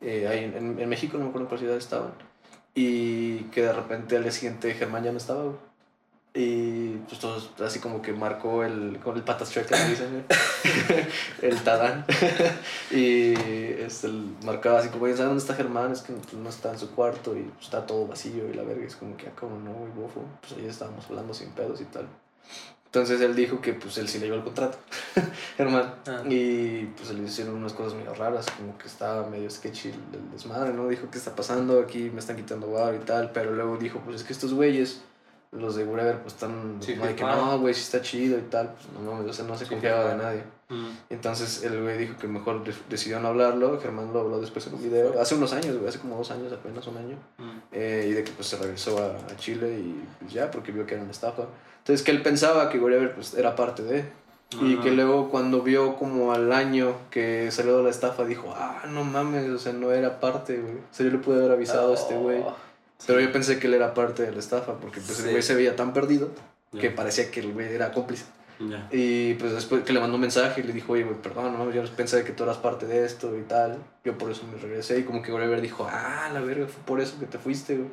[0.01, 2.11] Eh, ahí en, en- México, no me acuerdo en cuál ciudad estaban.
[2.75, 5.55] Y que de repente al día siguiente Germán ya no estaba, güey.
[6.37, 11.05] Y pues todos así como que marcó el, con el patas le dicen, güey.
[11.41, 12.05] el Tadán.
[12.91, 13.33] y
[13.79, 14.09] este,
[14.43, 15.93] marcaba así como, "Oye, ¿sabes dónde está Germán?
[15.93, 18.85] Es que no está en su cuarto y pues, está todo vacío y la verga.
[18.85, 20.21] Es como que, ah, como no, güey, bofo.
[20.41, 22.05] Pues ahí estábamos hablando sin pedos y tal.
[22.95, 24.77] Entonces él dijo que pues él sí le dio el contrato,
[25.57, 25.95] Germán.
[26.07, 26.23] Ah.
[26.29, 30.71] Y pues le hicieron unas cosas medio raras, como que estaba medio sketchy el, desmadre,
[30.71, 30.87] ¿no?
[30.87, 31.81] Dijo, ¿qué está pasando?
[31.81, 35.01] Aquí me están quitando bar y tal, pero luego dijo, pues es que estos güeyes,
[35.51, 38.87] los de Whatever, pues están Sí, que no, güey, sí está chido y tal, pues
[38.93, 40.43] no mames, o sea, no se Sí, confiaba de nadie.
[40.69, 40.87] Mm.
[41.11, 44.73] Entonces el güey dijo que mejor de- decidió no hablarlo, Germán lo habló después en
[44.75, 47.17] un video, hace unos años, güey, hace como dos años, apenas un año.
[47.37, 47.51] Mm.
[47.71, 50.85] Eh, y de que pues se regresó a, a Chile y pues, ya, porque vio
[50.85, 51.43] que era una estafa.
[51.79, 54.05] Entonces que él pensaba que Whatever pues era parte de.
[54.61, 54.81] Y Ah.
[54.83, 59.03] que luego cuando vio como al año que salió de la estafa dijo, ah, no
[59.03, 60.75] mames, o sea, no era parte, güey.
[60.75, 62.39] O sea, yo le pude haber avisado a este güey.
[62.45, 62.55] Oh,
[63.05, 65.31] Pero yo pensé que él era parte de la estafa porque pues el Sí.
[65.31, 66.29] güey se veía tan perdido
[66.79, 68.25] que parecía que el güey era cómplice.
[68.91, 71.57] Y pues después que le mandó un mensaje y le dijo, oye, güey, perdón, no
[71.59, 73.77] mames, yo pensé que tú eras parte de esto y tal.
[74.03, 77.01] Yo por eso me regresé y como que Whatever dijo, ah, la verga, fue por
[77.01, 77.89] eso que te fuiste, güey.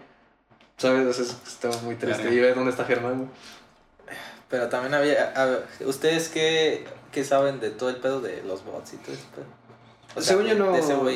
[0.76, 1.16] ¿Sabes?
[1.16, 2.22] Sea, estaba muy triste.
[2.22, 2.34] Verga.
[2.36, 3.28] Y ve dónde está Germán, güey.
[4.48, 8.92] Pero también había, a- ¿ustedes qué, qué saben de todo el pedo de los bots
[8.94, 9.46] y todo ese pedo?
[10.14, 10.74] O sea, según, yo no,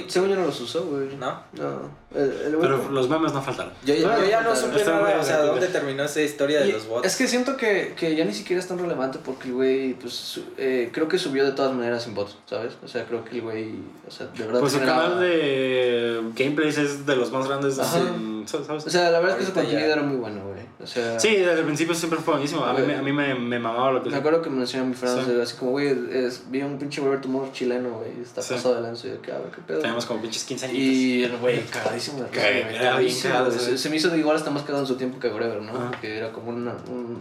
[0.08, 1.16] según yo no los usó, güey.
[1.16, 1.40] ¿no?
[1.52, 2.06] No.
[2.14, 3.72] El, el güey- Pero los memes no faltaron.
[3.84, 6.86] Yo, ya no claro, supe nada, o sea, dónde terminó esa historia de Y los
[6.88, 7.06] bots.
[7.06, 10.14] Es que siento que, que ya ni siquiera es tan relevante porque el güey, pues,
[10.14, 12.72] su- eh, creo que subió de todas maneras sin bots, ¿sabes?
[12.82, 13.74] O sea, creo que el güey,
[14.06, 14.60] o sea, de verdad.
[14.60, 17.78] Pues su canal de gameplays es de los más grandes.
[17.78, 18.86] En- ¿sabes?
[18.86, 19.92] O sea, la verdad es que su contenido ya.
[19.94, 20.55] era muy bueno, güey.
[20.82, 22.62] O sea, Sí, desde el principio siempre fue buenísimo.
[22.64, 24.84] A mí, me- a mí me, me mamaba lo que me acuerdo que me mencionó
[24.86, 25.30] mi Fran, Sí.
[25.42, 28.54] así como, güey, es, vi un pinche Robert Tumor chileno, güey, está Sí.
[28.54, 29.06] pasado de lanza.
[29.08, 29.80] Y yo, ¿qué, a ver, qué pedo?
[29.80, 30.76] Tenemos como pinches 15 años.
[30.78, 32.24] Y el güey, cagadísimo.
[32.30, 33.50] cagadísimo.
[33.76, 35.72] Se, me hizo igual hasta más cagado en su tiempo que Whatever, ¿no?
[35.72, 37.20] Porque era como una, un...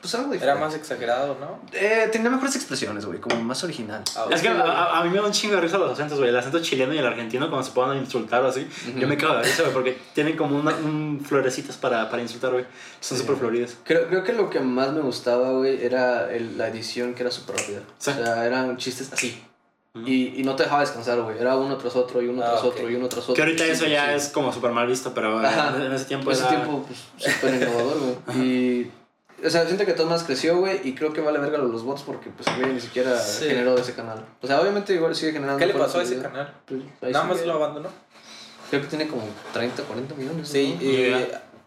[0.00, 0.60] Pues algo Era diferente.
[0.60, 1.60] más exagerado, ¿no?
[1.72, 4.02] Eh, tenía mejores expresiones, güey, como más original.
[4.16, 5.92] Ah, Es que a, sí, a- a mí me da un chingo de risa los
[5.92, 6.30] acentos, güey.
[6.30, 8.66] El acento chileno y el argentino cuando se puedan insultar o así.
[8.96, 12.52] Yo me cago de risa, güey, porque tienen como una, un florecitas para, para insultar,
[12.52, 12.64] güey.
[13.00, 13.22] Son Sí.
[13.24, 13.76] súper floridas.
[13.84, 17.30] Creo, creo que lo que más me gustaba, güey, era el- la edición que era
[17.30, 17.80] súper rápida.
[17.98, 18.10] Sí.
[18.10, 19.42] O sea, eran chistes así.
[20.04, 21.38] y, y no te dejaba descansar, güey.
[21.38, 22.66] Era uno tras otro y uno Ah, tras ok.
[22.74, 23.34] otro y uno tras otro.
[23.34, 24.14] Que ahorita Sí, eso ya sí.
[24.16, 25.74] es como súper mal visto, pero Ajá.
[25.74, 26.50] en, en ese tiempo Ese era...
[26.50, 28.38] tiempo, pues, súper innovador, güey.
[28.46, 28.90] Y,
[29.44, 32.02] o sea, siento que todo más creció, güey, y creo que vale verga los bots
[32.02, 33.46] porque, pues, güey, ni siquiera Sí.
[33.46, 34.24] generó ese canal.
[34.40, 35.58] O sea, obviamente igual sigue generando.
[35.58, 36.54] ¿Qué le pasó a ese canal?
[36.66, 37.88] Pues, Nada más lo abandonó.
[38.70, 39.22] Creo que tiene como
[39.52, 40.48] 30, 40 millones.
[40.48, 41.12] Sí, y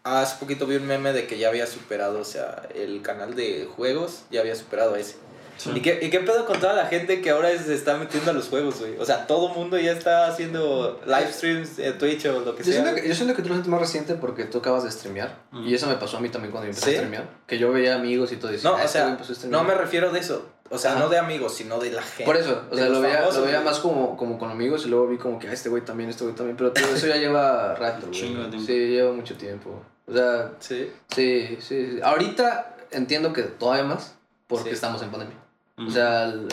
[0.04, 3.66] hace poquito vi un meme de que ya había superado, o sea, el canal de
[3.76, 5.16] juegos ya había superado a ese.
[5.62, 5.70] Sí.
[5.74, 8.34] ¿Y, qué, ¿Y qué pedo con toda la gente que ahora se está metiendo a
[8.34, 8.96] los juegos, güey?
[8.98, 12.72] O sea, todo mundo ya está haciendo live streams en Twitch o lo que Yo
[12.72, 12.82] sea.
[12.82, 15.36] siento, que, yo siento que tú lo sientes más reciente porque tú acabas de streamear.
[15.50, 15.68] Mm.
[15.68, 16.90] Y eso me pasó a mí también cuando empecé ¿Sí?
[16.92, 17.28] a streamear.
[17.46, 18.50] Que yo veía amigos y todo.
[18.50, 19.62] decía, No, "Ah, o este sea, streamear".
[19.62, 20.46] no me refiero de eso.
[20.70, 21.00] O sea, Ajá.
[21.00, 22.24] no de amigos, sino de la gente.
[22.24, 24.88] Por eso, o sea, lo veía, famosos, lo veía más como, como con amigos y
[24.88, 26.56] luego vi como que ah, este güey también, este güey también.
[26.56, 28.18] Pero tío, eso ya lleva rato, güey.
[28.18, 28.66] Chingo de tiempo.
[28.66, 29.82] Sí, lleva mucho tiempo.
[30.06, 30.90] O sea, Sí.
[31.14, 32.00] sí, sí, sí.
[32.02, 34.14] Ahorita entiendo que todavía más
[34.46, 34.74] porque Sí.
[34.76, 35.36] estamos en pandemia.
[35.80, 35.88] Mm.
[35.88, 36.46] O sea, el,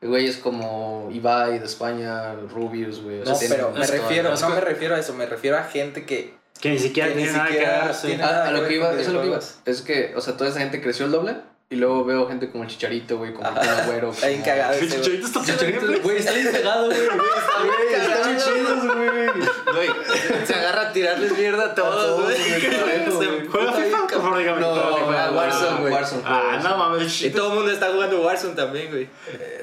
[0.00, 3.20] el güey es como Ibai de España, Rubius, güey.
[3.20, 5.64] o sea, No, tiene pero me refiero, no me refiero a eso, me refiero a
[5.64, 6.34] gente que...
[6.60, 8.22] Que ni siquiera que ni tiene nada que siquiera ver.
[8.22, 9.36] A, a lo que iba, eso es lo que iba.
[9.38, 9.58] videojuegos.
[9.66, 11.36] Es que, o sea, toda esa gente creció el doble
[11.68, 14.10] y luego veo gente como el Chicharito, güey, como el Kun Agüero.
[14.12, 15.00] Está bien cagado ese, güey.
[15.00, 16.98] Chicharito está Chicharito, güey, está bien pegado, güey.
[17.00, 19.26] Está bien chidos, güey.
[19.74, 19.88] Güey,
[20.46, 22.36] se agarra a tirarles mierda a todos, güey.
[23.50, 24.06] ¿Juega FIFA?
[24.06, 24.60] Por.
[24.60, 24.74] No.
[25.36, 25.94] Warzone, güey.
[26.24, 27.22] Ah, Ah, no mames.
[27.22, 29.08] Y todo el mundo está jugando Warzone también, güey.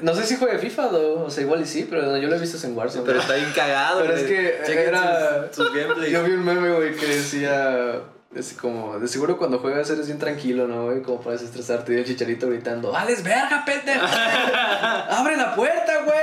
[0.02, 2.64] No sé si juega FIFA, o sea, igual y sí, pero yo lo he visto
[2.66, 3.04] en Warzone.
[3.06, 5.50] Pero está bien cagado, Pero es que era-.
[5.50, 8.00] Yo vi un meme, güey, que decía.
[8.34, 11.02] Es como, de seguro cuando juegas eres bien tranquilo, ¿no, güey?
[11.02, 11.94] Como para desestresarte.
[11.94, 14.04] Y el chicharito gritando: ¡Vales verga, pendejo!
[15.10, 16.16] ¡Abre la puerta, güey!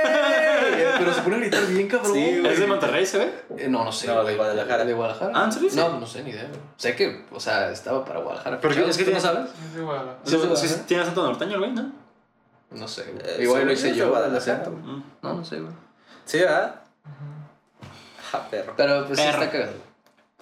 [0.98, 2.12] Pero se pone a gritar bien, cabrón.
[2.12, 2.52] Sí, güey.
[2.52, 3.32] ¿Es de Monterrey, se ve?
[3.56, 4.08] Eh, no, no sé.
[4.08, 4.36] No, de güey.
[4.36, 4.84] Guadalajara.
[4.84, 5.32] ¿De Guadalajara?
[5.34, 5.70] Ah, ¿en serio?
[5.74, 6.46] No, no sé, ni idea.
[6.48, 6.60] güey.
[6.76, 8.58] Sé que, o sea, estaba para Guadalajara.
[8.58, 8.88] Fichado.
[8.88, 9.46] es que ¿Tú no sabes?
[9.68, 10.18] Es de Guadalajara.
[10.24, 10.86] ¿Sí es de Guadalajara?
[10.86, 11.92] tiene acento norteño el güey, ¿no?
[12.72, 13.24] No sé, güey.
[13.26, 14.54] Eh, Igual lo hice yo el Guadalajara.
[14.56, 14.70] acento.
[14.70, 15.02] Mm.
[15.22, 15.72] No, no sé, güey.
[16.26, 16.74] Sí, ¿verdad?
[18.30, 18.74] Ja, perro.
[18.76, 19.91] Pero pues sí está cagado.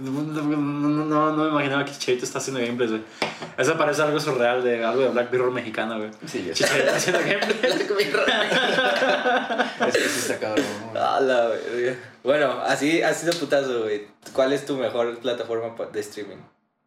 [0.00, 3.02] No, no, no, no me imaginaba que Chicharito está haciendo gameplays, güey.
[3.58, 6.10] Eso parece algo surreal de algo de Black Mirror mexicano, güey.
[6.26, 6.64] Sí, ya sé.
[6.64, 7.74] Chicharito haciendo gameplays.
[9.86, 10.64] Es que sí está cabrón.
[10.94, 11.96] la verga.
[12.22, 14.06] Bueno, así, así de putazo, güey.
[14.32, 16.36] ¿Cuál es tu mejor plataforma de streaming?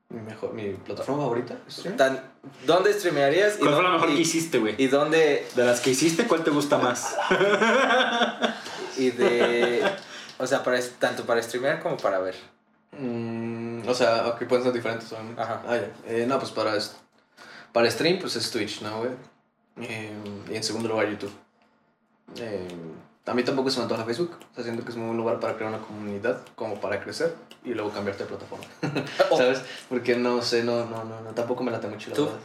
[0.09, 1.55] Mi, mejor, mi plataforma favorita.
[1.97, 2.21] Tan-
[2.65, 3.55] ¿Dónde streamearías?
[3.57, 4.75] y ¿Cuál fue la mejor y- que hiciste, güey?
[4.77, 5.47] ¿Y dónde?
[5.55, 7.15] De las que hiciste, ¿cuál te gusta más?
[8.97, 9.83] Y de.
[10.37, 12.35] O sea, para, tanto para streamear como para ver.
[12.99, 15.41] Mm, o sea, ok, pueden ser diferentes, obviamente.
[15.41, 15.61] Ajá.
[15.67, 15.89] Ah, ya.
[16.07, 16.73] Eh, no, pues para,
[17.71, 19.11] para stream, pues es Twitch, ¿no, güey?
[19.81, 20.11] Eh,
[20.51, 21.31] y en segundo lugar, YouTube.
[22.37, 22.67] Eh,
[23.25, 24.37] a mí tampoco se me antoja Facebook.
[24.51, 27.35] O sea, siento que es un buen lugar para crear una comunidad, como para crecer
[27.63, 28.65] y luego cambiarte de plataforma.
[29.31, 29.37] Oh.
[29.37, 29.61] ¿Sabes?
[29.89, 32.25] Porque no sé, no, no, no, no tampoco me late mucho la ¿Tú?
[32.25, 32.39] verdad.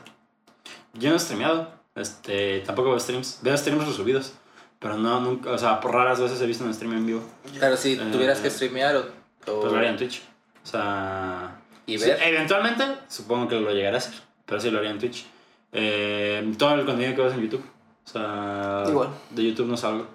[0.95, 1.71] Yo no he streameado.
[1.95, 3.41] Este, tampoco veo streams.
[3.43, 4.33] Veo streams resubidos.
[4.79, 7.23] Pero no, nunca, o sea, por raras veces he visto un stream en vivo.
[7.59, 9.01] Pero si Eh, tuvieras que streamear o.
[9.01, 10.23] o- Pues lo haría en Twitch.
[10.69, 11.61] O sea.
[11.87, 12.19] Y ver.
[12.23, 14.15] eventualmente, supongo que lo llegaré a hacer.
[14.45, 15.25] Pero sí lo haría en Twitch.
[15.73, 17.65] Eh, todo el contenido que ves en YouTube.
[18.05, 18.85] O sea.
[18.87, 19.09] Igual.
[19.31, 20.07] De YouTube no salgo.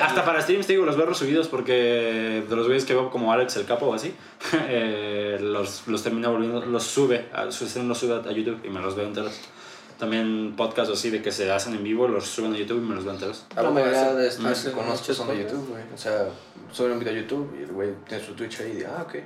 [0.00, 3.32] Hasta para streams, te digo, los veo resubidos porque de los güeyes que veo como
[3.32, 4.12] Alex el Capo o así,
[4.68, 8.96] eh, los, los termina volviendo, los sube, a, los sube a YouTube y me los
[8.96, 9.40] veo enteros.
[9.98, 12.94] También podcasts así de que se hacen en vivo, los suben a YouTube y me
[12.94, 13.44] los veo enteros.
[13.56, 15.42] Ah, La mayoría de hace que conozco son de.
[15.42, 15.82] YouTube, güey.
[15.92, 16.26] O sea,
[16.72, 19.16] suben un video a YouTube y el güey tiene su Twitch ahí y ah, ok.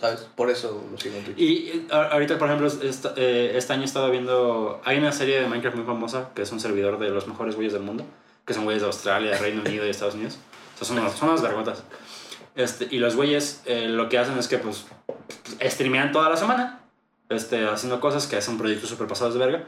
[0.00, 0.20] ¿Sabes?
[0.34, 1.38] Por eso lo sigo en Twitch.
[1.38, 4.80] Y eh, a- ahorita, por ejemplo, esta- eh, este año he estado viendo.
[4.84, 7.72] Hay una serie de Minecraft muy famosa que es un servidor de los mejores güeyes
[7.74, 8.04] del mundo,
[8.46, 10.38] que son güeyes de Australia, de Reino Unido y Estados Unidos.
[10.74, 11.82] O sea, son unas, son unas vergotas.
[12.54, 14.86] Este, y los güeyes eh, lo que hacen es que, pues,
[15.62, 16.80] streamean toda la semana,
[17.28, 19.64] este, haciendo cosas que hacen proyectos super pasados de verga.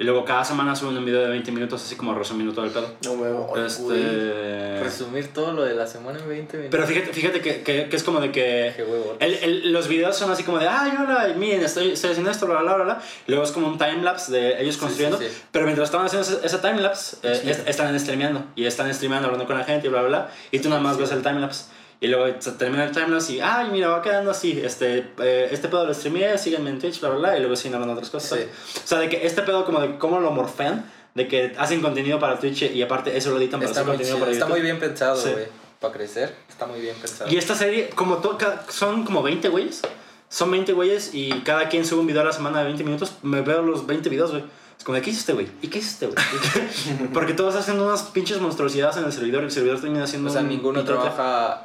[0.00, 2.70] Y luego cada semana suben un video de 20 minutos, así como resumiendo todo el
[2.70, 2.88] pedo.
[3.04, 3.54] No huevo.
[3.58, 4.80] Este.
[4.82, 6.70] Resumir todo lo de la semana en 20 minutos.
[6.70, 8.72] Pero fíjate, fíjate que, que, que es como de que.
[8.74, 9.16] Qué huevo.
[9.20, 12.46] El, el- los videos son así como de, ay, hola, miren, estoy, estoy haciendo esto,
[12.46, 13.02] bla, bla, bla, bla.
[13.26, 15.18] Luego es como un timelapse de ellos Sí, construyendo.
[15.18, 15.42] sí, sí.
[15.52, 18.42] Pero mientras estaban haciendo ese, ese timelapse, eh, est- están streameando.
[18.56, 20.30] Y están streameando, hablando con la gente y bla, bla, bla.
[20.50, 21.66] Y tú nada más ves el timelapse.
[22.02, 24.58] Y luego se termina el timelapse y, ay, mira, va quedando así.
[24.64, 27.36] Este, eh, este pedo lo streameé, síganme en Twitch, bla, bla, bla.
[27.36, 28.38] Y luego siguen hablando otras cosas.
[28.38, 28.44] Sí.
[28.82, 30.90] O sea, de que este pedo como de cómo lo morfean.
[31.14, 34.14] De que hacen contenido para Twitch y aparte eso lo editan para Está hacer contenido
[34.16, 34.54] chido, para está YouTube.
[34.58, 35.30] muy bien pensado, Sí.
[35.32, 35.46] güey.
[35.80, 37.28] Para crecer, está muy bien pensado.
[37.30, 39.82] Y esta serie, como to- ca- son como 20 güeyes,
[40.28, 43.14] son 20 güeyes y cada quien sube un video a la semana de 20 minutos,
[43.22, 44.44] me veo los 20 videos, güey.
[44.80, 45.46] Es como, ¿de qué hizo este güey?
[45.60, 47.08] ¿Y qué hizo este güey?
[47.12, 50.32] Porque todos hacen unas pinches monstruosidades en el servidor y el servidor termina haciendo o
[50.32, 50.98] sea, un ninguno pitote.
[51.10, 51.64] trabaja.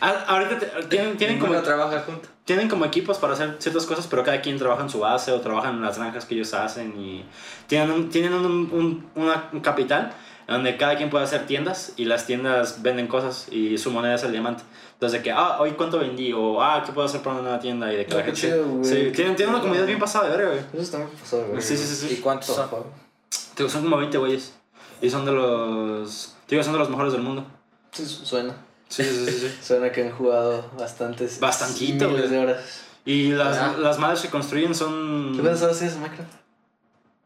[0.00, 2.28] Ah, ahorita te- tienen, tienen, ninguno como, trabaja junto.
[2.44, 5.40] tienen como equipos para hacer ciertas cosas, pero cada quien trabaja en su base o
[5.40, 7.24] trabaja en las granjas que ellos hacen y
[7.66, 10.12] tienen un, tienen un, un- una- un capital
[10.48, 14.22] donde cada quien puede hacer tiendas y las tiendas venden cosas y su moneda es
[14.24, 14.62] el diamante.
[14.94, 17.58] Entonces, de que, ah, hoy cuánto vendí, o ah, ¿qué puedo hacer para una nueva
[17.58, 17.92] tienda?
[17.92, 18.40] Y de que Ah, la gente.
[18.40, 18.84] chido, güey.
[18.84, 20.64] sí, tienen, tienen una comunidad bien pasada de verga, güey.
[20.72, 21.60] Eso está muy pasado, güey.
[21.62, 22.14] Sí, sí, sí, sí.
[22.14, 22.68] ¿Y cuántos son?
[23.54, 24.54] Te- Son como 20 güeyes.
[25.02, 26.34] Y son de los.
[26.48, 27.44] Digo, son de los mejores del mundo.
[27.92, 28.54] Sí, suena.
[28.88, 29.32] Sí, sí, sí.
[29.48, 29.56] sí.
[29.62, 31.40] Suena que han jugado bastantes.
[31.40, 32.30] Bastantito, miles güey.
[32.30, 32.80] de horas.
[33.04, 33.74] Y las, Ah.
[33.78, 35.32] las madres que construyen son.
[35.34, 36.32] ¿Qué cuántas horas tienes, Minecraft?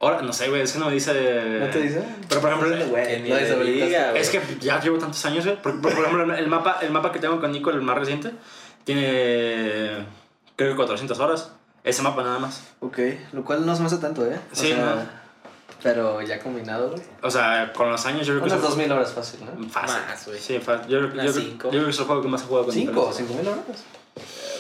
[0.00, 1.12] Ahora, no sé, güey, es que no me dice.
[1.60, 2.02] ¿No te dice?
[2.28, 4.18] Pero por ejemplo, Que güey, ni no dice.
[4.18, 5.60] Es que ya llevo tantos años, güey.
[5.60, 8.30] Por, por, por ejemplo, el mapa, el mapa que tengo con Nico, el más reciente,
[8.84, 10.06] tiene.
[10.56, 11.52] Creo que 400 horas.
[11.84, 12.62] Ese mapa nada más.
[12.80, 12.98] Ok,
[13.32, 14.38] lo cual no se me hace tanto, ¿eh?
[14.52, 15.18] O Sí, sea, no.
[15.82, 17.02] Pero ya combinado, güey.
[17.22, 18.50] O sea, con los años yo creo que.
[18.50, 19.68] Unas es 2000 horas fácil, ¿no?
[19.68, 20.00] Fácil.
[20.08, 20.38] Más, güey.
[20.40, 20.88] Sí, fácil.
[20.90, 22.92] Yo, yo, yo creo que es el juego que más he jugado con ¿Cinco?
[23.06, 23.26] diferencia.
[23.26, 23.84] ¿Cinco mil horas?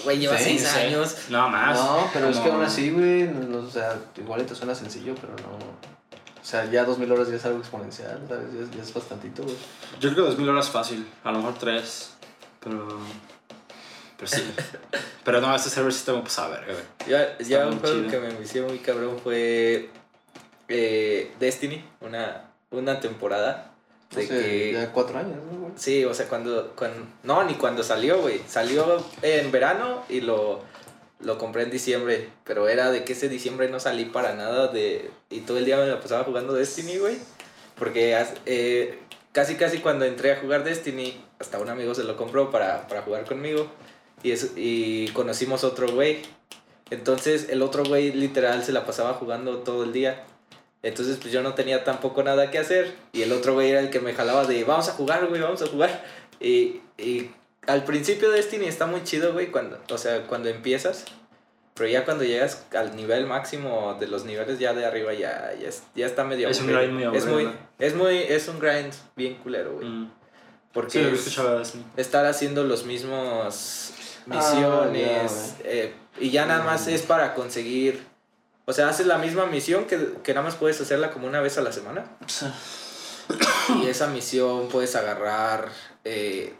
[0.04, 0.78] Güey, lleva Sí, seis sí.
[0.80, 1.16] años.
[1.28, 1.76] No, más.
[1.78, 5.14] No, pero es que aún así, güey, no, o sea, igual y te suena sencillo,
[5.20, 5.58] pero no...
[6.40, 8.46] O sea, ya 2000 horas ya es algo exponencial, ¿sabes?
[8.54, 9.54] Ya, es- ya es bastantito, güey.
[10.00, 11.06] Yo creo que 2000 horas fácil.
[11.24, 12.10] A lo mejor 3.
[12.60, 12.98] Pero.
[14.16, 14.42] Pero sí.
[15.24, 16.84] pero no, este server sí muy pasado, verga, güey.
[17.06, 19.90] Ya, ya un juego que me envició muy cabrón fue
[20.68, 23.67] eh, Destiny, una, una temporada.
[24.14, 25.72] De Hace que, ya cuatro años, ¿no, güey?
[25.76, 27.06] Sí, o sea, cuando, cuando...
[27.22, 28.40] No, ni cuando salió, güey.
[28.48, 30.62] Salió en verano y lo,
[31.20, 32.30] lo compré en diciembre.
[32.44, 35.10] Pero era de que ese diciembre no salí para nada de...
[35.28, 37.18] Y todo el día me la pasaba jugando Destiny, güey.
[37.78, 38.98] Porque eh,
[39.32, 43.02] casi casi cuando entré a jugar Destiny, hasta un amigo se lo compró para, para
[43.02, 43.70] jugar conmigo.
[44.22, 46.22] Y, es, y conocimos otro güey.
[46.90, 50.24] Entonces el otro güey literal se la pasaba jugando todo el día.
[50.82, 52.94] Entonces pues yo no tenía tampoco nada que hacer.
[53.12, 55.62] Y el otro güey era el que me jalaba de vamos a jugar, güey, vamos
[55.62, 56.04] a jugar.
[56.40, 57.30] Y, y
[57.66, 61.04] al principio Destiny está muy chido, güey, cuando, o sea, cuando empiezas.
[61.74, 65.68] Pero ya cuando llegas al nivel máximo de los niveles ya de arriba ya, ya,
[65.68, 66.80] es- ya está medio Es un aburrido.
[66.80, 67.52] grind muy es aburrido, muy, ¿no?
[67.78, 69.86] es muy, es un grind bien culero, güey.
[69.88, 70.10] Mm.
[70.72, 71.38] Porque Sí, es-
[71.96, 73.92] estar haciendo los mismos
[74.30, 78.04] Ah, misiones ya, eh, y ya nada más es para conseguir
[78.68, 81.56] o sea haces la misma misión que, que nada más puedes hacerla como una vez
[81.56, 82.04] a la semana
[83.82, 85.68] y esa misión puedes agarrar
[86.04, 86.54] eh,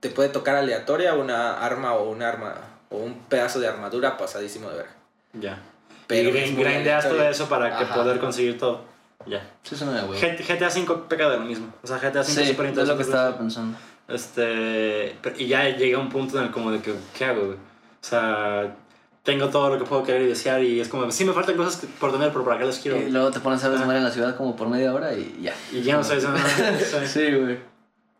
[0.00, 2.54] te puede tocar aleatoria una arma o un arma
[2.90, 4.92] o un pedazo de armadura pasadísimo de verga
[5.32, 5.58] Ya.
[6.06, 7.94] Pero y grindeas todo eso para que Ajá.
[7.94, 8.84] poder conseguir todo.
[9.26, 9.42] Ya.
[9.62, 10.20] Sí, suena de güey.
[10.20, 11.72] GTA 5 peca de lo mismo.
[11.82, 13.02] O sea, GTA 5 Sí, es súper es lo que interesante.
[13.04, 13.78] estaba pensando.
[14.06, 17.56] Este, y ya llega un punto en el como de que, ¿qué hago, güey?
[17.56, 18.76] O sea,
[19.24, 21.84] tengo todo lo que puedo querer y desear y es como, sí me faltan cosas
[21.98, 22.98] por tener, pero ¿para qué las quiero?
[22.98, 23.70] Y luego te pones a Ah.
[23.70, 25.54] desmayar en la ciudad como por media hora y ya.
[25.72, 26.38] Y ya no sé, eso no-
[26.78, 27.06] sí.
[27.06, 27.58] Sí, güey.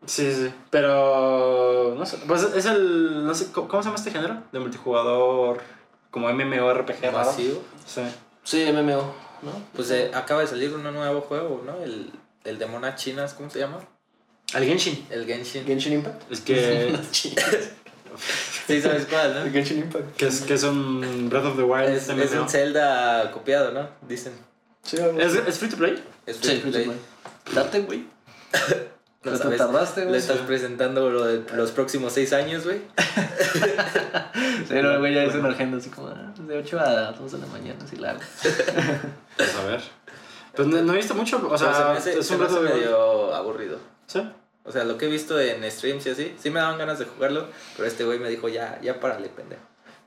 [0.07, 4.43] Sí, sí, pero no sé, pues es el, no sé, ¿cómo se llama este género?
[4.53, 5.61] De multijugador,
[6.11, 7.19] como MMORPG raro.
[7.19, 8.03] masivo Sí.
[8.43, 9.53] Sí, MMO, ¿no?
[9.75, 12.11] pues eh, acaba de salir un nuevo juego no el,
[12.45, 13.79] el de monas chinas ¿cómo se llama?
[14.53, 15.07] Al Genshin.
[15.11, 16.31] el Genshin Genshin Impact.
[16.31, 16.95] Es que,
[18.67, 19.51] sí sabes cuál ¿no?
[19.53, 20.17] Genshin Impact.
[20.17, 23.89] que, es, que es un Breath of the Wild Es, es un Zelda copiado, ¿no?
[24.09, 24.33] Dicen.
[24.83, 24.97] Sí.
[25.19, 26.03] ¿Es, es free to play?
[26.27, 26.93] Es Sí, free to play.
[27.55, 28.05] Date, güey.
[29.25, 30.21] No Pero sabes, tardaste, Le güey.
[30.21, 32.83] estás presentando lo de los próximos seis años, güey.
[34.69, 37.39] Sí, no, güey, ya es una agenda así como ah, de 8 a 2 de
[37.39, 38.21] la mañana, así la hago.
[39.37, 39.81] Pues a ver.
[40.55, 42.41] Pues no, no he visto mucho, o sea, sea, se me hace, es se un
[42.41, 42.85] me hace Breath of the Wild.
[42.85, 43.79] medio aburrido.
[44.07, 44.21] Sí.
[44.65, 47.05] O sea, lo que he visto en streams y así, sí me daban ganas de
[47.05, 49.63] jugarlo, pero este güey me dijo, ya, ya párale, pendejo.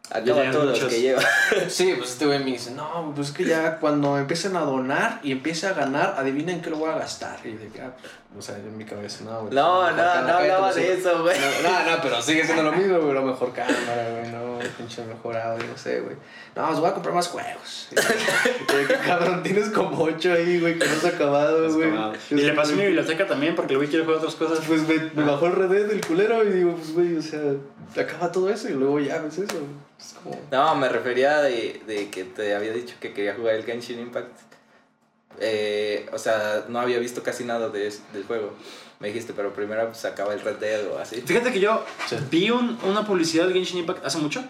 [0.10, 0.90] Acaba todos los muchos.
[0.90, 1.22] que lleva.
[1.70, 5.20] Sí, pues este güey me dice, no, pues es que ya cuando empiecen a donar
[5.22, 7.40] y empiece a ganar, adivinen qué lo voy a gastar.
[7.46, 7.94] Y de que, ah,
[8.38, 9.54] o sea, yo en mi cabeza, no, güey.
[9.54, 11.36] No, no, no hablaba de eso, güey.
[11.40, 13.14] No, no, no, pero sigue siendo lo mismo, güey.
[13.14, 14.32] Lo mejor cámara, güey.
[14.32, 16.16] No, pinche mejor audio, no sé, güey.
[16.56, 17.88] No, os voy a comprar más juegos.
[17.92, 21.90] Y de que, cabrón, tienes como ocho ahí, güey, que no has acabado, güey.
[22.30, 24.60] Y le pasé mi biblioteca también porque el güey quiere jugar otras cosas.
[24.68, 27.42] Pues me, me bajó el Red del culero y digo, pues, güey, o sea,
[28.00, 29.58] acaba todo eso y luego ya ves eso.
[30.00, 30.40] Es como.
[30.52, 34.47] No, me refería de, de que te había dicho que quería jugar el Genshin Impact.
[35.40, 38.54] Eh, o sea, no había visto casi nada de, del juego.
[39.00, 41.22] Me dijiste, pero primero pues acaba el Red Dead o así.
[41.22, 42.16] Fíjate que yo Sí.
[42.32, 44.44] vi un- una publicidad del Genshin Impact hace mucho.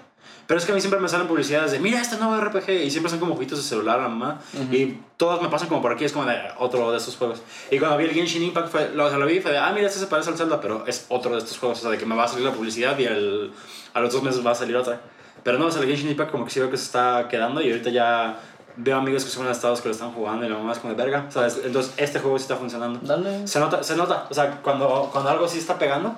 [0.48, 2.86] Pero es que a mí siempre me salen publicidades de, mira este nuevo RPG.
[2.86, 4.40] Y siempre son como jueguitos de celular, la mamá.
[4.54, 4.74] Ujú.
[4.74, 7.42] Y todas me pasan como por aquí, es como de otro de estos juegos.
[7.70, 9.58] Y cuando vi el Genshin Impact, fue, lo, o sea, lo vi y fue de,
[9.58, 11.80] ah, mira, este se parece al Zelda, pero es otro de estos juegos.
[11.80, 13.52] O sea, de que me va a salir la publicidad y el,
[13.94, 15.02] a los dos meses va a salir otra.
[15.44, 17.60] Pero no, o sea, el Genshin Impact como que sí veo que se está quedando
[17.62, 18.40] y ahorita ya
[18.78, 20.94] veo amigos que son en estados que lo están jugando y la mamá es como
[20.94, 21.26] de verga.
[21.28, 23.00] O sea, es- entonces este juego sí está funcionando.
[23.02, 23.48] Dale.
[23.48, 24.28] Se nota, se nota.
[24.30, 26.16] O sea, cuando, cuando algo sí está pegando,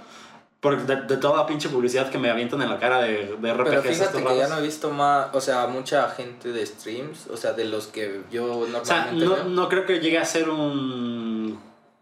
[0.60, 3.53] porque de, de toda la pinche publicidad que me avientan en la cara de, de
[3.53, 3.69] RPGs.
[3.69, 7.38] Pero fíjate que ya no he visto más, o sea, mucha gente de streams, o
[7.38, 9.44] sea, de los que yo O sea, normalmente no, veo.
[9.45, 11.57] no creo que llegue a ser un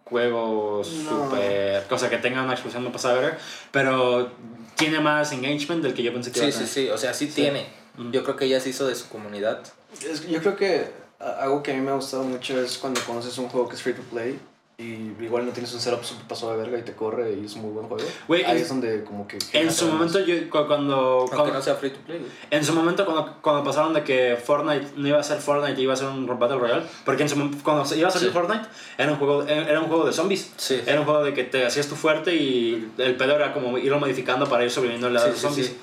[0.06, 1.84] juego súper.
[1.90, 3.38] O sea, que tenga una explosión no pasada verga,
[3.72, 4.30] pero
[4.76, 6.74] tiene más engagement del que yo pensé que Sí, iba a sí, tener.
[6.74, 7.68] sí, o sea, sí, tiene.
[7.98, 8.12] Mm.
[8.12, 9.62] Yo creo que ya se hizo de su comunidad.
[10.08, 13.02] Es yo creo que a- algo que a mí me ha gustado mucho es cuando
[13.02, 14.40] conoces un juego que es free to play
[14.80, 17.56] y igual no tienes un setup super paso de verga y te corre y es
[17.56, 18.04] un muy buen juego.
[18.28, 19.40] Güey, Ahí en- es donde como que...
[19.54, 22.24] En su momento, yo, cu- cuando, Aunque cuando- no sea free to play.
[22.52, 25.94] en su momento cuando, cuando pasaron de que Fortnite no iba a ser Fortnite, iba
[25.94, 28.34] a ser un Battle Royale, porque en su, cuando se- iba a salir Sí.
[28.36, 28.68] Fortnite,
[29.00, 30.52] era un, juego, era un juego de zombies.
[30.58, 30.80] Sí.
[30.86, 34.00] Era un juego de que te hacías tu fuerte y el pedo era como irlo
[34.00, 35.76] modificando para ir sobreviviendo a los Sí, sí, zombies.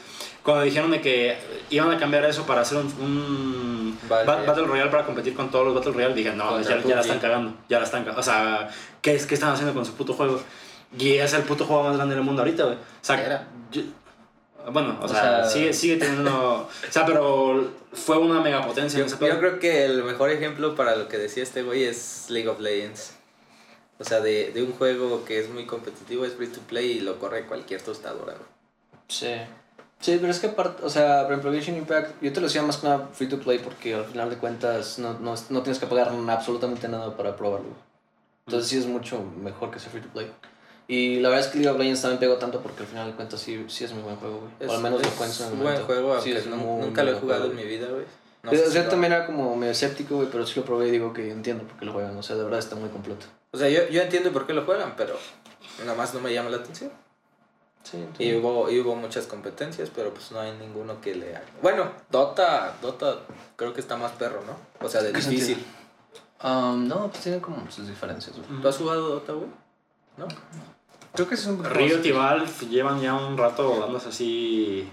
[0.44, 1.36] Cuando dijeron de que
[1.70, 4.46] iban a cambiar eso para hacer un, un Battle.
[4.46, 7.18] Battle Royale para competir con todos los Battle Royale, dije, no, ya, ya la están
[7.18, 8.20] cagando, ya la están cagando.
[8.20, 8.68] O sea,
[9.00, 10.40] ¿qué, es, ¿qué están haciendo con su puto juego?
[10.98, 12.76] Y es el puto juego más grande del mundo ahorita, güey.
[12.76, 13.48] O sea, Era.
[13.72, 13.82] yo-
[14.70, 16.68] bueno, o, O sea, sea- sigue, sigue teniendo...
[16.88, 20.74] O sea, pero fue una megapotencia Yo, en ese yo creo que el mejor ejemplo
[20.74, 23.14] para lo que decía este güey es League of Legends.
[23.98, 27.00] O sea, de, de un juego que es muy competitivo, es free to play y
[27.00, 28.34] lo corre cualquier tostadora.
[28.34, 28.48] güey.
[29.08, 29.34] Sí.
[30.05, 32.60] Sí, pero es que aparte, o sea, por ejemplo, Genshin Impact, yo te lo decía
[32.60, 35.78] más que nada free to play porque al final de cuentas no, no, no tienes
[35.78, 37.70] que pagar absolutamente nada para probarlo.
[38.47, 40.31] Entonces sí es mucho mejor que ser free to play.
[40.89, 43.14] Y la verdad es que League of Legends también pegó tanto porque al final de
[43.14, 44.52] cuentas sí, sí es muy buen juego, güey.
[44.60, 45.86] Es, o al menos lo cuento en el un buen momento.
[45.86, 48.05] juego, Sí, es muy, nunca muy lo he jugado juego, en mi vida, güey.
[48.43, 51.14] No o sea, también era como medio escéptico, güey, pero sí lo probé y digo
[51.14, 52.14] que entiendo por qué lo juegan.
[52.18, 53.24] O sea, de verdad está muy completo.
[53.52, 55.16] O sea, yo, yo entiendo por qué lo juegan, pero
[55.81, 56.90] nada más no me llama la atención.
[57.85, 61.44] Sí, Y hubo, y hubo muchas competencias, pero pues no hay ninguno que le haga.
[61.62, 63.19] Bueno, Dota, Dota
[63.56, 64.56] creo que está más perro, ¿no?
[64.85, 65.65] O sea, de ¿Qué difícil.
[66.43, 68.61] Um, no, pues tienen como sus diferencias, güey.
[68.61, 69.48] ¿Tú has jugado Dota, güey?
[70.16, 70.27] ¿No?
[71.12, 71.73] Creo que es un más-
[72.06, 74.90] y Valve llevan ya un rato dándose así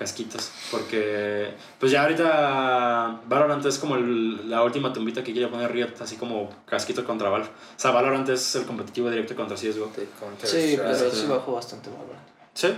[0.00, 5.70] casquitos porque pues ya ahorita Valorant es como el- la última tumbita que quiere poner
[5.70, 9.90] Riot así como casquito contra Valve o sea Valorant es el competitivo directo contra CSGO
[10.42, 12.26] Sí, pero sí bajó bastante Valorant.
[12.54, 12.68] ¿sí?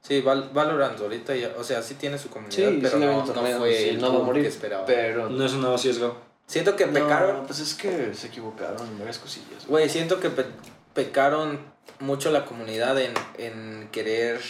[0.00, 3.24] Sí, Val- Valorant ahorita ya, o sea, sí tiene su comunidad, Sí, pero no,
[3.58, 4.84] fue sí, el no va a boom morir, que esperaba.
[4.84, 5.28] pero...
[5.30, 6.16] no es un nuevo CSGO
[6.46, 9.64] Siento que pecaron, No, pues es que se equivocaron en varias cosillas.
[9.68, 9.84] güey.
[9.84, 10.46] güey, siento que pe-
[10.92, 11.60] pecaron
[12.00, 14.40] mucho la comunidad en, en querer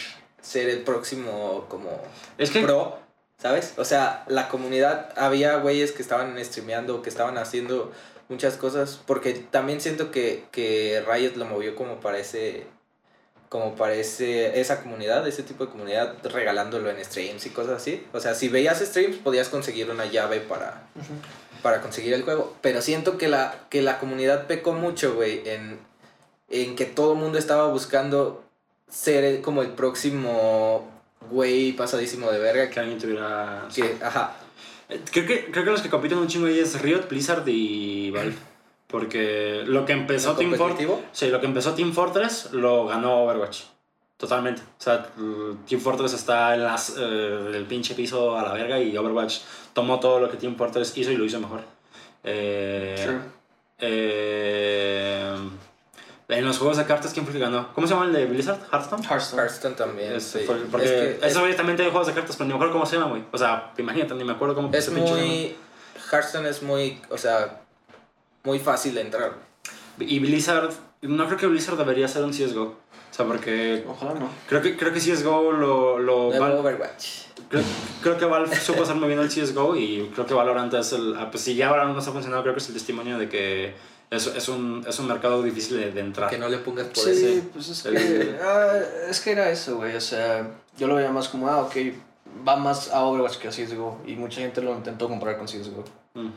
[0.43, 1.89] ser el próximo como
[2.37, 2.99] es que pro,
[3.41, 3.73] ¿sabes?
[3.77, 7.91] O sea, la comunidad, había güeyes que estaban streameando, que estaban haciendo
[8.29, 12.65] muchas cosas, porque también siento que, que Riot lo movió como para ese,
[13.49, 18.05] como para ese- esa comunidad, ese tipo de comunidad, regalándolo en streams y cosas así.
[18.13, 20.83] O sea, si veías streams podías conseguir una llave para,
[21.61, 25.79] para conseguir el juego, pero siento que la, que la comunidad pecó mucho, güey, en,
[26.49, 28.42] en que todo el mundo estaba buscando
[28.93, 30.87] ser como el próximo
[31.31, 34.35] güey pasadísimo de verga que alguien tuviera que, ajá,
[34.89, 38.11] Eh, Creo que, creo que los que compiten un chingo ahí es Riot, Blizzard y
[38.11, 38.35] Valve.
[38.87, 40.87] Porque lo que empezó ¿no Team Fortress.
[41.13, 43.61] Sí, lo que empezó Team Fortress lo ganó Overwatch.
[44.17, 44.61] Totalmente.
[44.61, 48.79] O sea, l- Team Fortress está en las, eh, el pinche piso a la verga
[48.79, 49.39] y Overwatch
[49.73, 51.61] tomó todo lo que Team Fortress hizo y lo hizo mejor.
[52.23, 53.19] Eh, True.
[53.79, 55.35] eh,
[56.37, 57.73] en los juegos de cartas, ¿quién fue el que ganó?
[57.73, 58.59] ¿Cómo se llama el de Blizzard?
[58.71, 59.03] ¿Hearthstone?
[59.03, 59.41] Hearthstone.
[59.41, 60.39] Hearthstone también, Es, sí.
[60.45, 62.85] fue- porque es que eso también tiene juegos de cartas, pero ni me acuerdo cómo
[62.85, 63.23] se llama, güey.
[63.31, 65.55] O sea, imagínate, ni me acuerdo cómo es, se es pinche muy
[66.11, 67.61] Hearthstone es muy, o sea,
[68.43, 69.33] muy fácil de entrar.
[69.99, 72.63] Y Blizzard, no creo que Blizzard debería ser un CSGO.
[73.11, 74.27] O sea, porque Ojalá no.
[74.49, 75.99] creo que, creo que CSGO lo...
[75.99, 77.07] lo Val- Overwatch.
[77.47, 77.61] creo,
[78.01, 81.15] creo que Valve supo hacer muy bien el CSGO y creo que Valorant es el...
[81.15, 83.75] ah, Pues si ya Valorant no está funcionando, creo que es el testimonio de que
[84.15, 86.29] es, es, un, es un mercado difícil de, de entrar.
[86.29, 87.43] Que no le pongas por Sí, ese.
[87.53, 88.79] pues es El- que, ah,
[89.09, 89.95] es que era eso, güey.
[89.95, 91.75] O sea, yo lo veía más como, ah, ok,
[92.47, 93.99] va más a Overwatch que a CSGO.
[94.05, 95.83] Y mucha gente lo intentó comparar con CSGO.
[96.15, 96.27] Mm.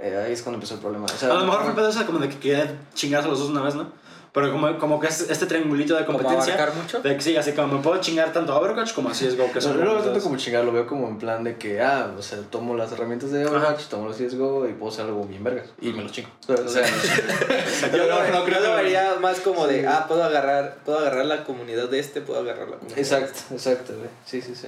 [0.00, 1.04] Eh, ahí es cuando empezó el problema.
[1.06, 3.38] O sea, A lo mejor fue el pedo ese como de que quería chingarse los
[3.38, 3.92] dos una vez, ¿no?
[4.34, 6.54] Pero como, como que es este triangulito de Como competencia...
[6.54, 7.00] abarcar mucho.
[7.00, 9.54] De que sí, así como me puedo chingar tanto a Overwatch como a CSGO, que
[9.54, 11.80] No, son no lo veo tanto como chingar, lo veo como en plan de que,
[11.80, 15.24] ah, o sea, tomo las herramientas de Overwatch, tomo los CSGO y puedo hacer algo
[15.24, 15.68] bien vergas.
[15.80, 16.30] Y me los chingo.
[16.48, 16.84] O sea,
[17.92, 21.88] Yo lo, yo lo vería más como de, ah, puedo agarrar, puedo agarrar la comunidad
[21.88, 22.96] de este, puedo agarrar la comunidad.
[22.96, 24.08] de exacto, exacto, güey.
[24.26, 24.66] Sí, sí, sí.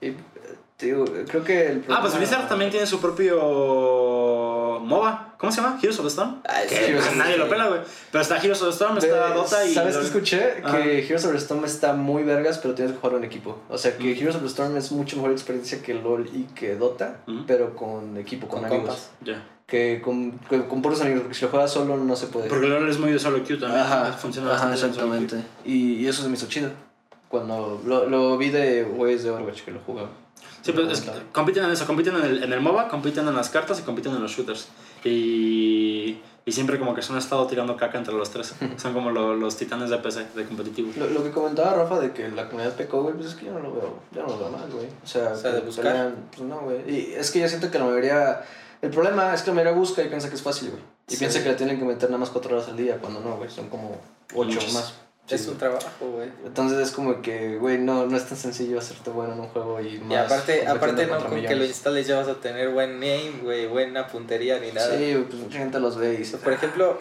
[0.00, 0.16] Y, eh,
[0.78, 3.40] digo, creo que el Ah, pues Blizzard también tiene su propio
[4.82, 5.34] MOBA.
[5.38, 5.78] ¿Cómo se llama?
[5.82, 6.40] Heroes of the Storm.
[6.46, 7.38] Ah, Que nadie sí.
[7.38, 7.80] lo pela, güey.
[8.10, 9.74] Pero está Heroes of the Storm, De- está Dota y.
[9.74, 10.62] ¿Sabes qué escuché?
[10.70, 13.58] Que Heroes of the Storm está muy vergas, pero tienes que jugarlo en equipo.
[13.68, 14.18] O sea, que Mm.
[14.18, 17.44] Heroes of the Storm es mucho mejor experiencia que LOL y que Dota, Mm.
[17.46, 19.10] pero con equipo, con, Con amigos.
[19.24, 19.42] Ya.
[19.66, 22.48] Que con, con, con puros amigos, porque si lo juegas solo no se puede.
[22.48, 23.80] Porque LOL es muy de solo queue también.
[23.80, 25.36] Ajá, Funciona ajá, exactamente.
[25.64, 26.70] Y, y eso se me hizo chido.
[27.28, 30.10] Cuando lo, lo vi de güeyes de Overwatch que lo jugaban.
[30.62, 33.34] Sí, pues es que compiten en eso, compiten en el, en el MOBA, compiten en
[33.34, 34.68] las cartas y compiten en los shooters.
[35.04, 38.52] Y Y siempre como que son estado tirando caca entre los tres.
[38.76, 40.90] Son como lo- los titanes de PC, de competitivo.
[40.96, 43.52] Lo, lo que comentaba Rafa de que la comunidad pecó, güey, pues es que yo
[43.52, 44.86] no lo veo, yo no lo veo mal, güey.
[45.04, 45.84] O sea, O sea, de buscar.
[45.84, 46.78] pelean, pues no, güey.
[46.90, 48.42] Y es que yo siento que la mayoría,
[48.82, 50.82] el problema es que la mayoría busca y piensa que es fácil, güey.
[51.08, 51.18] Y Sí.
[51.18, 53.48] piensa que le tienen que meter nada más cuatro horas al día, cuando no, güey,
[53.48, 54.00] son como
[54.34, 54.72] ocho Muchas.
[54.74, 54.94] más.
[55.26, 56.28] Sí, Es un trabajo, güey.
[56.44, 59.80] Entonces es como que, güey, no, no es tan sencillo hacerte bueno en un juego
[59.80, 62.94] y más Y aparte, aparte no con que lo instales ya vas a tener buen
[62.94, 64.96] name, güey, buena puntería ni nada.
[64.96, 66.98] Sí, pues mucha gente los ve y dice, Por ejemplo,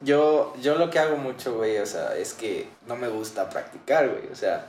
[0.00, 4.08] yo, yo lo que hago mucho, güey, o sea, es que no me gusta practicar,
[4.08, 4.26] güey.
[4.32, 4.66] O sea,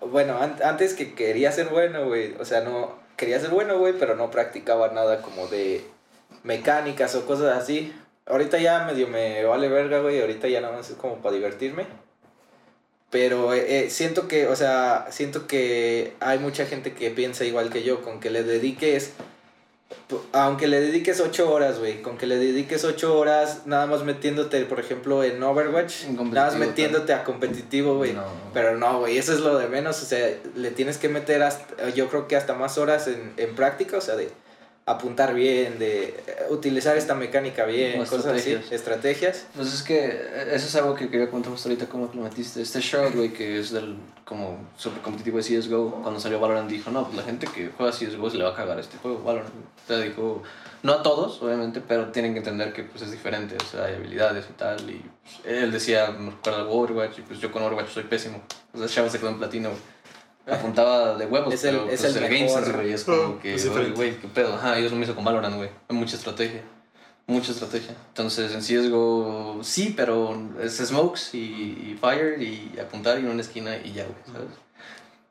[0.00, 3.94] bueno, an- antes que quería ser bueno, güey, o sea, no, quería ser bueno, güey,
[3.98, 5.84] pero no practicaba nada como de
[6.44, 7.92] mecánicas o cosas así.
[8.28, 11.86] Ahorita ya medio me vale verga, güey, ahorita ya nada más es como para divertirme.
[13.10, 17.70] Pero eh, eh, siento que, o sea, siento que hay mucha gente que piensa igual
[17.70, 19.14] que yo, con que le dediques
[20.32, 24.64] aunque le dediques 8 horas, güey, con que le dediques 8 horas nada más metiéndote,
[24.64, 28.12] por ejemplo, en Overwatch, nada más metiéndote a competitivo, güey.
[28.12, 28.24] No.
[28.54, 31.90] Pero no, güey, eso es lo de menos, o sea, le tienes que meter hasta,
[31.90, 34.30] yo creo que hasta más horas en, en práctica, o sea, de
[34.88, 36.14] apuntar bien, de eh,
[36.50, 38.72] utilizar esta mecánica bien, Como cosas así, estrategias.
[38.72, 39.46] estrategias.
[39.54, 42.62] Pues es que eh, eso es algo que quería contar ahorita como lo metiste.
[42.62, 46.90] Este Shroud, güey, que es del como super competitivo de CSGO, cuando salió Valorant dijo,
[46.90, 49.50] no, pues la gente que juega CSGO se le va a cagar este juego, Valorant.
[49.50, 50.42] O sea, dijo,
[50.82, 53.94] no a todos, obviamente, pero tienen que entender que pues es diferente, o sea, hay
[53.94, 54.90] habilidades y tal.
[54.90, 58.42] Y pues, él decía, me recuerda Overwatch, y pues yo con Overwatch soy pésimo.
[58.72, 59.80] O sea, Chava se quedó en platino, güey.
[60.50, 62.72] Apuntaba de huevos, Es el- pero es pues, el el, mejor.
[62.74, 63.96] Güey, es como que, Es oye, diferente.
[63.96, 64.54] güey, qué pedo.
[64.54, 65.70] Ajá, ellos lo mismo con Valorant, güey.
[65.88, 66.62] Hay mucha estrategia.
[67.26, 67.94] Mucha estrategia.
[68.08, 73.42] Entonces en CSGO sí, pero es smokes y, y fire y apuntar y en una
[73.42, 74.48] esquina y ya, güey, ¿sabes?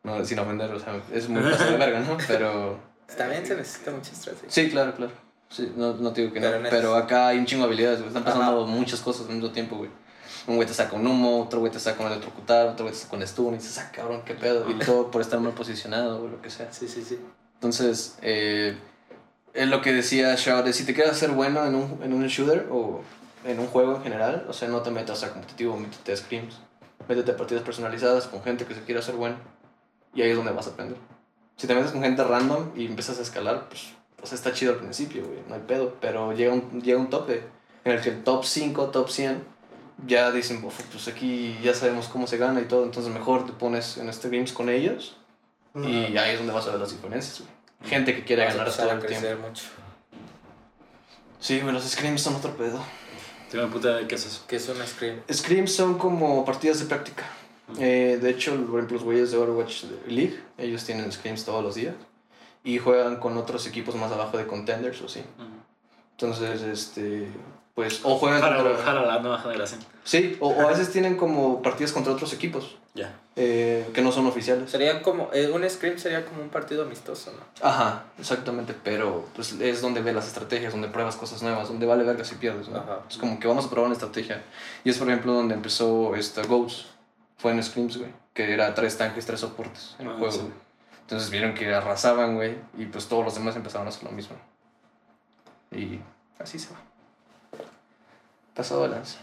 [0.04, 2.18] No, sin ofender, o sea, es muy fácil de verga, ¿no?
[2.28, 2.80] Pero
[3.18, 4.50] También se necesita mucha estrategia.
[4.50, 5.12] sí, claro, claro.
[5.50, 6.60] Sí, no, no te digo que Pero no.
[6.60, 8.10] no es- Pero acá hay un chingo de habilidades, güey.
[8.10, 8.72] Están pasando Ajá.
[8.72, 9.90] muchas cosas al mismo tiempo, güey.
[10.48, 13.02] Un güey te saca un humo, otro güey te saca un electrocutar, otro güey te
[13.02, 14.70] saca un stun y dices, ah, cabrón, qué pedo.
[14.70, 16.72] Y todo por estar mal posicionado o lo que sea.
[16.72, 17.20] Sí, sí, sí.
[17.56, 18.78] Entonces, eh,
[19.54, 22.68] es lo que decía de si te quieres hacer bueno en un, en un shooter
[22.72, 23.02] o
[23.44, 26.60] en un juego en general, o sea, no te metas a competitivo, métete a scrims,
[27.10, 29.38] métete a partidas personalizadas con gente que se quiera hacer bueno
[30.14, 30.98] y ahí es donde vas a aprender.
[31.56, 34.80] Si te metes con gente random y empiezas a escalar, pues, pues está chido al
[34.80, 37.44] principio, güey, no hay pedo, pero llega un, llega un tope
[37.84, 39.44] en el que el top 5, top 100
[40.06, 43.54] ya dicen, "Uf, pues aquí ya sabemos cómo se gana y todo, entonces mejor te
[43.54, 45.18] pones en streams con ellos
[45.76, 47.90] y ahí es donde vas a ver las diferencias, güey.
[47.90, 49.48] Gente que quiere Vas a ganar empezar todo a el tiempo.
[49.48, 49.64] mucho.
[51.40, 52.84] Sí, güey, los scrims son otro pedo.
[53.52, 54.44] Tengo una puta idea de qué es eso.
[54.48, 55.22] Que es un screen.
[55.32, 57.24] Scrims son como partidas de práctica.
[57.80, 61.76] Eh, de hecho, por ejemplo, los güeyes de Overwatch League, ellos tienen scrims todos los
[61.76, 61.94] días.
[62.64, 65.22] Y juegan con otros equipos más abajo de contenders o sí.
[66.12, 67.28] Entonces, este,
[67.78, 68.84] pues, o juegan Para, contra...
[68.84, 69.80] para la nueva generación.
[70.04, 73.14] Sí, o, o a veces tienen como partidas contra otros equipos Ya.
[73.36, 74.72] eh, que no son oficiales.
[74.72, 77.68] Sería como, eh, un scrim sería como un partido amistoso, ¿no?
[77.68, 82.04] Ajá, exactamente, pero pues es donde ves las estrategias, donde pruebas cosas nuevas, donde vale
[82.04, 82.80] verga si pierdes, ¿no?
[82.80, 83.02] Ajá.
[83.08, 84.44] Es como que vamos a probar una estrategia.
[84.84, 86.88] Y es por ejemplo donde empezó esta Ghost,
[87.38, 90.50] fue en Scrims, güey, que era tres tanques, tres soportes en el Ah, juego, sí.
[91.02, 94.36] Entonces vieron que arrasaban, güey, y pues todos los demás empezaron a hacer lo mismo.
[95.72, 96.00] Y
[96.40, 96.80] así se va.
[98.58, 99.20] Pasó de lanza.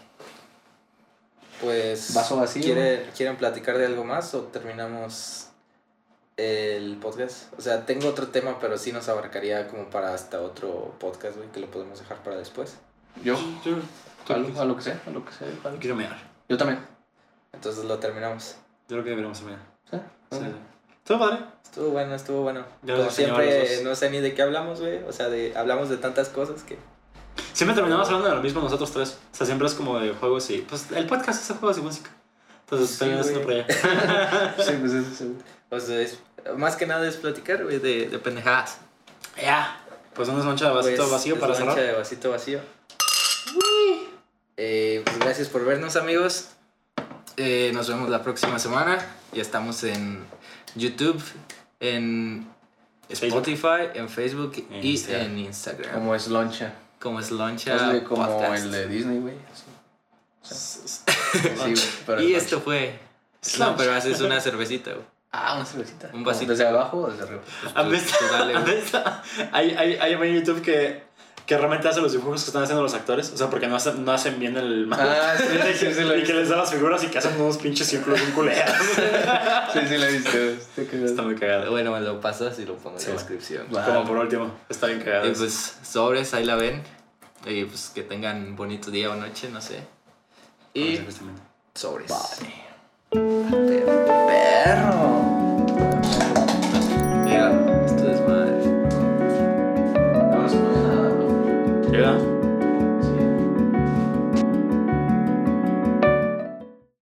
[1.61, 2.15] Pues.
[2.15, 2.63] Vaso vacío.
[2.63, 5.49] ¿quieren, ¿Quieren platicar de algo más o terminamos
[6.37, 7.53] el podcast?
[7.59, 11.49] O sea, tengo otro tema, pero sí nos abarcaría como para hasta otro podcast, güey,
[11.51, 12.77] que lo podemos dejar para después.
[13.25, 13.75] Yo, Yo,
[14.29, 15.49] a lo, a lo que sea, a lo que sea.
[15.81, 16.19] quiero mirar.
[16.49, 16.79] Yo también.
[17.53, 18.55] Entonces lo terminamos.
[18.89, 19.63] Yo creo que deberíamos terminar.
[19.91, 19.99] ¿Sí?
[21.03, 21.39] ¿Todo padre?
[21.65, 22.65] Estuvo bueno, estuvo bueno.
[22.83, 25.03] Ya Como siempre, no sé ni de qué hablamos, güey.
[25.03, 26.79] O sea, de, hablamos de tantas cosas que.
[27.53, 29.19] Siempre terminamos hablando de lo mismo nosotros tres.
[29.33, 30.59] O sea, siempre es como de juegos y.
[30.59, 32.11] Pues el podcast es de juegos y música.
[32.65, 33.61] Entonces, Sí, por güey.
[33.61, 34.55] allá.
[34.65, 35.37] Sí, pues eso, sí.
[35.71, 36.19] O sea, es-
[36.57, 38.79] más que nada es platicar, güey, de, de pendejadas.
[39.41, 39.81] Ya.
[40.15, 41.75] Pues una mancha de vasito Pues, vacío es para cerrar.
[41.77, 42.61] de vasito vacío.
[44.57, 46.49] Eh, pues gracias por vernos, amigos.
[47.37, 49.05] Eh, nos vemos la próxima semana.
[49.33, 50.25] Ya estamos en
[50.77, 51.21] YouTube,
[51.81, 52.47] en
[53.09, 55.27] Spotify, en Facebook y Instagram.
[55.27, 55.93] en Instagram.
[55.95, 56.73] Como es loncha.
[57.05, 58.65] Como es Loncha Hazle como Podcast.
[58.65, 59.35] el de Disney, güey.
[60.41, 61.75] Sí,
[62.07, 62.99] güey, Y es esto fue.
[63.59, 65.05] No, pero haces una cervecita, güey.
[65.31, 66.09] Ah, una cervecita.
[66.15, 66.53] Un vasito.
[66.53, 67.43] ¿Desde abajo o desde arriba?
[67.75, 68.01] ¿Han güey.
[68.01, 69.05] visto?
[69.53, 71.03] Hay, hay, hay un YouTube que,
[71.47, 73.31] que realmente hace los dibujos que están haciendo los actores.
[73.33, 75.45] O sea, porque no hacen, no hacen bien el Ah, sí,
[75.75, 78.33] sí, sí, y que les da las figuras y que hacen unos pinches círculos bien
[78.33, 78.75] culeros.
[79.73, 80.39] Sí, sí, la he visto.
[81.07, 81.71] Está muy cagado.
[81.71, 83.67] Bueno, me lo pasas y lo pongo Sí, en la descripción.
[83.75, 83.85] Va.
[83.85, 84.55] Como por último.
[84.69, 85.29] Está bien cagado.
[85.29, 86.83] Y pues, sobres, ahí la ven.
[87.45, 89.81] Y pues que tengan bonito día o noche, no sé.
[90.73, 90.81] Y...
[90.81, 91.07] Y
[91.75, 92.09] sobres.
[92.09, 92.65] Bye.
[94.27, 95.34] Perro.